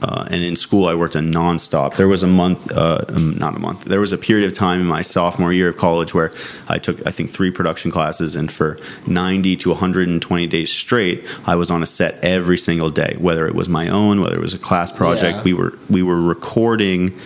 Uh, 0.04 0.26
and 0.30 0.44
in 0.44 0.54
school, 0.54 0.86
I 0.86 0.94
worked 0.94 1.14
a 1.14 1.20
nonstop. 1.20 1.96
There 1.96 2.08
was 2.08 2.22
a 2.22 2.26
month, 2.26 2.70
uh, 2.72 3.06
um, 3.08 3.38
not 3.38 3.56
a 3.56 3.58
month. 3.58 3.84
There 3.86 4.00
was 4.00 4.12
a 4.12 4.18
period 4.18 4.46
of 4.46 4.52
time 4.52 4.80
in 4.80 4.86
my 4.86 5.00
sophomore 5.00 5.50
year 5.50 5.70
of 5.70 5.78
college 5.78 6.12
where 6.12 6.30
I 6.68 6.76
took, 6.78 7.04
I 7.06 7.10
think, 7.10 7.30
three 7.30 7.50
production 7.50 7.90
classes, 7.90 8.36
and 8.36 8.52
for 8.52 8.78
90 9.06 9.56
to 9.56 9.70
120 9.70 10.46
days 10.46 10.70
straight, 10.70 11.24
I 11.46 11.56
was 11.56 11.70
on 11.70 11.82
a 11.82 11.86
set 11.86 12.22
every 12.22 12.58
single 12.58 12.90
day. 12.90 13.16
Whether 13.18 13.46
it 13.48 13.54
was 13.54 13.66
my 13.68 13.88
own, 13.88 14.20
whether 14.20 14.36
it 14.36 14.42
was 14.42 14.52
a 14.52 14.58
class 14.58 14.92
project, 14.92 15.38
Yeah. 15.38 15.42
we 15.44 15.54
were 15.54 15.72
we 15.88 16.02
were 16.02 16.20
recording 16.20 17.18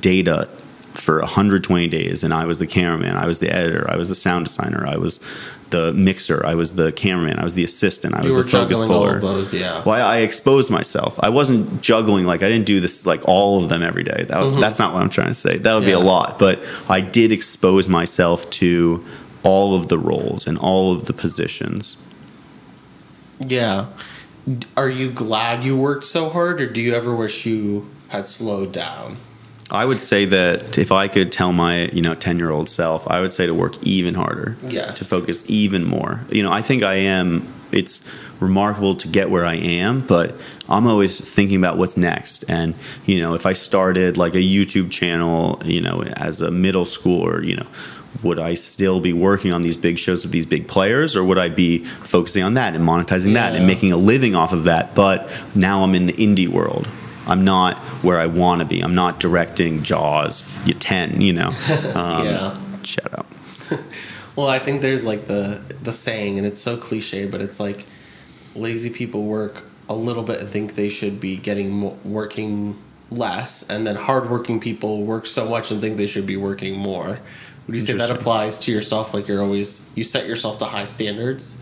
data 0.00 0.48
for 0.94 1.20
120 1.20 1.86
days 1.86 2.24
and 2.24 2.34
I 2.34 2.44
was 2.44 2.58
the 2.58 2.66
cameraman, 2.66 3.16
I 3.16 3.26
was 3.26 3.38
the 3.38 3.48
editor, 3.54 3.88
I 3.88 3.96
was 3.96 4.08
the 4.08 4.16
sound 4.16 4.46
designer, 4.46 4.84
I 4.84 4.96
was 4.96 5.20
the 5.70 5.92
mixer, 5.92 6.44
I 6.44 6.54
was 6.54 6.74
the 6.74 6.92
cameraman, 6.92 7.38
I 7.38 7.44
was 7.44 7.54
the 7.54 7.64
assistant, 7.64 8.14
I 8.14 8.18
you 8.18 8.24
was 8.24 8.34
the 8.34 8.44
focus 8.44 8.78
puller. 8.80 9.20
those, 9.20 9.52
yeah. 9.52 9.82
Well, 9.84 9.94
I, 9.94 10.16
I 10.16 10.18
exposed 10.18 10.70
myself. 10.70 11.18
I 11.22 11.28
wasn't 11.28 11.82
juggling 11.82 12.24
like 12.24 12.42
I 12.42 12.48
didn't 12.48 12.66
do 12.66 12.80
this 12.80 13.06
like 13.06 13.26
all 13.28 13.62
of 13.62 13.68
them 13.68 13.82
every 13.82 14.04
day. 14.04 14.24
That, 14.28 14.58
That's 14.60 14.78
not 14.78 14.94
what 14.94 15.02
I'm 15.02 15.10
trying 15.10 15.28
to 15.28 15.34
say. 15.34 15.58
That 15.58 15.74
would 15.74 15.84
be 15.84 15.92
a 15.92 15.96
Mm-hmm. 15.98 16.06
Lot, 16.06 16.38
but 16.38 16.60
I 16.88 17.00
did 17.00 17.32
expose 17.32 17.88
myself 17.88 18.48
to 18.50 19.04
all 19.42 19.74
of 19.76 19.88
the 19.88 19.98
roles 19.98 20.46
and 20.46 20.56
all 20.58 20.92
of 20.94 21.04
the 21.04 21.12
positions. 21.12 21.98
Yeah. 23.40 23.86
Are 24.76 24.88
you 24.88 25.10
glad 25.10 25.64
you 25.64 25.76
worked 25.76 26.06
so 26.06 26.30
hard, 26.30 26.60
or 26.60 26.66
do 26.66 26.80
you 26.80 26.94
ever 26.94 27.14
wish 27.14 27.44
you 27.46 27.86
had 28.08 28.26
slowed 28.26 28.72
down? 28.72 29.18
I 29.70 29.84
would 29.84 30.00
say 30.00 30.24
that 30.24 30.78
if 30.78 30.90
I 30.90 31.08
could 31.08 31.30
tell 31.30 31.52
my, 31.52 31.86
you 31.88 32.00
know, 32.00 32.14
10-year-old 32.14 32.68
self, 32.68 33.06
I 33.08 33.20
would 33.20 33.32
say 33.32 33.46
to 33.46 33.54
work 33.54 33.74
even 33.86 34.14
harder. 34.14 34.56
Yes. 34.66 34.98
To 34.98 35.04
focus 35.04 35.44
even 35.48 35.84
more. 35.84 36.20
You 36.30 36.42
know, 36.42 36.50
I 36.50 36.62
think 36.62 36.82
I 36.82 36.94
am 36.94 37.46
it's 37.72 38.00
remarkable 38.40 38.94
to 38.96 39.08
get 39.08 39.30
where 39.30 39.44
I 39.44 39.54
am, 39.54 40.00
but 40.00 40.34
I'm 40.68 40.86
always 40.86 41.20
thinking 41.20 41.56
about 41.56 41.76
what's 41.78 41.96
next. 41.96 42.44
And, 42.48 42.74
you 43.04 43.20
know, 43.20 43.34
if 43.34 43.46
I 43.46 43.52
started 43.52 44.16
like 44.16 44.34
a 44.34 44.38
YouTube 44.38 44.90
channel, 44.90 45.60
you 45.64 45.80
know, 45.80 46.02
as 46.02 46.40
a 46.40 46.50
middle 46.50 46.84
schooler, 46.84 47.46
you 47.46 47.56
know, 47.56 47.66
would 48.22 48.38
I 48.38 48.54
still 48.54 49.00
be 49.00 49.12
working 49.12 49.52
on 49.52 49.62
these 49.62 49.76
big 49.76 49.98
shows 49.98 50.24
with 50.24 50.32
these 50.32 50.46
big 50.46 50.66
players, 50.66 51.14
or 51.14 51.22
would 51.24 51.38
I 51.38 51.48
be 51.48 51.84
focusing 51.84 52.42
on 52.42 52.54
that 52.54 52.74
and 52.74 52.82
monetizing 52.82 53.34
that 53.34 53.54
and 53.54 53.66
making 53.66 53.92
a 53.92 53.96
living 53.96 54.34
off 54.34 54.52
of 54.52 54.64
that? 54.64 54.94
But 54.94 55.30
now 55.54 55.82
I'm 55.82 55.94
in 55.94 56.06
the 56.06 56.14
indie 56.14 56.48
world. 56.48 56.88
I'm 57.28 57.44
not 57.44 57.76
where 58.02 58.18
I 58.18 58.26
want 58.26 58.60
to 58.60 58.64
be. 58.64 58.80
I'm 58.80 58.94
not 58.94 59.20
directing 59.20 59.82
Jaws 59.82 60.60
10, 60.80 61.20
you 61.20 61.32
know. 61.32 61.52
Um, 61.94 62.26
Yeah. 62.26 62.58
Shut 62.82 63.18
up. 63.18 63.26
Well, 64.36 64.46
I 64.46 64.60
think 64.60 64.82
there's 64.82 65.04
like 65.04 65.26
the 65.26 65.60
the 65.82 65.92
saying, 65.92 66.38
and 66.38 66.46
it's 66.46 66.60
so 66.60 66.76
cliche, 66.76 67.26
but 67.26 67.40
it's 67.40 67.58
like 67.58 67.86
lazy 68.54 68.88
people 68.88 69.24
work 69.24 69.64
a 69.88 69.94
little 69.96 70.22
bit 70.22 70.38
and 70.40 70.48
think 70.48 70.76
they 70.76 70.88
should 70.88 71.18
be 71.18 71.36
getting 71.36 71.70
mo- 71.72 71.98
working 72.04 72.78
less, 73.10 73.68
and 73.68 73.84
then 73.84 73.96
hardworking 73.96 74.60
people 74.60 75.02
work 75.02 75.26
so 75.26 75.48
much 75.48 75.72
and 75.72 75.80
think 75.80 75.96
they 75.96 76.06
should 76.06 76.24
be 76.24 76.36
working 76.36 76.78
more. 76.78 77.18
Would 77.66 77.74
you 77.74 77.80
say 77.80 77.94
that 77.94 78.12
applies 78.12 78.60
to 78.60 78.70
yourself? 78.70 79.12
Like 79.12 79.26
you're 79.26 79.42
always 79.42 79.84
you 79.96 80.04
set 80.04 80.28
yourself 80.28 80.58
to 80.60 80.66
high 80.66 80.84
standards. 80.84 81.56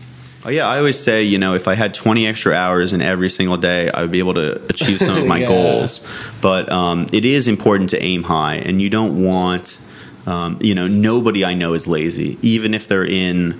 Oh, 0.47 0.49
yeah, 0.49 0.65
I 0.65 0.77
always 0.77 0.97
say, 0.97 1.23
you 1.23 1.37
know, 1.37 1.55
if 1.55 1.67
I 1.67 1.75
had 1.75 1.93
20 1.93 2.25
extra 2.25 2.53
hours 2.53 2.93
in 2.93 3.01
every 3.01 3.29
single 3.29 3.57
day, 3.57 3.91
I 3.91 4.01
would 4.01 4.11
be 4.11 4.19
able 4.19 4.35
to 4.35 4.65
achieve 4.69 5.01
some 5.01 5.17
of 5.17 5.27
my 5.33 5.39
Yeah. 5.39 5.47
goals. 5.47 5.99
But 6.41 6.71
um, 6.71 7.05
it 7.11 7.25
is 7.25 7.49
important 7.49 7.89
to 7.89 8.01
aim 8.01 8.23
high, 8.23 8.55
and 8.55 8.81
you 8.81 8.89
don't 8.89 9.21
want, 9.21 9.77
um, 10.25 10.57
you 10.61 10.73
know, 10.73 10.87
nobody 10.87 11.43
I 11.43 11.53
know 11.53 11.73
is 11.73 11.85
lazy, 11.85 12.37
even 12.41 12.73
if 12.73 12.87
they're 12.87 13.05
in 13.05 13.59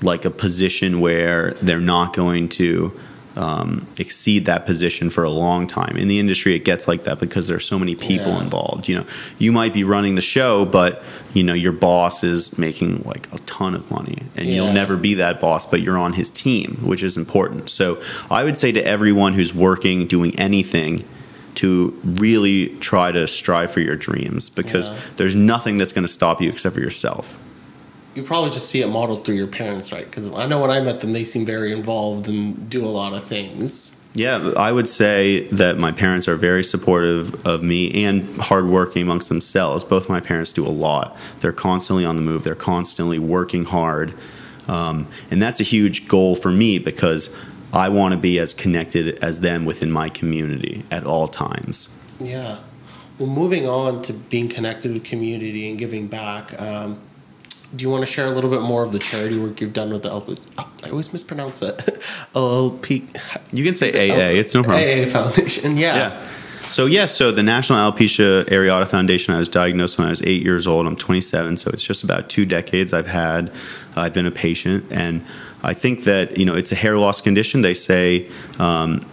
like 0.00 0.24
a 0.24 0.30
position 0.30 1.00
where 1.00 1.54
they're 1.62 1.80
not 1.80 2.14
going 2.14 2.48
to 2.50 2.92
um, 3.38 3.86
exceed 3.98 4.44
that 4.46 4.66
position 4.66 5.08
for 5.10 5.22
a 5.22 5.30
long 5.30 5.66
time. 5.66 5.96
In 5.96 6.08
the 6.08 6.18
industry, 6.18 6.54
it 6.54 6.64
gets 6.64 6.88
like 6.88 7.04
that 7.04 7.20
because 7.20 7.46
there's 7.46 7.64
so 7.64 7.78
many 7.78 7.94
people 7.94 8.32
Yeah. 8.32 8.42
involved. 8.42 8.88
You 8.88 8.96
know, 8.96 9.04
you 9.38 9.52
might 9.52 9.72
be 9.72 9.84
running 9.84 10.16
the 10.16 10.20
show, 10.20 10.64
but 10.64 11.02
you 11.34 11.44
know 11.44 11.54
your 11.54 11.72
boss 11.72 12.24
is 12.24 12.58
making 12.58 13.02
like 13.06 13.28
a 13.32 13.38
ton 13.40 13.74
of 13.74 13.88
money, 13.90 14.18
and 14.36 14.48
you'll 14.48 14.72
never 14.72 14.96
be 14.96 15.14
that 15.14 15.40
boss, 15.40 15.64
but 15.66 15.80
you're 15.80 15.96
on 15.98 16.14
his 16.14 16.30
team, 16.30 16.78
which 16.82 17.02
is 17.02 17.16
important. 17.16 17.70
So 17.70 17.98
I 18.30 18.42
would 18.44 18.58
say 18.58 18.72
to 18.72 18.84
everyone 18.84 19.34
who's 19.34 19.54
working, 19.54 20.06
doing 20.06 20.34
anything. 20.38 21.04
To 21.54 21.92
really 22.04 22.68
try 22.78 23.10
to 23.10 23.26
strive 23.26 23.72
for 23.72 23.80
your 23.80 23.96
dreams 23.96 24.48
because 24.48 24.86
Yeah. 24.88 24.94
there's 25.16 25.34
nothing 25.34 25.76
that's 25.76 25.90
going 25.90 26.04
to 26.04 26.12
stop 26.12 26.40
you 26.40 26.48
except 26.48 26.76
for 26.76 26.80
yourself. 26.80 27.36
You 28.18 28.24
probably 28.24 28.50
just 28.50 28.68
see 28.68 28.82
it 28.82 28.88
modeled 28.88 29.24
through 29.24 29.36
your 29.36 29.46
parents, 29.46 29.92
right? 29.92 30.04
Because 30.04 30.28
I 30.28 30.44
know 30.46 30.60
when 30.60 30.72
I 30.72 30.80
met 30.80 31.00
them, 31.00 31.12
they 31.12 31.22
seem 31.22 31.46
very 31.46 31.70
involved 31.70 32.26
and 32.26 32.68
do 32.68 32.84
a 32.84 32.90
lot 32.90 33.12
of 33.12 33.22
things. 33.22 33.94
Yeah, 34.12 34.54
I 34.56 34.72
would 34.72 34.88
say 34.88 35.46
that 35.52 35.78
my 35.78 35.92
parents 35.92 36.26
are 36.26 36.34
very 36.34 36.64
supportive 36.64 37.46
of 37.46 37.62
me 37.62 38.04
and 38.04 38.24
hardworking 38.38 39.02
amongst 39.02 39.28
themselves. 39.28 39.84
Both 39.84 40.08
my 40.08 40.18
parents 40.18 40.52
do 40.52 40.66
a 40.66 40.68
lot. 40.68 41.16
They're 41.38 41.52
constantly 41.52 42.04
on 42.04 42.16
the 42.16 42.22
move. 42.22 42.42
They're 42.42 42.56
constantly 42.56 43.20
working 43.20 43.66
hard, 43.66 44.14
um, 44.66 45.06
and 45.30 45.40
that's 45.40 45.60
a 45.60 45.64
huge 45.64 46.08
goal 46.08 46.34
for 46.34 46.50
me 46.50 46.80
because 46.80 47.30
I 47.72 47.88
want 47.88 48.14
to 48.14 48.18
be 48.18 48.40
as 48.40 48.52
connected 48.52 49.22
as 49.22 49.38
them 49.38 49.64
within 49.64 49.92
my 49.92 50.08
community 50.08 50.82
at 50.90 51.04
all 51.04 51.28
times. 51.28 51.88
Yeah. 52.18 52.58
Well, 53.20 53.28
moving 53.28 53.68
on 53.68 54.02
to 54.02 54.12
being 54.12 54.48
connected 54.48 54.92
with 54.92 55.04
community 55.04 55.70
and 55.70 55.78
giving 55.78 56.08
back. 56.08 56.60
Um, 56.60 56.98
do 57.74 57.82
you 57.82 57.90
want 57.90 58.02
to 58.02 58.06
share 58.06 58.26
a 58.26 58.30
little 58.30 58.50
bit 58.50 58.62
more 58.62 58.82
of 58.82 58.92
the 58.92 58.98
charity 58.98 59.38
work 59.38 59.60
you've 59.60 59.72
done 59.72 59.90
with 59.92 60.02
the 60.02 60.10
LP? 60.10 60.38
oh, 60.58 60.70
I 60.84 60.90
always 60.90 61.12
mispronounce 61.12 61.60
it. 61.62 61.76
LLP. 62.34 63.06
You 63.52 63.64
can 63.64 63.74
say 63.74 63.90
AA. 63.90 64.38
It's 64.38 64.54
no 64.54 64.62
problem. 64.62 64.82
AA 64.82 65.06
Foundation. 65.06 65.76
Yeah. 65.76 65.96
Yeah. 65.96 66.28
So 66.68 66.84
yeah, 66.84 67.06
so 67.06 67.32
the 67.32 67.42
National 67.42 67.78
Alopecia 67.78 68.44
Areata 68.44 68.86
Foundation. 68.86 69.34
I 69.34 69.38
was 69.38 69.48
diagnosed 69.48 69.98
when 69.98 70.06
I 70.06 70.10
was 70.10 70.22
eight 70.22 70.42
years 70.42 70.66
old. 70.66 70.86
I'm 70.86 70.96
27, 70.96 71.56
so 71.56 71.70
it's 71.70 71.82
just 71.82 72.04
about 72.04 72.28
two 72.28 72.44
decades 72.44 72.92
I've 72.92 73.06
had. 73.06 73.50
I've 73.96 74.12
been 74.12 74.26
a 74.26 74.30
patient, 74.30 74.84
and 74.90 75.24
I 75.62 75.72
think 75.72 76.04
that 76.04 76.36
you 76.36 76.44
know 76.44 76.54
it's 76.54 76.70
a 76.70 76.74
hair 76.74 76.98
loss 76.98 77.20
condition. 77.20 77.62
They 77.62 77.74
say. 77.74 78.28
Um, 78.58 79.04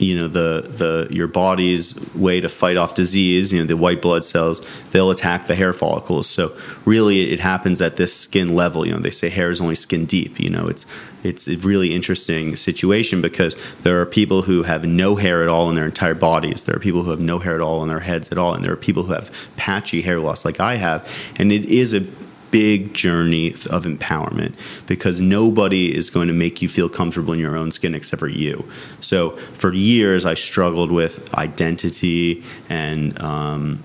you 0.00 0.16
know 0.16 0.28
the 0.28 0.66
the 0.68 1.08
your 1.14 1.28
body's 1.28 1.94
way 2.14 2.40
to 2.40 2.48
fight 2.48 2.76
off 2.76 2.94
disease 2.94 3.52
you 3.52 3.60
know 3.60 3.66
the 3.66 3.76
white 3.76 4.00
blood 4.00 4.24
cells 4.24 4.66
they'll 4.92 5.10
attack 5.10 5.46
the 5.46 5.54
hair 5.54 5.72
follicles. 5.72 6.28
So 6.28 6.56
really 6.84 7.32
it 7.32 7.40
happens 7.40 7.80
at 7.80 7.96
this 7.96 8.14
skin 8.14 8.54
level. 8.54 8.86
You 8.86 8.94
know 8.94 8.98
they 8.98 9.10
say 9.10 9.28
hair 9.28 9.50
is 9.50 9.60
only 9.60 9.74
skin 9.74 10.06
deep 10.06 10.40
you 10.40 10.50
know 10.50 10.68
it's 10.68 10.86
it's 11.22 11.48
a 11.48 11.56
really 11.58 11.94
interesting 11.94 12.56
situation 12.56 13.20
because 13.20 13.54
there 13.82 14.00
are 14.00 14.06
people 14.06 14.42
who 14.42 14.62
have 14.62 14.84
no 14.84 15.16
hair 15.16 15.42
at 15.42 15.48
all 15.48 15.68
in 15.68 15.76
their 15.76 15.84
entire 15.84 16.14
bodies. 16.14 16.64
There 16.64 16.76
are 16.76 16.80
people 16.80 17.02
who 17.02 17.10
have 17.10 17.20
no 17.20 17.38
hair 17.38 17.54
at 17.54 17.60
all 17.60 17.82
in 17.82 17.88
their 17.88 18.00
heads 18.00 18.32
at 18.32 18.38
all 18.38 18.54
and 18.54 18.64
there 18.64 18.72
are 18.72 18.76
people 18.76 19.02
who 19.02 19.12
have 19.12 19.30
patchy 19.56 20.00
hair 20.02 20.18
loss 20.18 20.44
like 20.44 20.60
I 20.60 20.76
have. 20.76 21.06
And 21.38 21.52
it 21.52 21.66
is 21.66 21.92
a 21.92 22.06
big 22.50 22.94
journey 22.94 23.50
of 23.70 23.84
empowerment 23.84 24.54
because 24.86 25.20
nobody 25.20 25.94
is 25.94 26.10
going 26.10 26.28
to 26.28 26.34
make 26.34 26.60
you 26.60 26.68
feel 26.68 26.88
comfortable 26.88 27.32
in 27.32 27.40
your 27.40 27.56
own 27.56 27.70
skin 27.70 27.94
except 27.94 28.20
for 28.20 28.28
you. 28.28 28.68
So 29.00 29.30
for 29.30 29.72
years, 29.72 30.24
I 30.24 30.34
struggled 30.34 30.90
with 30.90 31.32
identity 31.34 32.44
and 32.68 33.20
um, 33.20 33.82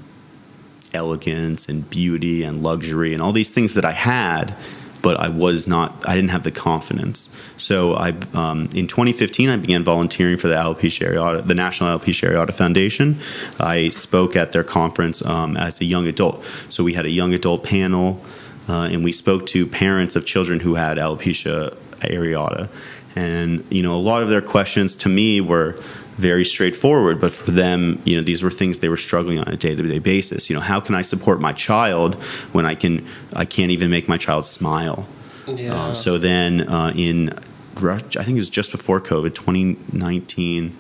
elegance 0.94 1.68
and 1.68 1.88
beauty 1.90 2.44
and 2.44 2.64
luxury 2.64 3.14
and 3.14 3.22
all 3.22 3.32
these 3.32 3.54
things 3.54 3.74
that 3.76 3.86
I 3.86 3.92
had. 3.92 4.56
But 5.02 5.20
I 5.20 5.30
was 5.30 5.68
not. 5.68 6.04
I 6.10 6.16
didn't 6.16 6.32
have 6.32 6.42
the 6.42 6.52
confidence. 6.52 7.30
So 7.58 7.94
I, 7.94 8.16
um, 8.34 8.70
in 8.74 8.88
2015, 8.88 9.50
I 9.50 9.58
began 9.58 9.84
volunteering 9.84 10.36
for 10.36 10.48
the 10.48 10.56
Alopecia 10.56 11.14
Areata, 11.14 11.48
the 11.48 11.54
National 11.54 12.00
Alopecia 12.00 12.32
Areata 12.32 12.52
Foundation. 12.52 13.20
I 13.60 13.92
spoke 13.92 14.36
at 14.36 14.52
their 14.52 14.64
conference 14.64 15.24
um, 15.24 15.58
as 15.58 15.80
a 15.80 15.86
young 15.86 16.08
adult. 16.08 16.44
So 16.72 16.84
we 16.84 16.94
had 16.94 17.06
a 17.06 17.12
young 17.12 17.36
adult 17.36 17.64
panel 17.64 18.20
uh, 18.68 18.90
and 18.92 19.04
we 19.04 19.12
spoke 19.12 19.46
to 19.48 19.66
parents 19.68 20.16
of 20.16 20.26
children 20.26 20.60
who 20.60 20.76
had 20.76 20.98
alopecia 20.98 21.76
areata. 22.00 22.70
And 23.16 23.66
you 23.70 23.82
know, 23.82 23.96
a 23.96 23.98
lot 23.98 24.22
of 24.22 24.30
their 24.30 24.42
questions 24.42 24.96
to 24.98 25.10
me 25.10 25.42
were 25.42 25.80
very 26.18 26.46
straightforward, 26.46 27.20
but 27.20 27.34
for 27.34 27.52
them, 27.52 28.02
you 28.06 28.16
know, 28.16 28.24
these 28.24 28.42
were 28.42 28.52
things 28.52 28.80
they 28.80 28.90
were 28.90 28.98
struggling 28.98 29.38
on 29.40 29.48
a 29.50 29.58
day-to-day 29.58 30.00
basis. 30.00 30.50
You 30.50 30.56
know, 30.56 30.62
how 30.62 30.80
can 30.80 30.96
I 30.96 31.02
support 31.02 31.42
my 31.42 31.52
child 31.52 32.16
when 32.54 32.66
I 32.66 32.76
can 32.76 33.06
I 33.34 33.46
can't 33.46 33.72
even 33.72 33.90
make 33.90 34.08
my 34.08 34.18
child 34.18 34.46
smile? 34.46 35.08
Yeah. 35.48 35.74
Um, 35.74 35.96
so 35.96 36.18
then 36.18 36.68
uh, 36.68 36.94
in, 36.96 37.34
I 37.78 38.00
think 38.00 38.30
it 38.30 38.36
was 38.36 38.50
just 38.50 38.72
before 38.72 39.02
COVID, 39.02 39.36
2019. 39.36 40.76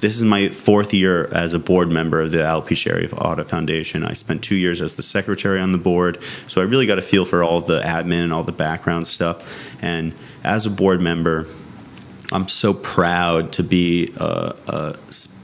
This 0.00 0.16
is 0.16 0.24
my 0.24 0.50
fourth 0.50 0.92
year 0.92 1.26
as 1.32 1.54
a 1.54 1.58
board 1.58 1.90
member 1.90 2.20
of 2.20 2.30
the 2.30 2.38
Alopecia 2.38 3.08
Areata 3.08 3.46
Foundation. 3.46 4.04
I 4.04 4.12
spent 4.12 4.42
two 4.42 4.54
years 4.54 4.82
as 4.82 4.96
the 4.96 5.02
secretary 5.02 5.58
on 5.58 5.72
the 5.72 5.78
board, 5.78 6.22
so 6.48 6.60
I 6.60 6.64
really 6.64 6.84
got 6.84 6.98
a 6.98 7.02
feel 7.02 7.24
for 7.24 7.42
all 7.42 7.62
the 7.62 7.80
admin 7.80 8.22
and 8.24 8.32
all 8.32 8.44
the 8.44 8.52
background 8.52 9.06
stuff. 9.06 9.42
And 9.82 10.12
as 10.44 10.66
a 10.66 10.70
board 10.70 11.00
member, 11.00 11.46
I'm 12.30 12.46
so 12.46 12.74
proud 12.74 13.52
to 13.52 13.62
be 13.62 14.12
a 14.18 14.96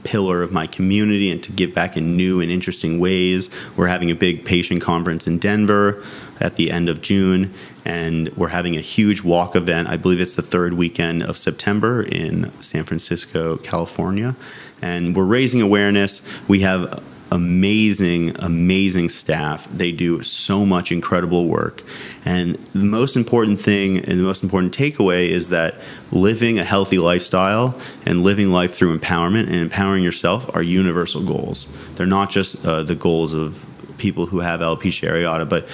pillar 0.03 0.43
of 0.43 0.51
my 0.51 0.67
community 0.67 1.31
and 1.31 1.41
to 1.41 1.51
give 1.51 1.73
back 1.73 1.97
in 1.97 2.15
new 2.15 2.39
and 2.39 2.51
interesting 2.51 2.99
ways. 2.99 3.49
We're 3.75 3.87
having 3.87 4.11
a 4.11 4.15
big 4.15 4.45
patient 4.45 4.81
conference 4.81 5.25
in 5.25 5.39
Denver 5.39 6.03
at 6.43 6.57
the 6.57 6.69
end 6.69 6.89
of 6.89 7.01
June, 7.01 7.53
and 7.85 8.35
we're 8.35 8.49
having 8.49 8.75
a 8.75 8.81
huge 8.81 9.23
walk 9.23 9.55
event. 9.55 9.87
I 9.87 9.97
believe 9.97 10.19
it's 10.19 10.35
the 10.35 10.43
third 10.43 10.73
weekend 10.73 11.23
of 11.23 11.37
September 11.37 12.03
in 12.03 12.51
San 12.61 12.83
Francisco, 12.83 13.57
California. 13.57 14.35
And 14.81 15.15
we're 15.15 15.25
raising 15.25 15.61
awareness. 15.61 16.21
We 16.47 16.59
have 16.59 17.01
amazing, 17.31 18.35
amazing 18.39 19.09
staff. 19.09 19.67
They 19.69 19.91
do 19.91 20.21
so 20.21 20.65
much 20.65 20.91
incredible 20.91 21.47
work. 21.47 21.81
And 22.25 22.55
the 22.73 22.83
most 22.83 23.15
important 23.15 23.59
thing 23.59 23.97
and 23.97 24.19
the 24.19 24.23
most 24.23 24.43
important 24.43 24.77
takeaway 24.77 25.29
is 25.29 25.49
that 25.49 25.75
living 26.11 26.59
a 26.59 26.63
healthy 26.63 26.99
lifestyle 26.99 27.79
and 28.05 28.21
living 28.21 28.51
life 28.51 28.75
through 28.75 28.99
empowerment 28.99 29.47
and 29.47 29.55
empowering 29.55 30.03
yourself 30.03 30.53
are 30.55 30.61
universal 30.61 31.23
goals. 31.23 31.65
They're 31.95 32.05
not 32.05 32.29
just 32.29 32.63
uh, 32.65 32.83
the 32.83 32.95
goals 32.95 33.33
of 33.33 33.65
people 33.97 34.25
who 34.25 34.39
have 34.39 34.59
alopecia 34.59 35.09
areata, 35.09 35.47
but 35.47 35.67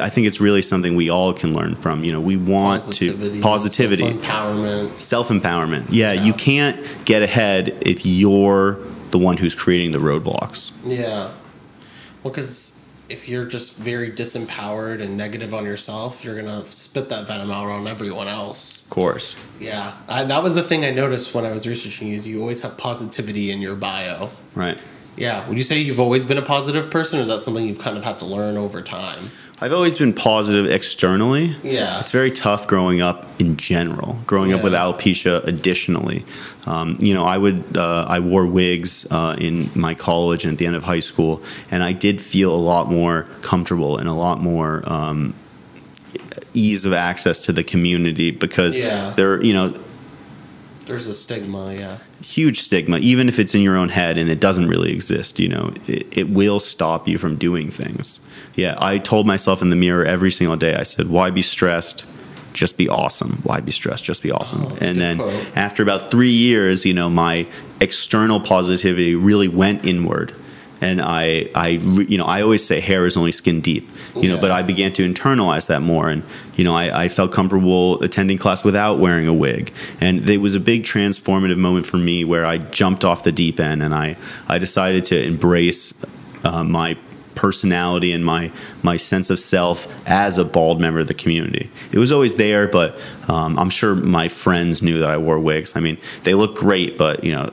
I 0.00 0.08
think 0.10 0.26
it's 0.26 0.40
really 0.40 0.62
something 0.62 0.96
we 0.96 1.10
all 1.10 1.32
can 1.32 1.54
learn 1.54 1.74
from. 1.74 2.04
You 2.04 2.12
know, 2.12 2.20
we 2.20 2.36
want 2.36 2.82
to 2.94 3.40
positivity, 3.40 4.04
empowerment. 4.04 4.98
self 4.98 5.28
empowerment. 5.28 5.86
Yeah, 5.90 6.12
Yeah. 6.12 6.22
you 6.24 6.32
can't 6.32 7.04
get 7.04 7.22
ahead 7.22 7.76
if 7.82 8.04
you're 8.06 8.78
the 9.10 9.18
one 9.18 9.36
who's 9.36 9.54
creating 9.54 9.92
the 9.92 9.98
roadblocks. 9.98 10.72
Yeah. 10.84 11.30
Well, 12.22 12.32
because 12.32 12.72
if 13.08 13.28
you're 13.28 13.44
just 13.44 13.76
very 13.76 14.10
disempowered 14.10 15.00
and 15.00 15.16
negative 15.16 15.54
on 15.54 15.64
yourself, 15.64 16.24
you're 16.24 16.34
gonna 16.34 16.64
spit 16.70 17.08
that 17.08 17.24
venom 17.26 17.52
out 17.52 17.68
on 17.68 17.86
everyone 17.86 18.26
else. 18.26 18.82
Of 18.82 18.90
course. 18.90 19.36
Yeah, 19.60 19.92
I, 20.08 20.24
that 20.24 20.42
was 20.42 20.56
the 20.56 20.62
thing 20.62 20.84
I 20.84 20.90
noticed 20.90 21.32
when 21.32 21.44
I 21.46 21.52
was 21.52 21.68
researching 21.68 22.08
you. 22.08 22.16
Is 22.16 22.26
you 22.26 22.40
always 22.40 22.62
have 22.62 22.76
positivity 22.76 23.52
in 23.52 23.60
your 23.60 23.76
bio. 23.76 24.30
Right. 24.56 24.78
Yeah. 25.16 25.46
Would 25.48 25.56
you 25.56 25.64
say 25.64 25.78
you've 25.78 26.00
always 26.00 26.24
been 26.24 26.38
a 26.38 26.42
positive 26.42 26.90
person, 26.90 27.18
or 27.18 27.22
is 27.22 27.28
that 27.28 27.40
something 27.40 27.66
you've 27.66 27.78
kind 27.78 27.96
of 27.96 28.04
had 28.04 28.18
to 28.20 28.24
learn 28.26 28.56
over 28.56 28.82
time? 28.82 29.24
I've 29.58 29.72
always 29.72 29.96
been 29.96 30.12
positive 30.12 30.70
externally. 30.70 31.56
Yeah. 31.62 32.00
It's 32.00 32.12
very 32.12 32.30
tough 32.30 32.66
growing 32.66 33.00
up 33.00 33.24
in 33.40 33.56
general. 33.56 34.18
Growing 34.26 34.52
up 34.52 34.62
with 34.62 34.74
alopecia, 34.74 35.42
additionally, 35.46 36.26
um, 36.66 36.98
you 37.00 37.14
know, 37.14 37.24
I 37.24 37.38
would 37.38 37.76
uh, 37.76 38.04
I 38.06 38.20
wore 38.20 38.44
wigs 38.46 39.06
uh, 39.10 39.34
in 39.38 39.70
my 39.74 39.94
college 39.94 40.44
and 40.44 40.52
at 40.52 40.58
the 40.58 40.66
end 40.66 40.76
of 40.76 40.82
high 40.82 41.00
school, 41.00 41.42
and 41.70 41.82
I 41.82 41.92
did 41.92 42.20
feel 42.20 42.54
a 42.54 42.58
lot 42.58 42.90
more 42.90 43.22
comfortable 43.40 43.96
and 43.96 44.08
a 44.10 44.12
lot 44.12 44.42
more 44.42 44.82
um, 44.84 45.32
ease 46.52 46.84
of 46.84 46.92
access 46.92 47.40
to 47.46 47.52
the 47.52 47.64
community 47.64 48.30
because 48.30 48.76
Yeah. 48.76 49.10
there, 49.16 49.42
you 49.42 49.54
know, 49.54 49.74
There's 50.86 51.06
a 51.06 51.14
stigma. 51.14 51.74
Yeah. 51.74 51.98
huge 52.22 52.60
stigma 52.60 52.98
even 52.98 53.28
if 53.28 53.38
it's 53.38 53.54
in 53.54 53.60
your 53.60 53.76
own 53.76 53.88
head 53.88 54.16
and 54.18 54.28
it 54.30 54.40
doesn't 54.40 54.68
really 54.68 54.92
exist 54.92 55.38
you 55.40 55.48
know 55.48 55.72
it, 55.86 56.06
it 56.16 56.28
will 56.30 56.60
stop 56.60 57.06
you 57.08 57.18
from 57.18 57.36
doing 57.36 57.70
things 57.70 58.20
yeah 58.54 58.74
i 58.78 58.98
told 58.98 59.26
myself 59.26 59.62
in 59.62 59.70
the 59.70 59.76
mirror 59.76 60.04
every 60.04 60.30
single 60.30 60.56
day 60.56 60.74
i 60.76 60.82
said 60.82 61.08
why 61.08 61.30
be 61.30 61.42
stressed 61.42 62.04
just 62.52 62.78
be 62.78 62.88
awesome 62.88 63.40
why 63.42 63.60
be 63.60 63.70
stressed 63.70 64.02
just 64.04 64.22
be 64.22 64.30
awesome 64.32 64.62
Oh, 64.64 64.78
and 64.80 64.98
then 65.00 65.18
quote. 65.18 65.56
after 65.56 65.82
about 65.82 66.10
three 66.10 66.30
years 66.30 66.84
you 66.86 66.94
know 66.94 67.10
my 67.10 67.46
external 67.80 68.40
positivity 68.40 69.14
really 69.14 69.48
went 69.48 69.84
inward 69.84 70.34
and 70.86 71.02
I, 71.02 71.48
I, 71.54 71.68
you 71.68 72.16
know, 72.16 72.24
I 72.24 72.42
always 72.42 72.64
say 72.64 72.78
hair 72.78 73.06
is 73.06 73.16
only 73.16 73.32
skin 73.32 73.60
deep, 73.60 73.88
you 74.14 74.28
know, 74.28 74.40
but 74.40 74.52
I 74.52 74.62
began 74.62 74.92
to 74.94 75.08
internalize 75.08 75.66
that 75.66 75.82
more, 75.82 76.08
and 76.08 76.22
you 76.54 76.62
know, 76.64 76.74
I, 76.74 77.04
I 77.04 77.08
felt 77.08 77.32
comfortable 77.32 78.00
attending 78.02 78.38
class 78.38 78.62
without 78.62 78.98
wearing 78.98 79.26
a 79.26 79.34
wig, 79.34 79.72
and 80.00 80.28
it 80.30 80.38
was 80.38 80.54
a 80.54 80.60
big 80.60 80.84
transformative 80.84 81.58
moment 81.58 81.86
for 81.86 81.96
me 81.96 82.24
where 82.24 82.46
I 82.46 82.58
jumped 82.58 83.04
off 83.04 83.24
the 83.24 83.32
deep 83.32 83.58
end, 83.58 83.82
and 83.82 83.92
I, 83.92 84.16
I 84.48 84.58
decided 84.58 85.04
to 85.06 85.20
embrace 85.20 85.92
uh, 86.44 86.62
my 86.62 86.96
personality 87.34 88.12
and 88.12 88.24
my 88.24 88.50
my 88.82 88.96
sense 88.96 89.28
of 89.28 89.38
self 89.38 89.86
as 90.08 90.38
a 90.38 90.44
bald 90.44 90.80
member 90.80 91.00
of 91.00 91.08
the 91.08 91.14
community. 91.14 91.68
It 91.92 91.98
was 91.98 92.12
always 92.12 92.36
there, 92.36 92.68
but 92.68 92.96
um, 93.28 93.58
I'm 93.58 93.70
sure 93.70 93.94
my 93.94 94.28
friends 94.28 94.82
knew 94.82 95.00
that 95.00 95.10
I 95.10 95.18
wore 95.18 95.38
wigs. 95.38 95.76
I 95.76 95.80
mean, 95.80 95.98
they 96.22 96.34
look 96.34 96.56
great, 96.56 96.96
but 96.96 97.24
you 97.24 97.32
know, 97.32 97.52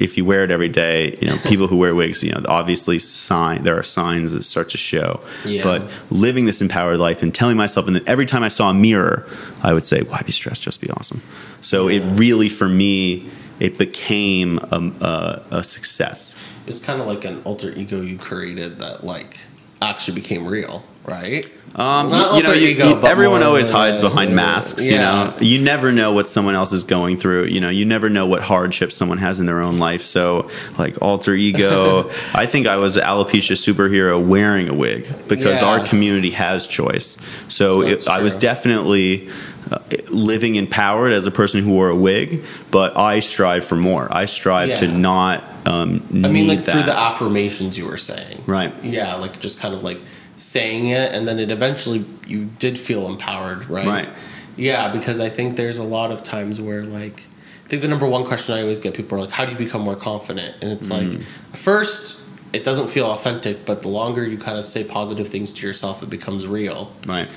if 0.00 0.16
you 0.16 0.24
wear 0.24 0.44
it 0.44 0.50
every 0.50 0.68
day, 0.68 1.16
you 1.20 1.26
know, 1.26 1.36
people 1.44 1.66
who 1.66 1.76
wear 1.76 1.94
wigs, 1.94 2.22
you 2.22 2.30
know, 2.32 2.42
obviously 2.48 2.98
sign 2.98 3.62
there 3.64 3.78
are 3.78 3.82
signs 3.82 4.32
that 4.32 4.42
start 4.44 4.68
to 4.70 4.78
show. 4.78 5.20
Yeah. 5.44 5.62
But 5.62 5.90
living 6.10 6.46
this 6.46 6.60
empowered 6.60 6.98
life 6.98 7.22
and 7.22 7.34
telling 7.34 7.56
myself, 7.56 7.86
and 7.86 7.96
then 7.96 8.02
every 8.06 8.26
time 8.26 8.42
I 8.42 8.48
saw 8.48 8.70
a 8.70 8.74
mirror, 8.74 9.28
I 9.62 9.72
would 9.72 9.84
say, 9.86 10.02
"Why 10.02 10.22
be 10.22 10.32
stressed? 10.32 10.62
Just 10.62 10.80
be 10.80 10.90
awesome." 10.90 11.20
So 11.60 11.88
Yeah. 11.88 12.00
it 12.00 12.18
really, 12.18 12.48
for 12.48 12.68
me, 12.68 13.28
it 13.60 13.76
became 13.78 14.58
a, 14.70 14.92
a, 15.00 15.42
a 15.58 15.64
success. 15.64 16.36
It's 16.66 16.78
kind 16.78 17.00
of 17.00 17.06
like 17.06 17.24
an 17.24 17.40
alter 17.44 17.72
ego 17.76 18.00
you 18.00 18.16
created 18.18 18.78
that 18.78 19.02
like 19.04 19.38
actually 19.82 20.14
became 20.14 20.46
real, 20.46 20.84
right? 21.08 21.44
Um, 21.74 22.10
Not 22.10 22.36
you 22.36 22.42
know, 22.42 22.48
alter 22.48 22.54
you, 22.56 22.68
ego, 22.70 22.88
you- 23.00 23.06
everyone 23.06 23.42
always 23.44 23.68
of 23.68 23.74
a- 23.76 23.78
hides 23.78 23.98
behind 23.98 24.34
masks. 24.34 24.84
You 24.88 24.96
know, 24.98 25.32
you 25.40 25.60
never 25.60 25.92
know 25.92 26.12
what 26.12 26.26
someone 26.26 26.54
else 26.56 26.72
is 26.72 26.82
going 26.82 27.18
through. 27.18 27.44
You 27.44 27.60
know, 27.60 27.68
you 27.68 27.84
never 27.84 28.08
know 28.10 28.26
what 28.26 28.42
hardship 28.42 28.90
someone 28.90 29.18
has 29.18 29.38
in 29.38 29.46
their 29.46 29.60
own 29.60 29.78
life. 29.78 30.02
So, 30.02 30.50
like 30.76 31.00
alter 31.00 31.34
ego, 31.34 32.10
I 32.34 32.46
think 32.46 32.66
I 32.66 32.76
was 32.78 32.96
an 32.96 33.04
alopecia 33.04 33.52
superhero 33.54 34.20
wearing 34.24 34.68
a 34.68 34.74
wig 34.74 35.06
because 35.28 35.60
Yeah. 35.62 35.68
our 35.68 35.80
community 35.86 36.30
has 36.30 36.66
choice. 36.66 37.16
So, 37.48 37.82
it, 37.82 38.08
I 38.08 38.22
was 38.22 38.36
definitely. 38.36 39.28
Uh, 39.70 39.78
living 40.08 40.54
empowered 40.54 41.12
as 41.12 41.26
a 41.26 41.30
person 41.30 41.62
who 41.62 41.70
wore 41.72 41.90
a 41.90 41.94
wig, 41.94 42.42
but 42.70 42.96
I 42.96 43.20
strive 43.20 43.66
for 43.66 43.76
more. 43.76 44.08
I 44.10 44.24
strive 44.24 44.76
to 44.76 44.88
not 44.88 45.44
um, 45.66 46.02
I 46.24 46.28
mean, 46.28 46.48
like 46.48 46.60
that. 46.60 46.72
through 46.72 46.82
the 46.84 46.98
affirmations 46.98 47.76
you 47.76 47.84
were 47.86 47.98
saying, 47.98 48.42
right. 48.46 48.72
Yeah, 48.82 49.16
like 49.16 49.38
just 49.40 49.60
kind 49.60 49.74
of 49.74 49.82
like 49.84 50.00
saying 50.38 50.88
it, 50.88 51.12
and 51.12 51.26
then 51.28 51.38
it 51.38 51.50
eventually 51.50 52.04
you 52.26 52.46
did 52.58 52.78
feel 52.78 53.06
empowered, 53.06 53.68
right? 53.68 53.86
Right. 53.86 54.08
Yeah, 54.56 54.90
because 54.92 55.20
I 55.20 55.28
think 55.28 55.56
there's 55.56 55.78
a 55.78 55.84
lot 55.84 56.10
of 56.10 56.22
times 56.22 56.60
where 56.60 56.84
like 56.84 57.22
I 57.64 57.68
think 57.68 57.82
the 57.82 57.88
number 57.88 58.06
one 58.06 58.24
question 58.24 58.54
I 58.54 58.62
always 58.62 58.80
get 58.80 58.94
people 58.94 59.18
are 59.18 59.20
like, 59.22 59.30
"How 59.30 59.44
do 59.44 59.52
you 59.52 59.58
become 59.58 59.82
more 59.82 59.96
confident?" 59.96 60.56
And 60.62 60.72
it's 60.72 60.88
Mm. 60.88 61.12
like 61.12 61.22
first 61.54 62.16
it 62.52 62.64
doesn't 62.64 62.88
feel 62.88 63.06
authentic, 63.06 63.66
but 63.66 63.82
the 63.82 63.88
longer 63.88 64.24
you 64.26 64.38
kind 64.38 64.56
of 64.58 64.64
say 64.64 64.82
positive 64.82 65.28
things 65.28 65.52
to 65.52 65.66
yourself, 65.66 66.02
it 66.02 66.08
becomes 66.08 66.46
real. 66.46 66.90
Right. 67.06 67.28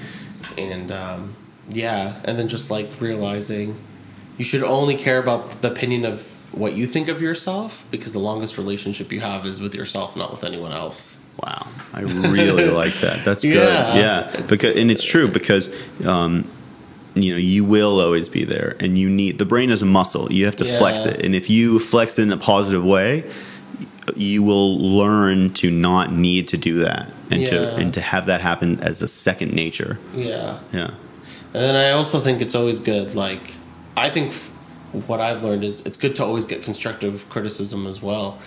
And 0.58 0.89
um, 0.91 1.36
yeah, 1.70 2.16
and 2.24 2.39
then 2.39 2.47
just 2.47 2.72
like 2.72 2.88
realizing 3.02 3.76
you 4.38 4.45
should 4.45 4.64
only 4.64 4.95
care 4.95 5.20
about 5.20 5.62
the 5.62 5.70
opinion 5.70 6.06
of 6.06 6.28
what 6.54 6.74
you 6.74 6.88
think 6.88 7.08
of 7.10 7.22
yourself 7.22 7.86
because 7.91 8.14
the 8.14 8.20
longest 8.20 8.58
relationship 8.58 9.12
you 9.12 9.20
have 9.20 9.45
is 9.45 9.60
with 9.62 9.76
yourself, 9.76 10.16
not 10.16 10.32
with 10.32 10.43
anyone 10.43 10.72
else. 10.72 11.18
Wow, 11.43 11.67
I 11.93 12.01
really 12.01 12.67
like 12.82 12.93
that. 12.95 13.23
That's 13.25 13.43
good. 13.43 13.53
Yeah. 13.53 13.95
Yeah, 13.95 14.27
It's- 14.29 14.41
because 14.49 14.75
and 14.77 14.91
it's 14.91 15.03
true 15.03 15.27
because 15.27 15.69
um, 16.05 16.47
you 17.15 17.32
know 17.32 17.38
you 17.38 17.63
will 17.65 17.99
always 17.99 18.29
be 18.29 18.43
there, 18.43 18.75
and 18.79 18.97
you 18.97 19.09
need 19.09 19.38
the 19.39 19.45
brain 19.45 19.69
is 19.69 19.82
a 19.82 19.86
muscle. 19.86 20.32
You 20.32 20.45
have 20.45 20.55
to 20.57 20.65
flex 20.65 21.05
it, 21.05 21.25
and 21.25 21.34
if 21.36 21.49
you 21.49 21.79
flex 21.79 22.19
it 22.19 22.23
in 22.23 22.32
a 22.32 22.38
positive 22.38 22.84
way, 22.86 23.29
you 24.15 24.43
will 24.43 24.77
learn 24.79 25.51
to 25.53 25.71
not 25.71 26.13
need 26.13 26.47
to 26.49 26.57
do 26.57 26.79
that, 26.79 27.11
and 27.32 27.45
to 27.47 27.75
and 27.75 27.93
to 27.93 28.01
have 28.01 28.25
that 28.27 28.41
happen 28.41 28.79
as 28.82 29.01
a 29.01 29.07
second 29.07 29.53
nature. 29.53 29.97
Yeah. 30.15 30.59
Yeah. 30.73 30.91
And 31.53 31.63
then 31.63 31.75
I 31.75 31.91
also 31.91 32.19
think 32.19 32.41
it's 32.41 32.55
always 32.55 32.79
good. 32.79 33.13
Like, 33.13 33.53
I 33.97 34.09
think 34.09 34.34
what 35.07 35.19
I've 35.19 35.43
learned 35.43 35.63
is 35.65 35.86
it's 35.86 35.97
good 35.97 36.15
to 36.17 36.23
always 36.23 36.45
get 36.45 36.63
constructive 36.63 37.27
criticism 37.29 37.86
as 37.88 38.01
well. 38.01 38.38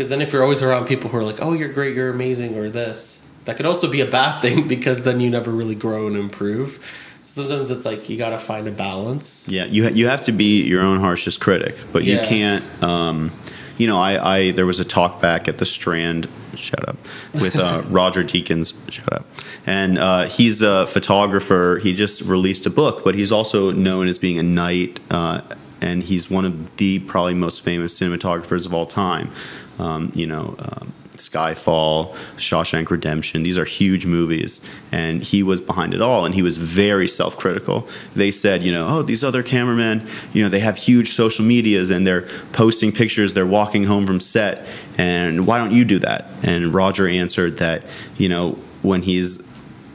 Because 0.00 0.08
then 0.08 0.22
if 0.22 0.32
you're 0.32 0.42
always 0.42 0.62
around 0.62 0.86
people 0.86 1.10
who 1.10 1.18
are 1.18 1.22
like, 1.22 1.42
oh, 1.42 1.52
you're 1.52 1.68
great, 1.68 1.94
you're 1.94 2.08
amazing, 2.08 2.56
or 2.56 2.70
this, 2.70 3.22
that 3.44 3.58
could 3.58 3.66
also 3.66 3.90
be 3.90 4.00
a 4.00 4.06
bad 4.06 4.40
thing 4.40 4.66
because 4.66 5.02
then 5.02 5.20
you 5.20 5.28
never 5.28 5.50
really 5.50 5.74
grow 5.74 6.06
and 6.06 6.16
improve. 6.16 6.82
Sometimes 7.20 7.68
it's 7.68 7.84
like 7.84 8.08
you 8.08 8.16
got 8.16 8.30
to 8.30 8.38
find 8.38 8.66
a 8.66 8.70
balance. 8.70 9.46
Yeah, 9.46 9.66
you 9.66 9.82
ha- 9.84 9.90
you 9.92 10.06
have 10.06 10.22
to 10.22 10.32
be 10.32 10.62
your 10.62 10.80
own 10.80 11.00
harshest 11.00 11.38
critic, 11.38 11.76
but 11.92 12.04
you 12.04 12.18
can't. 12.20 12.64
Um, 12.82 13.30
you 13.76 13.86
know, 13.86 14.00
I, 14.00 14.36
I 14.36 14.50
there 14.52 14.64
was 14.64 14.80
a 14.80 14.86
talk 14.86 15.20
back 15.20 15.48
at 15.48 15.58
the 15.58 15.66
Strand. 15.66 16.30
Shut 16.54 16.88
up 16.88 16.96
with 17.34 17.56
uh, 17.56 17.82
Roger 17.90 18.24
Deakins. 18.24 18.72
Shut 18.90 19.12
up. 19.12 19.26
And 19.66 19.98
uh, 19.98 20.28
he's 20.28 20.62
a 20.62 20.86
photographer. 20.86 21.78
He 21.82 21.92
just 21.92 22.22
released 22.22 22.64
a 22.64 22.70
book, 22.70 23.04
but 23.04 23.14
he's 23.14 23.30
also 23.30 23.70
known 23.70 24.08
as 24.08 24.18
being 24.18 24.38
a 24.38 24.42
knight, 24.42 24.98
uh, 25.10 25.42
and 25.80 26.02
he's 26.02 26.30
one 26.30 26.44
of 26.44 26.76
the 26.76 26.98
probably 27.00 27.34
most 27.34 27.62
famous 27.62 27.98
cinematographers 27.98 28.66
of 28.66 28.74
all 28.74 28.86
time. 28.86 29.30
Um, 29.78 30.12
you 30.14 30.26
know. 30.26 30.56
Um, 30.58 30.92
Skyfall, 31.20 32.14
Shawshank 32.36 32.88
Redemption. 32.90 33.42
These 33.42 33.58
are 33.58 33.66
huge 33.66 34.06
movies, 34.06 34.60
and 34.90 35.22
he 35.22 35.42
was 35.42 35.60
behind 35.60 35.92
it 35.92 36.00
all, 36.00 36.24
and 36.24 36.34
he 36.34 36.40
was 36.40 36.56
very 36.56 37.06
self-critical. 37.06 37.86
They 38.16 38.30
said, 38.30 38.62
you 38.62 38.72
know, 38.72 38.88
oh, 38.88 39.02
these 39.02 39.22
other 39.22 39.42
cameramen, 39.42 40.06
you 40.32 40.42
know, 40.42 40.48
they 40.48 40.60
have 40.60 40.78
huge 40.78 41.10
social 41.10 41.44
medias 41.44 41.90
and 41.90 42.06
they're 42.06 42.22
posting 42.52 42.90
pictures. 42.90 43.34
They're 43.34 43.46
walking 43.46 43.84
home 43.84 44.06
from 44.06 44.18
set, 44.18 44.66
and 44.96 45.46
why 45.46 45.58
don't 45.58 45.72
you 45.72 45.84
do 45.84 45.98
that? 45.98 46.30
And 46.42 46.72
Roger 46.74 47.06
answered 47.06 47.58
that, 47.58 47.84
you 48.16 48.30
know, 48.30 48.52
when 48.82 49.02
he's 49.02 49.46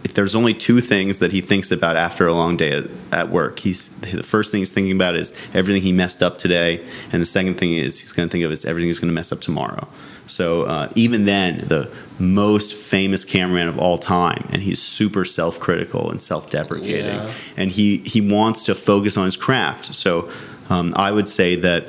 if 0.06 0.14
there's 0.14 0.36
only 0.36 0.53
two 0.53 0.80
things 0.82 1.18
that 1.20 1.32
he 1.32 1.41
thinks 1.41 1.72
about 1.72 1.97
after 1.97 2.28
a 2.28 2.34
long 2.34 2.56
day 2.56 2.72
at, 2.72 2.88
at 3.12 3.30
work. 3.30 3.58
He's 3.60 3.89
the 4.01 4.22
first 4.24 4.51
thing 4.51 4.60
he's 4.60 4.72
thinking 4.72 4.95
about 4.95 5.16
is 5.16 5.34
everything 5.53 5.82
he 5.82 5.91
messed 5.91 6.22
up 6.22 6.38
today, 6.38 6.86
and 7.12 7.22
the 7.22 7.26
second 7.26 7.56
thing 7.56 7.74
is 7.74 7.99
he's 7.99 8.14
going 8.14 8.30
to 8.30 8.32
think 8.32 8.45
of 8.45 8.51
is 8.51 8.66
everything 8.66 8.88
he's 8.88 8.99
going 8.99 9.10
to 9.10 9.14
mess 9.16 9.32
up 9.32 9.41
tomorrow. 9.41 9.88
So 10.28 10.64
uh, 10.64 10.89
even 10.95 11.26
then, 11.26 11.58
the 11.68 11.91
most 12.20 12.74
famous 12.76 13.26
cameraman 13.26 13.68
of 13.68 13.80
all 13.80 13.97
time, 13.97 14.47
and 14.51 14.62
he's 14.62 14.82
super 14.82 15.26
self-critical 15.26 16.12
and 16.12 16.22
self-deprecating, 16.22 17.06
Yeah. 17.06 17.32
and 17.58 17.72
he 17.72 17.97
he 17.97 18.22
wants 18.22 18.64
to 18.66 18.76
focus 18.76 19.18
on 19.18 19.26
his 19.26 19.38
craft. 19.38 19.93
So 19.95 20.30
um, 20.70 20.93
I 20.95 21.12
would 21.12 21.28
say 21.28 21.56
that 21.58 21.88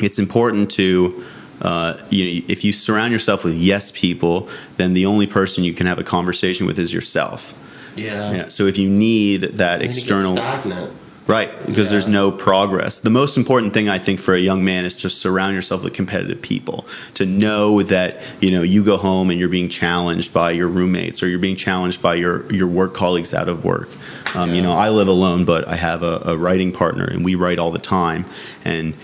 it's 0.00 0.18
important 0.18 0.70
to 0.72 1.24
uh, 1.62 1.94
you 2.10 2.24
know, 2.40 2.46
if 2.48 2.64
you 2.64 2.72
surround 2.72 3.12
yourself 3.12 3.44
with 3.44 3.54
yes 3.54 3.90
people, 3.90 4.48
then 4.76 4.94
the 4.94 5.06
only 5.06 5.26
person 5.26 5.64
you 5.64 5.72
can 5.72 5.86
have 5.86 5.98
a 5.98 6.04
conversation 6.04 6.66
with 6.66 6.78
is 6.78 6.92
yourself. 6.92 7.52
Yeah. 7.96 8.32
Yeah. 8.32 8.48
So 8.48 8.66
if 8.66 8.76
you 8.78 8.88
need 8.88 9.42
that 9.42 9.80
And 9.80 9.82
you 9.82 9.88
get 9.88 9.96
external, 9.96 10.32
stagnant. 10.36 10.90
right, 11.28 11.66
because 11.66 11.90
there's 11.92 12.08
no 12.08 12.32
progress. 12.32 12.98
The 12.98 13.08
most 13.10 13.36
important 13.36 13.72
thing 13.72 13.88
I 13.88 13.98
think 13.98 14.18
for 14.18 14.34
a 14.34 14.40
young 14.40 14.64
man 14.64 14.84
is 14.84 14.96
to 14.96 15.08
surround 15.10 15.54
yourself 15.54 15.84
with 15.84 15.92
competitive 15.94 16.42
people. 16.42 16.86
To 17.14 17.24
know 17.24 17.82
that 17.84 18.20
you 18.40 18.50
know 18.50 18.62
you 18.62 18.82
go 18.84 18.96
home 18.96 19.30
and 19.30 19.38
you're 19.38 19.48
being 19.48 19.68
challenged 19.68 20.32
by 20.32 20.50
your 20.50 20.66
roommates 20.66 21.22
or 21.22 21.28
you're 21.28 21.38
being 21.38 21.56
challenged 21.56 22.02
by 22.02 22.16
your 22.16 22.52
your 22.52 22.66
work 22.66 22.94
colleagues 22.94 23.32
out 23.32 23.48
of 23.48 23.64
work. 23.64 23.88
Um, 24.34 24.52
You 24.54 24.62
know, 24.62 24.72
I 24.72 24.88
live 24.90 25.06
alone, 25.06 25.44
but 25.44 25.68
I 25.68 25.76
have 25.76 26.02
a, 26.02 26.20
a 26.26 26.36
writing 26.36 26.72
partner, 26.72 27.04
and 27.04 27.24
we 27.24 27.36
write 27.36 27.60
all 27.60 27.70
the 27.70 27.78
time. 27.78 28.24
And 28.64 28.94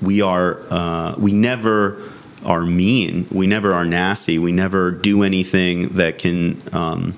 we 0.00 0.22
are 0.22 0.60
uh, 0.70 1.14
we 1.18 1.32
never 1.32 2.02
are 2.44 2.64
mean. 2.64 3.26
We 3.30 3.46
never 3.46 3.72
are 3.72 3.84
nasty. 3.84 4.38
We 4.38 4.52
never 4.52 4.90
do 4.90 5.22
anything 5.22 5.88
that 5.90 6.18
can. 6.18 6.60
Um, 6.72 7.14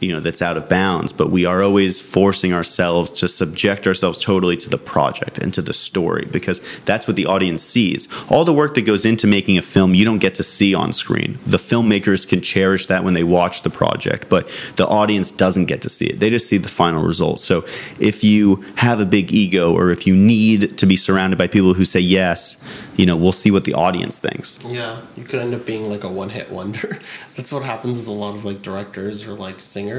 you 0.00 0.12
know 0.12 0.20
that's 0.20 0.42
out 0.42 0.56
of 0.56 0.68
bounds 0.68 1.12
but 1.12 1.30
we 1.30 1.44
are 1.44 1.62
always 1.62 2.00
forcing 2.00 2.52
ourselves 2.52 3.12
to 3.12 3.28
subject 3.28 3.86
ourselves 3.86 4.18
totally 4.18 4.56
to 4.56 4.68
the 4.68 4.78
project 4.78 5.38
and 5.38 5.52
to 5.54 5.62
the 5.62 5.72
story 5.72 6.26
because 6.30 6.60
that's 6.84 7.06
what 7.06 7.16
the 7.16 7.26
audience 7.26 7.62
sees. 7.62 8.08
All 8.30 8.44
the 8.44 8.52
work 8.52 8.74
that 8.74 8.82
goes 8.82 9.04
into 9.04 9.26
making 9.26 9.58
a 9.58 9.62
film 9.62 9.94
you 9.94 10.04
don't 10.04 10.18
get 10.18 10.34
to 10.36 10.42
see 10.42 10.74
on 10.74 10.92
screen. 10.92 11.38
The 11.46 11.58
filmmakers 11.58 12.26
can 12.26 12.40
cherish 12.40 12.86
that 12.86 13.04
when 13.04 13.14
they 13.14 13.24
watch 13.24 13.62
the 13.62 13.70
project 13.70 14.28
but 14.28 14.48
the 14.76 14.86
audience 14.86 15.30
doesn't 15.30 15.66
get 15.66 15.82
to 15.82 15.88
see 15.88 16.06
it. 16.06 16.20
They 16.20 16.30
just 16.30 16.48
see 16.48 16.56
the 16.56 16.68
final 16.68 17.02
result. 17.02 17.40
So 17.40 17.64
if 17.98 18.24
you 18.24 18.64
have 18.76 19.00
a 19.00 19.06
big 19.06 19.32
ego 19.32 19.72
or 19.72 19.90
if 19.90 20.06
you 20.06 20.16
need 20.16 20.78
to 20.78 20.86
be 20.86 20.96
surrounded 20.96 21.38
by 21.38 21.46
people 21.46 21.74
who 21.74 21.84
say 21.84 22.00
yes 22.00 22.56
you 23.00 23.06
know 23.06 23.16
we'll 23.16 23.32
see 23.32 23.50
what 23.50 23.64
the 23.64 23.72
audience 23.72 24.18
thinks. 24.18 24.58
Yeah, 24.62 25.00
you 25.16 25.24
could 25.24 25.40
end 25.40 25.54
up 25.54 25.64
being 25.64 25.88
like 25.88 26.04
a 26.04 26.08
one-hit 26.08 26.50
wonder. 26.50 26.98
That's 27.36 27.50
what 27.50 27.62
happens 27.62 27.98
with 27.98 28.08
a 28.08 28.12
lot 28.12 28.34
of 28.34 28.44
like 28.44 28.60
directors 28.60 29.26
or 29.26 29.32
like 29.32 29.60
singers. 29.60 29.89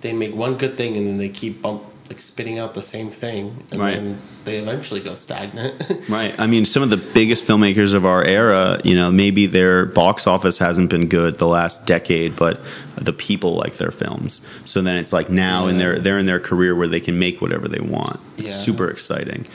They 0.00 0.12
make 0.12 0.34
one 0.34 0.56
good 0.56 0.76
thing 0.76 0.96
and 0.96 1.06
then 1.06 1.18
they 1.18 1.28
keep 1.28 1.62
bump 1.62 1.82
like 2.08 2.20
spitting 2.20 2.58
out 2.58 2.74
the 2.74 2.82
same 2.82 3.08
thing, 3.10 3.64
and 3.70 3.80
Right. 3.80 3.94
then 3.94 4.18
they 4.44 4.58
eventually 4.58 5.00
go 5.00 5.14
stagnant. 5.14 5.74
Right. 6.10 6.34
I 6.38 6.46
mean, 6.48 6.64
some 6.66 6.82
of 6.82 6.90
the 6.90 6.96
biggest 7.14 7.44
filmmakers 7.46 7.94
of 7.94 8.04
our 8.04 8.22
era, 8.24 8.80
you 8.84 8.96
know, 8.96 9.10
maybe 9.12 9.46
their 9.46 9.86
box 9.86 10.26
office 10.26 10.58
hasn't 10.58 10.90
been 10.90 11.06
good 11.08 11.38
the 11.38 11.46
last 11.46 11.86
decade, 11.86 12.34
but 12.36 12.60
the 12.96 13.12
people 13.12 13.54
like 13.54 13.74
their 13.76 13.92
films. 13.92 14.40
So 14.66 14.82
then 14.82 14.96
it's 14.96 15.12
like 15.12 15.30
now 15.30 15.68
in 15.68 15.78
their 15.78 15.94
Yeah. 15.94 16.00
they're 16.02 16.18
in 16.18 16.26
their 16.26 16.40
career 16.40 16.74
where 16.74 16.88
they 16.88 17.00
can 17.00 17.18
make 17.18 17.40
whatever 17.40 17.68
they 17.68 17.80
want. 17.80 18.18
It's 18.36 18.50
Yeah. 18.50 18.56
super 18.56 18.90
exciting. 18.90 19.46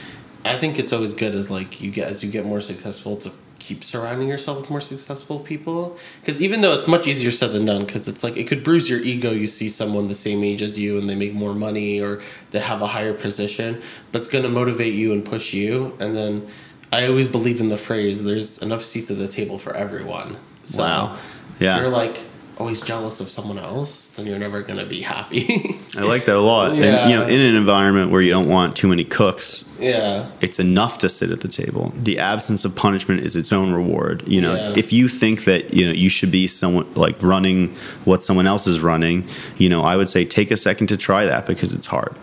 I 0.44 0.56
think 0.58 0.78
it's 0.78 0.92
always 0.92 1.12
good 1.14 1.34
as 1.34 1.50
like 1.50 1.80
you 1.82 1.90
get 1.90 2.08
as 2.08 2.24
you 2.24 2.30
get 2.30 2.44
more 2.46 2.62
successful 2.62 3.16
to 3.18 3.30
keep 3.68 3.84
surrounding 3.84 4.28
yourself 4.28 4.56
with 4.58 4.70
more 4.70 4.80
successful 4.80 5.38
people 5.40 5.96
because 6.22 6.40
even 6.42 6.62
though 6.62 6.72
it's 6.72 6.88
much 6.88 7.06
easier 7.06 7.30
said 7.30 7.52
than 7.52 7.66
done 7.66 7.84
because 7.84 8.08
it's 8.08 8.24
like 8.24 8.34
it 8.38 8.46
could 8.48 8.64
bruise 8.64 8.88
your 8.88 8.98
ego 9.00 9.30
you 9.30 9.46
see 9.46 9.68
someone 9.68 10.08
the 10.08 10.14
same 10.14 10.42
age 10.42 10.62
as 10.62 10.78
you 10.78 10.96
and 10.98 11.08
they 11.10 11.14
make 11.14 11.34
more 11.34 11.52
money 11.54 12.00
or 12.00 12.20
they 12.52 12.60
have 12.60 12.80
a 12.80 12.86
higher 12.86 13.12
position 13.12 13.70
but 14.10 14.20
it's 14.20 14.28
going 14.28 14.42
to 14.44 14.48
motivate 14.48 14.94
you 14.94 15.12
and 15.12 15.22
push 15.26 15.52
you 15.52 15.94
and 16.00 16.16
then 16.16 16.46
i 16.92 17.06
always 17.06 17.28
believe 17.28 17.60
in 17.60 17.68
the 17.68 17.76
phrase 17.76 18.24
there's 18.24 18.56
enough 18.62 18.82
seats 18.82 19.10
at 19.10 19.18
the 19.18 19.28
table 19.28 19.58
for 19.58 19.74
everyone 19.74 20.34
so 20.64 20.82
Wow. 20.82 21.18
Yeah. 21.60 21.80
you're 21.80 21.90
like 21.90 22.16
always 22.58 22.80
jealous 22.80 23.20
of 23.20 23.28
someone 23.30 23.58
else 23.58 24.08
then 24.08 24.26
you're 24.26 24.38
never 24.38 24.62
going 24.62 24.78
to 24.78 24.84
be 24.86 25.00
happy 25.00 25.76
I 25.96 26.02
like 26.02 26.24
that 26.26 26.36
a 26.36 26.40
lot. 26.40 26.72
And 26.72 27.10
you 27.10 27.16
know, 27.16 27.26
in 27.26 27.40
an 27.40 27.54
environment 27.56 28.10
where 28.10 28.20
you 28.20 28.30
don't 28.30 28.48
want 28.48 28.76
too 28.76 28.88
many 28.88 29.04
cooks, 29.04 29.64
yeah 29.80 30.28
it's 30.40 30.58
enough 30.60 30.98
to 30.98 31.08
sit 31.08 31.30
at 31.30 31.40
the 31.40 31.48
table. 31.48 31.92
The 31.96 32.18
absence 32.18 32.64
of 32.64 32.74
punishment 32.76 33.20
is 33.22 33.34
its 33.36 33.52
own 33.52 33.72
reward. 33.72 34.22
You 34.28 34.40
know, 34.42 34.54
Yeah. 34.54 34.74
if 34.76 34.92
you 34.92 35.08
think 35.08 35.44
that 35.44 35.72
you 35.74 35.86
know 35.86 35.92
you 35.92 36.08
should 36.08 36.30
be 36.30 36.46
someone 36.46 36.86
like 36.94 37.20
running 37.22 37.68
what 38.04 38.22
someone 38.22 38.46
else 38.46 38.66
is 38.66 38.80
running, 38.80 39.26
you 39.56 39.68
know, 39.68 39.82
I 39.82 39.96
would 39.96 40.08
say 40.08 40.24
take 40.24 40.50
a 40.50 40.56
second 40.56 40.88
to 40.88 40.96
try 40.96 41.24
that 41.24 41.46
because 41.46 41.72
it's 41.72 41.86
hard. 41.86 42.14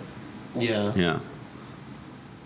yeah 0.56 0.94
Yeah. 0.96 1.20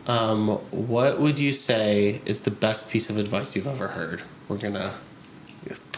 Um, 0.07 0.47
what 0.71 1.19
would 1.19 1.39
you 1.39 1.51
say 1.53 2.21
is 2.25 2.39
the 2.41 2.51
best 2.51 2.89
piece 2.89 3.09
of 3.11 3.17
advice 3.17 3.55
you've 3.55 3.67
ever 3.67 3.89
heard? 3.89 4.21
We're 4.47 4.57
gonna 4.57 4.93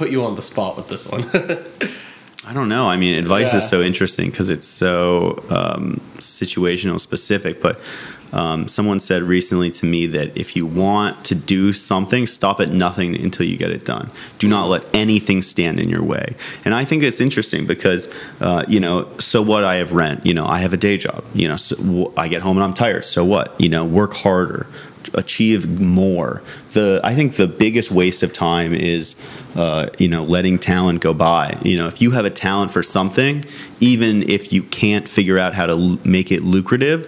put 0.01 0.09
you 0.09 0.23
on 0.25 0.33
the 0.33 0.41
spot 0.41 0.75
with 0.77 0.87
this 0.87 1.05
one. 1.07 1.23
I 2.47 2.53
don't 2.53 2.69
know. 2.69 2.89
I 2.89 2.97
mean, 2.97 3.13
advice 3.13 3.51
Yeah. 3.51 3.57
is 3.59 3.69
so 3.69 3.81
interesting 3.83 4.31
because 4.31 4.49
it's 4.49 4.67
so 4.67 5.43
um, 5.51 6.01
situational 6.17 6.99
specific. 6.99 7.61
But 7.61 7.79
um, 8.33 8.67
someone 8.67 8.99
said 8.99 9.21
recently 9.21 9.69
to 9.69 9.85
me 9.85 10.07
that 10.07 10.35
if 10.35 10.55
you 10.55 10.65
want 10.65 11.23
to 11.25 11.35
do 11.35 11.71
something, 11.71 12.25
stop 12.25 12.59
at 12.59 12.69
nothing 12.69 13.15
until 13.15 13.45
you 13.45 13.57
get 13.57 13.69
it 13.69 13.85
done. 13.85 14.09
Do 14.39 14.47
not 14.47 14.69
let 14.69 14.83
anything 14.95 15.43
stand 15.43 15.79
in 15.79 15.87
your 15.87 16.01
way. 16.03 16.33
And 16.65 16.73
I 16.73 16.83
think 16.83 17.03
it's 17.03 17.21
interesting 17.21 17.67
because, 17.67 18.11
uh, 18.39 18.65
you 18.67 18.79
know, 18.79 19.07
so 19.19 19.43
what? 19.43 19.63
I 19.63 19.75
have 19.75 19.91
rent. 19.91 20.25
You 20.25 20.33
know, 20.33 20.47
I 20.47 20.61
have 20.61 20.73
a 20.73 20.77
day 20.77 20.97
job. 20.97 21.23
You 21.35 21.47
know, 21.47 21.57
so 21.57 21.75
w- 21.75 22.11
I 22.17 22.27
get 22.27 22.41
home 22.41 22.57
and 22.57 22.63
I'm 22.63 22.73
tired. 22.73 23.05
So 23.05 23.23
what? 23.23 23.53
You 23.61 23.69
know, 23.69 23.85
work 23.85 24.13
harder 24.15 24.65
achieve 25.13 25.79
more. 25.79 26.41
The 26.73 27.01
I 27.03 27.13
think 27.15 27.33
the 27.33 27.47
biggest 27.47 27.91
waste 27.91 28.23
of 28.23 28.31
time 28.33 28.73
is, 28.73 29.15
uh, 29.55 29.89
you 29.97 30.07
know, 30.07 30.23
letting 30.23 30.59
talent 30.59 31.01
go 31.01 31.13
by. 31.13 31.57
You 31.63 31.77
know, 31.77 31.87
if 31.87 32.01
you 32.01 32.11
have 32.11 32.25
a 32.25 32.29
talent 32.29 32.71
for 32.71 32.83
something, 32.83 33.43
even 33.79 34.29
if 34.29 34.53
you 34.53 34.63
can't 34.63 35.07
figure 35.07 35.37
out 35.37 35.53
how 35.53 35.65
to 35.65 35.73
l- 35.73 35.99
make 36.03 36.31
it 36.31 36.43
lucrative, 36.43 37.07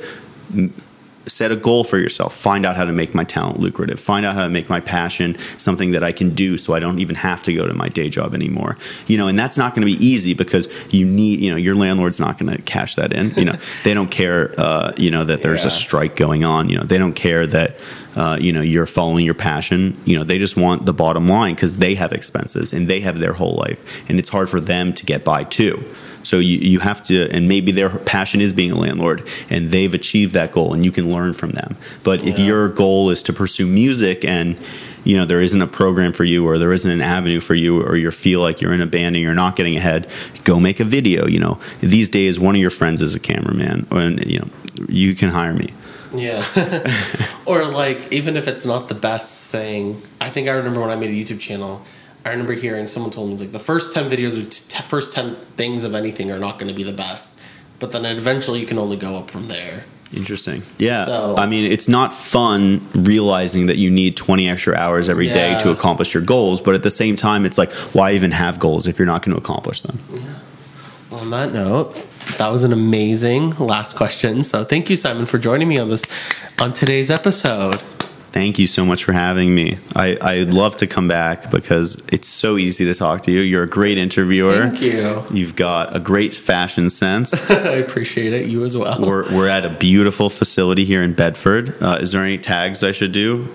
set 1.26 1.52
a 1.52 1.56
goal 1.56 1.84
for 1.84 1.98
yourself. 1.98 2.36
Find 2.36 2.66
out 2.66 2.76
how 2.76 2.84
to 2.86 2.92
make 2.92 3.16
my 3.16 3.24
talent 3.24 3.60
lucrative. 3.60 4.00
Find 4.00 4.26
out 4.26 4.36
how 4.36 4.44
to 4.44 4.50
make 4.50 4.70
my 4.70 4.80
passion 4.80 5.38
something 5.58 5.92
that 5.92 6.04
I 6.04 6.12
can 6.12 6.32
do, 6.32 6.58
so 6.58 6.74
I 6.74 6.80
don't 6.80 7.00
even 7.00 7.16
have 7.16 7.42
to 7.44 7.54
go 7.54 7.66
to 7.66 7.74
my 7.74 7.90
day 7.90 8.10
job 8.10 8.34
anymore. 8.36 8.78
You 9.08 9.18
know, 9.18 9.28
and 9.28 9.38
that's 9.40 9.58
not 9.58 9.74
going 9.74 9.88
to 9.88 9.98
be 9.98 10.06
easy 10.06 10.34
because 10.34 10.68
you 10.94 11.06
need, 11.06 11.40
you 11.40 11.50
know, 11.52 11.58
your 11.58 11.76
landlord's 11.76 12.20
not 12.20 12.38
going 12.38 12.56
to 12.56 12.62
cash 12.64 12.96
that 12.96 13.14
in. 13.14 13.32
You 13.36 13.46
know, 13.46 13.56
they 13.84 13.94
don't 13.94 14.12
care, 14.12 14.54
uh, 14.58 14.92
you 14.98 15.12
know, 15.12 15.24
that 15.24 15.42
there's 15.42 15.62
Yeah. 15.62 15.68
a 15.68 15.72
strike 15.72 16.16
going 16.16 16.44
on. 16.44 16.70
You 16.70 16.78
know, 16.78 16.84
they 16.84 16.98
don't 16.98 17.14
care 17.14 17.48
that 17.48 17.82
uh, 18.16 18.38
you 18.40 18.54
know 18.54 18.62
you're 18.62 18.86
following 18.86 19.26
your 19.26 19.34
passion. 19.34 19.98
You 20.06 20.18
know, 20.18 20.24
they 20.24 20.38
just 20.38 20.58
want 20.58 20.86
the 20.86 20.94
bottom 20.94 21.28
line 21.28 21.56
because 21.56 21.78
they 21.78 21.96
have 21.96 22.14
expenses 22.14 22.74
and 22.74 22.88
they 22.88 23.02
have 23.02 23.20
their 23.20 23.34
whole 23.34 23.56
life, 23.56 24.10
and 24.10 24.20
it's 24.20 24.30
hard 24.30 24.50
for 24.50 24.60
them 24.60 24.94
to 24.94 25.06
get 25.06 25.24
by 25.24 25.44
too. 25.44 25.84
So 26.24 26.40
you, 26.40 26.58
you 26.58 26.80
have 26.80 27.02
to, 27.04 27.30
and 27.32 27.48
maybe 27.48 27.72
their 27.72 27.90
passion 27.90 28.40
is 28.40 28.54
being 28.54 28.72
a 28.72 28.78
landlord, 28.78 29.28
and 29.50 29.72
they've 29.72 29.94
achieved 29.94 30.34
that 30.34 30.52
goal, 30.52 30.74
and 30.74 30.84
you 30.86 30.92
can 30.92 31.12
learn 31.12 31.34
from 31.34 31.52
them. 31.52 31.76
But 32.04 32.26
if 32.26 32.40
your 32.40 32.70
goal 32.70 33.10
is 33.10 33.22
to 33.24 33.34
pursue 33.34 33.68
music 33.68 34.24
and 34.24 34.58
you 35.04 35.18
know 35.18 35.26
there 35.26 35.42
isn't 35.42 35.62
a 35.62 35.68
program 35.68 36.14
for 36.14 36.24
you 36.24 36.48
or 36.48 36.58
there 36.58 36.72
isn't 36.72 36.90
an 36.90 37.02
avenue 37.02 37.42
for 37.42 37.56
you 37.56 37.82
or 37.82 37.98
you 37.98 38.10
feel 38.12 38.40
like 38.40 38.62
you're 38.62 38.74
in 38.74 38.82
a 38.82 38.88
band 38.88 39.16
and 39.16 39.24
you're 39.24 39.34
not 39.34 39.58
getting 39.58 39.76
ahead 39.76 40.08
go 40.46 40.62
make 40.62 40.80
a 40.80 40.86
video 40.86 41.28
you 41.28 41.40
know 41.40 41.60
these 41.82 42.08
days 42.08 42.40
one 42.40 42.56
of 42.56 42.62
your 42.62 42.70
friends 42.70 43.02
is 43.02 43.14
a 43.14 43.20
cameraman 43.20 43.86
and 43.92 44.26
you 44.26 44.40
know 44.40 44.48
you 44.88 45.14
can 45.14 45.30
hire 45.30 45.54
me 45.54 45.74
yeah. 46.14 46.44
or 47.46 47.66
like 47.66 48.12
even 48.12 48.38
if 48.38 48.48
it's 48.48 48.66
not 48.66 48.88
the 48.88 48.96
best 48.96 49.50
thing, 49.50 50.02
I 50.22 50.30
think 50.30 50.48
I 50.48 50.52
remember 50.52 50.82
when 50.82 50.90
I 50.90 50.96
made 50.96 51.10
a 51.10 51.14
YouTube 51.14 51.40
channel. 51.40 51.82
I 52.26 52.30
remember 52.30 52.54
hearing 52.54 52.88
someone 52.88 53.12
told 53.12 53.30
me 53.30 53.36
like 53.38 53.52
the 53.52 53.60
first 53.60 53.94
ten 53.94 54.10
videos 54.10 54.42
or 54.42 54.50
t- 54.50 54.84
first 54.84 55.14
ten 55.14 55.36
things 55.58 55.84
of 55.84 55.94
anything 55.94 56.32
are 56.32 56.40
not 56.40 56.58
going 56.58 56.70
to 56.70 56.74
be 56.74 56.84
the 56.84 56.94
best, 56.94 57.40
but 57.80 57.92
then 57.92 58.06
eventually 58.06 58.60
you 58.62 58.66
can 58.66 58.78
only 58.78 58.96
go 58.96 59.16
up 59.16 59.30
from 59.30 59.48
there. 59.48 59.84
Interesting. 60.16 60.62
Yeah. 60.78 61.06
So- 61.06 61.36
I 61.38 61.48
mean, 61.48 61.70
it's 61.70 61.90
not 61.90 62.14
fun 62.14 62.82
realizing 62.94 63.66
that 63.66 63.78
you 63.78 63.90
need 63.90 64.16
20 64.16 64.48
extra 64.48 64.76
hours 64.76 65.10
every 65.10 65.28
day 65.30 65.52
Yeah. 65.52 65.58
to 65.60 65.72
accomplish 65.72 66.14
your 66.14 66.22
goals, 66.24 66.62
but 66.62 66.76
at 66.76 66.84
the 66.84 66.92
same 66.92 67.16
time, 67.16 67.46
it's 67.46 67.58
like, 67.58 67.74
why 67.94 68.14
even 68.14 68.30
have 68.32 68.60
goals 68.60 68.86
if 68.88 69.00
you're 69.00 69.08
not 69.08 69.24
going 69.26 69.36
to 69.36 69.42
accomplish 69.42 69.82
them? 69.82 69.98
Yeah. 70.14 71.18
On 71.18 71.30
that 71.32 71.52
note, 71.52 71.96
that 72.38 72.50
was 72.52 72.64
an 72.64 72.74
amazing 72.74 73.52
last 73.52 73.96
question. 73.96 74.44
So 74.44 74.64
thank 74.64 74.90
you, 74.90 74.96
Simon, 74.96 75.26
for 75.26 75.38
joining 75.38 75.68
me 75.68 75.78
on 75.78 75.90
this 75.90 76.06
on 76.60 76.74
today's 76.74 77.12
episode. 77.12 77.82
Thank 78.32 78.58
you 78.58 78.66
so 78.66 78.84
much 78.84 79.04
for 79.04 79.14
having 79.14 79.54
me. 79.54 79.78
I, 79.96 80.18
I'd 80.20 80.56
love 80.56 80.76
to 80.78 80.88
come 80.88 81.08
back 81.08 81.52
because 81.52 82.02
it's 82.12 82.28
so 82.28 82.58
easy 82.58 82.84
to 82.86 82.94
talk 82.96 83.22
to 83.24 83.32
you. 83.32 83.42
You're 83.42 83.62
a 83.62 83.70
great 83.70 84.00
interviewer. 84.00 84.70
Thank 84.70 84.82
you. 84.82 85.24
You've 85.30 85.56
got 85.56 85.96
a 85.96 86.00
great 86.00 86.34
fashion 86.34 86.90
sense. 86.90 87.34
I 87.52 87.74
appreciate 87.74 88.34
it. 88.34 88.48
You 88.50 88.66
as 88.66 88.76
well. 88.76 89.00
we're, 89.00 89.32
we're 89.32 89.48
at 89.50 89.66
a 89.66 89.70
beautiful 89.70 90.32
facility 90.32 90.84
here 90.84 91.04
in 91.04 91.14
Bedford. 91.14 91.76
Uh, 91.80 92.00
is 92.02 92.12
there 92.14 92.24
any 92.24 92.40
tags 92.40 92.84
I 92.84 92.92
should 92.92 93.12
do? 93.12 93.48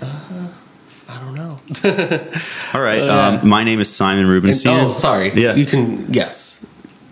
I 0.00 1.18
don't 1.18 1.34
know. 1.34 1.58
All 2.72 2.80
right. 2.80 3.02
Yeah. 3.02 3.40
um, 3.40 3.48
my 3.48 3.64
name 3.64 3.80
is 3.80 3.92
Simon 3.92 4.26
Rubenstein. 4.28 4.78
oh, 4.86 4.92
sorry. 4.92 5.32
Yeah. 5.34 5.54
You 5.56 5.66
can 5.66 6.12
yes. 6.12 6.64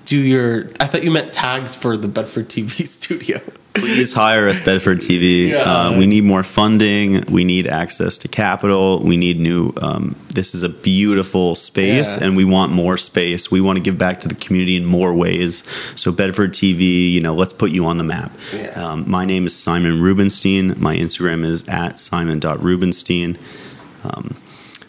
Do 0.09 0.19
your. 0.19 0.69
I 0.81 0.87
thought 0.87 1.03
you 1.05 1.11
meant 1.11 1.33
tags 1.33 1.75
for 1.75 1.97
the 1.97 2.09
Bedford 2.09 2.49
TV 2.49 2.87
studio. 2.99 3.41
Please 3.75 4.13
hire 4.13 4.49
us, 4.49 4.59
Bedford 4.59 4.99
TV. 4.99 5.51
Yeah. 5.51 5.59
Uh, 5.59 5.97
we 5.99 6.07
need 6.07 6.25
more 6.25 6.43
funding. 6.43 7.21
We 7.31 7.45
need 7.45 7.69
access 7.69 8.19
to 8.19 8.29
capital. 8.29 9.01
We 9.01 9.17
need 9.17 9.39
new. 9.39 9.73
Um, 9.81 10.17
this 10.35 10.55
is 10.55 10.63
a 10.65 10.69
beautiful 10.69 11.55
space, 11.55 12.17
Yeah. 12.17 12.25
and 12.25 12.37
we 12.37 12.45
want 12.45 12.73
more 12.73 12.97
space. 12.97 13.51
We 13.53 13.61
want 13.61 13.77
to 13.77 13.83
give 13.83 13.97
back 13.97 14.21
to 14.23 14.29
the 14.29 14.35
community 14.35 14.77
in 14.77 14.85
more 14.85 15.15
ways. 15.15 15.63
So, 15.95 16.11
Bedford 16.11 16.53
TV, 16.55 17.13
you 17.13 17.21
know, 17.21 17.35
let's 17.35 17.53
put 17.53 17.71
you 17.71 17.85
on 17.87 17.99
the 17.99 18.05
map. 18.05 18.33
Yeah. 18.53 18.71
Um, 18.71 19.09
my 19.09 19.25
name 19.25 19.47
is 19.47 19.55
Simon 19.55 20.01
Rubenstein. 20.01 20.75
My 20.81 20.97
Instagram 20.97 21.45
is 21.45 21.63
at 21.69 21.99
simon.rubenstein. 22.01 23.39
Um, 24.03 24.37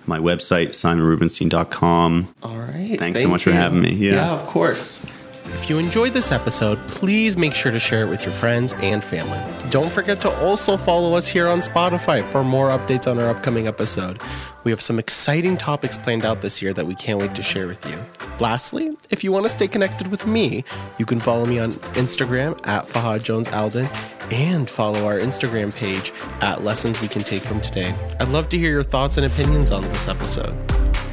my 0.10 0.20
website, 0.20 0.70
simonrubenstein.com. 0.70 2.36
All 2.44 2.58
right. 2.58 3.00
Thanks 3.00 3.20
so 3.20 3.24
thank 3.24 3.32
much 3.32 3.44
for 3.44 3.52
having 3.52 3.82
me. 3.82 3.94
Yeah. 3.94 4.16
Yeah, 4.16 4.32
of 4.32 4.46
course. 4.48 5.06
If 5.54 5.68
you 5.68 5.80
enjoyed 5.80 6.14
this 6.14 6.32
episode, 6.32 6.78
please 6.88 7.36
make 7.36 7.56
sure 7.56 7.72
to 7.72 7.80
share 7.80 8.06
it 8.06 8.10
with 8.10 8.24
your 8.24 8.34
friends 8.34 8.74
and 8.74 9.04
family. 9.04 9.42
Don't 9.70 9.92
forget 9.92 10.22
to 10.22 10.46
also 10.46 10.78
follow 10.78 11.16
us 11.16 11.28
here 11.28 11.48
on 11.48 11.60
Spotify 11.60 12.28
for 12.30 12.44
more 12.44 12.70
updates 12.70 13.10
on 13.10 13.18
our 13.20 13.30
upcoming 13.30 13.68
episode. 13.68 14.22
We 14.64 14.72
have 14.72 14.80
some 14.80 15.00
exciting 15.00 15.58
topics 15.58 15.98
planned 15.98 16.24
out 16.24 16.42
this 16.42 16.62
year 16.62 16.72
that 16.74 16.86
we 16.86 16.94
can't 16.94 17.20
wait 17.20 17.34
to 17.34 17.42
share 17.42 17.66
with 17.66 17.84
you. 17.90 17.98
Lastly, 18.40 18.96
if 19.10 19.24
you 19.24 19.32
want 19.32 19.46
to 19.46 19.50
stay 19.50 19.68
connected 19.68 20.08
with 20.08 20.28
me, 20.28 20.64
you 21.00 21.06
can 21.06 21.20
follow 21.20 21.46
me 21.46 21.58
on 21.58 21.72
Instagram 21.96 22.52
at 22.68 22.86
Fahad 22.86 23.24
Jones 23.24 23.52
Alden 23.52 23.90
and 24.32 24.70
follow 24.70 25.06
our 25.06 25.20
Instagram 25.20 25.76
page 25.76 26.12
at 26.42 26.64
Lessons 26.64 27.02
We 27.02 27.08
Can 27.08 27.24
Take 27.24 27.42
From 27.42 27.62
Today. 27.62 27.94
I'd 28.20 28.30
love 28.30 28.50
to 28.50 28.58
hear 28.58 28.72
your 28.72 28.84
thoughts 28.84 29.18
and 29.18 29.26
opinions 29.26 29.72
on 29.72 29.84
this 29.84 30.08
episode. 30.08 30.56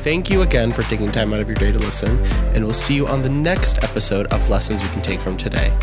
Thank 0.03 0.31
you 0.31 0.43
again 0.43 0.73
for 0.73 0.83
taking 0.83 1.11
time 1.11 1.35
out 1.35 1.41
of 1.41 1.49
your 1.49 1.57
day 1.57 1.73
to 1.73 1.79
listen, 1.79 2.19
and 2.55 2.64
we'll 2.64 2.75
see 2.75 2.95
you 2.95 3.07
on 3.07 3.23
the 3.23 3.29
next 3.29 3.83
episode 3.83 4.27
of 4.33 4.49
Lessons 4.49 4.83
We 4.83 4.89
Can 4.91 5.03
Take 5.03 5.21
From 5.21 5.37
Today. 5.37 5.77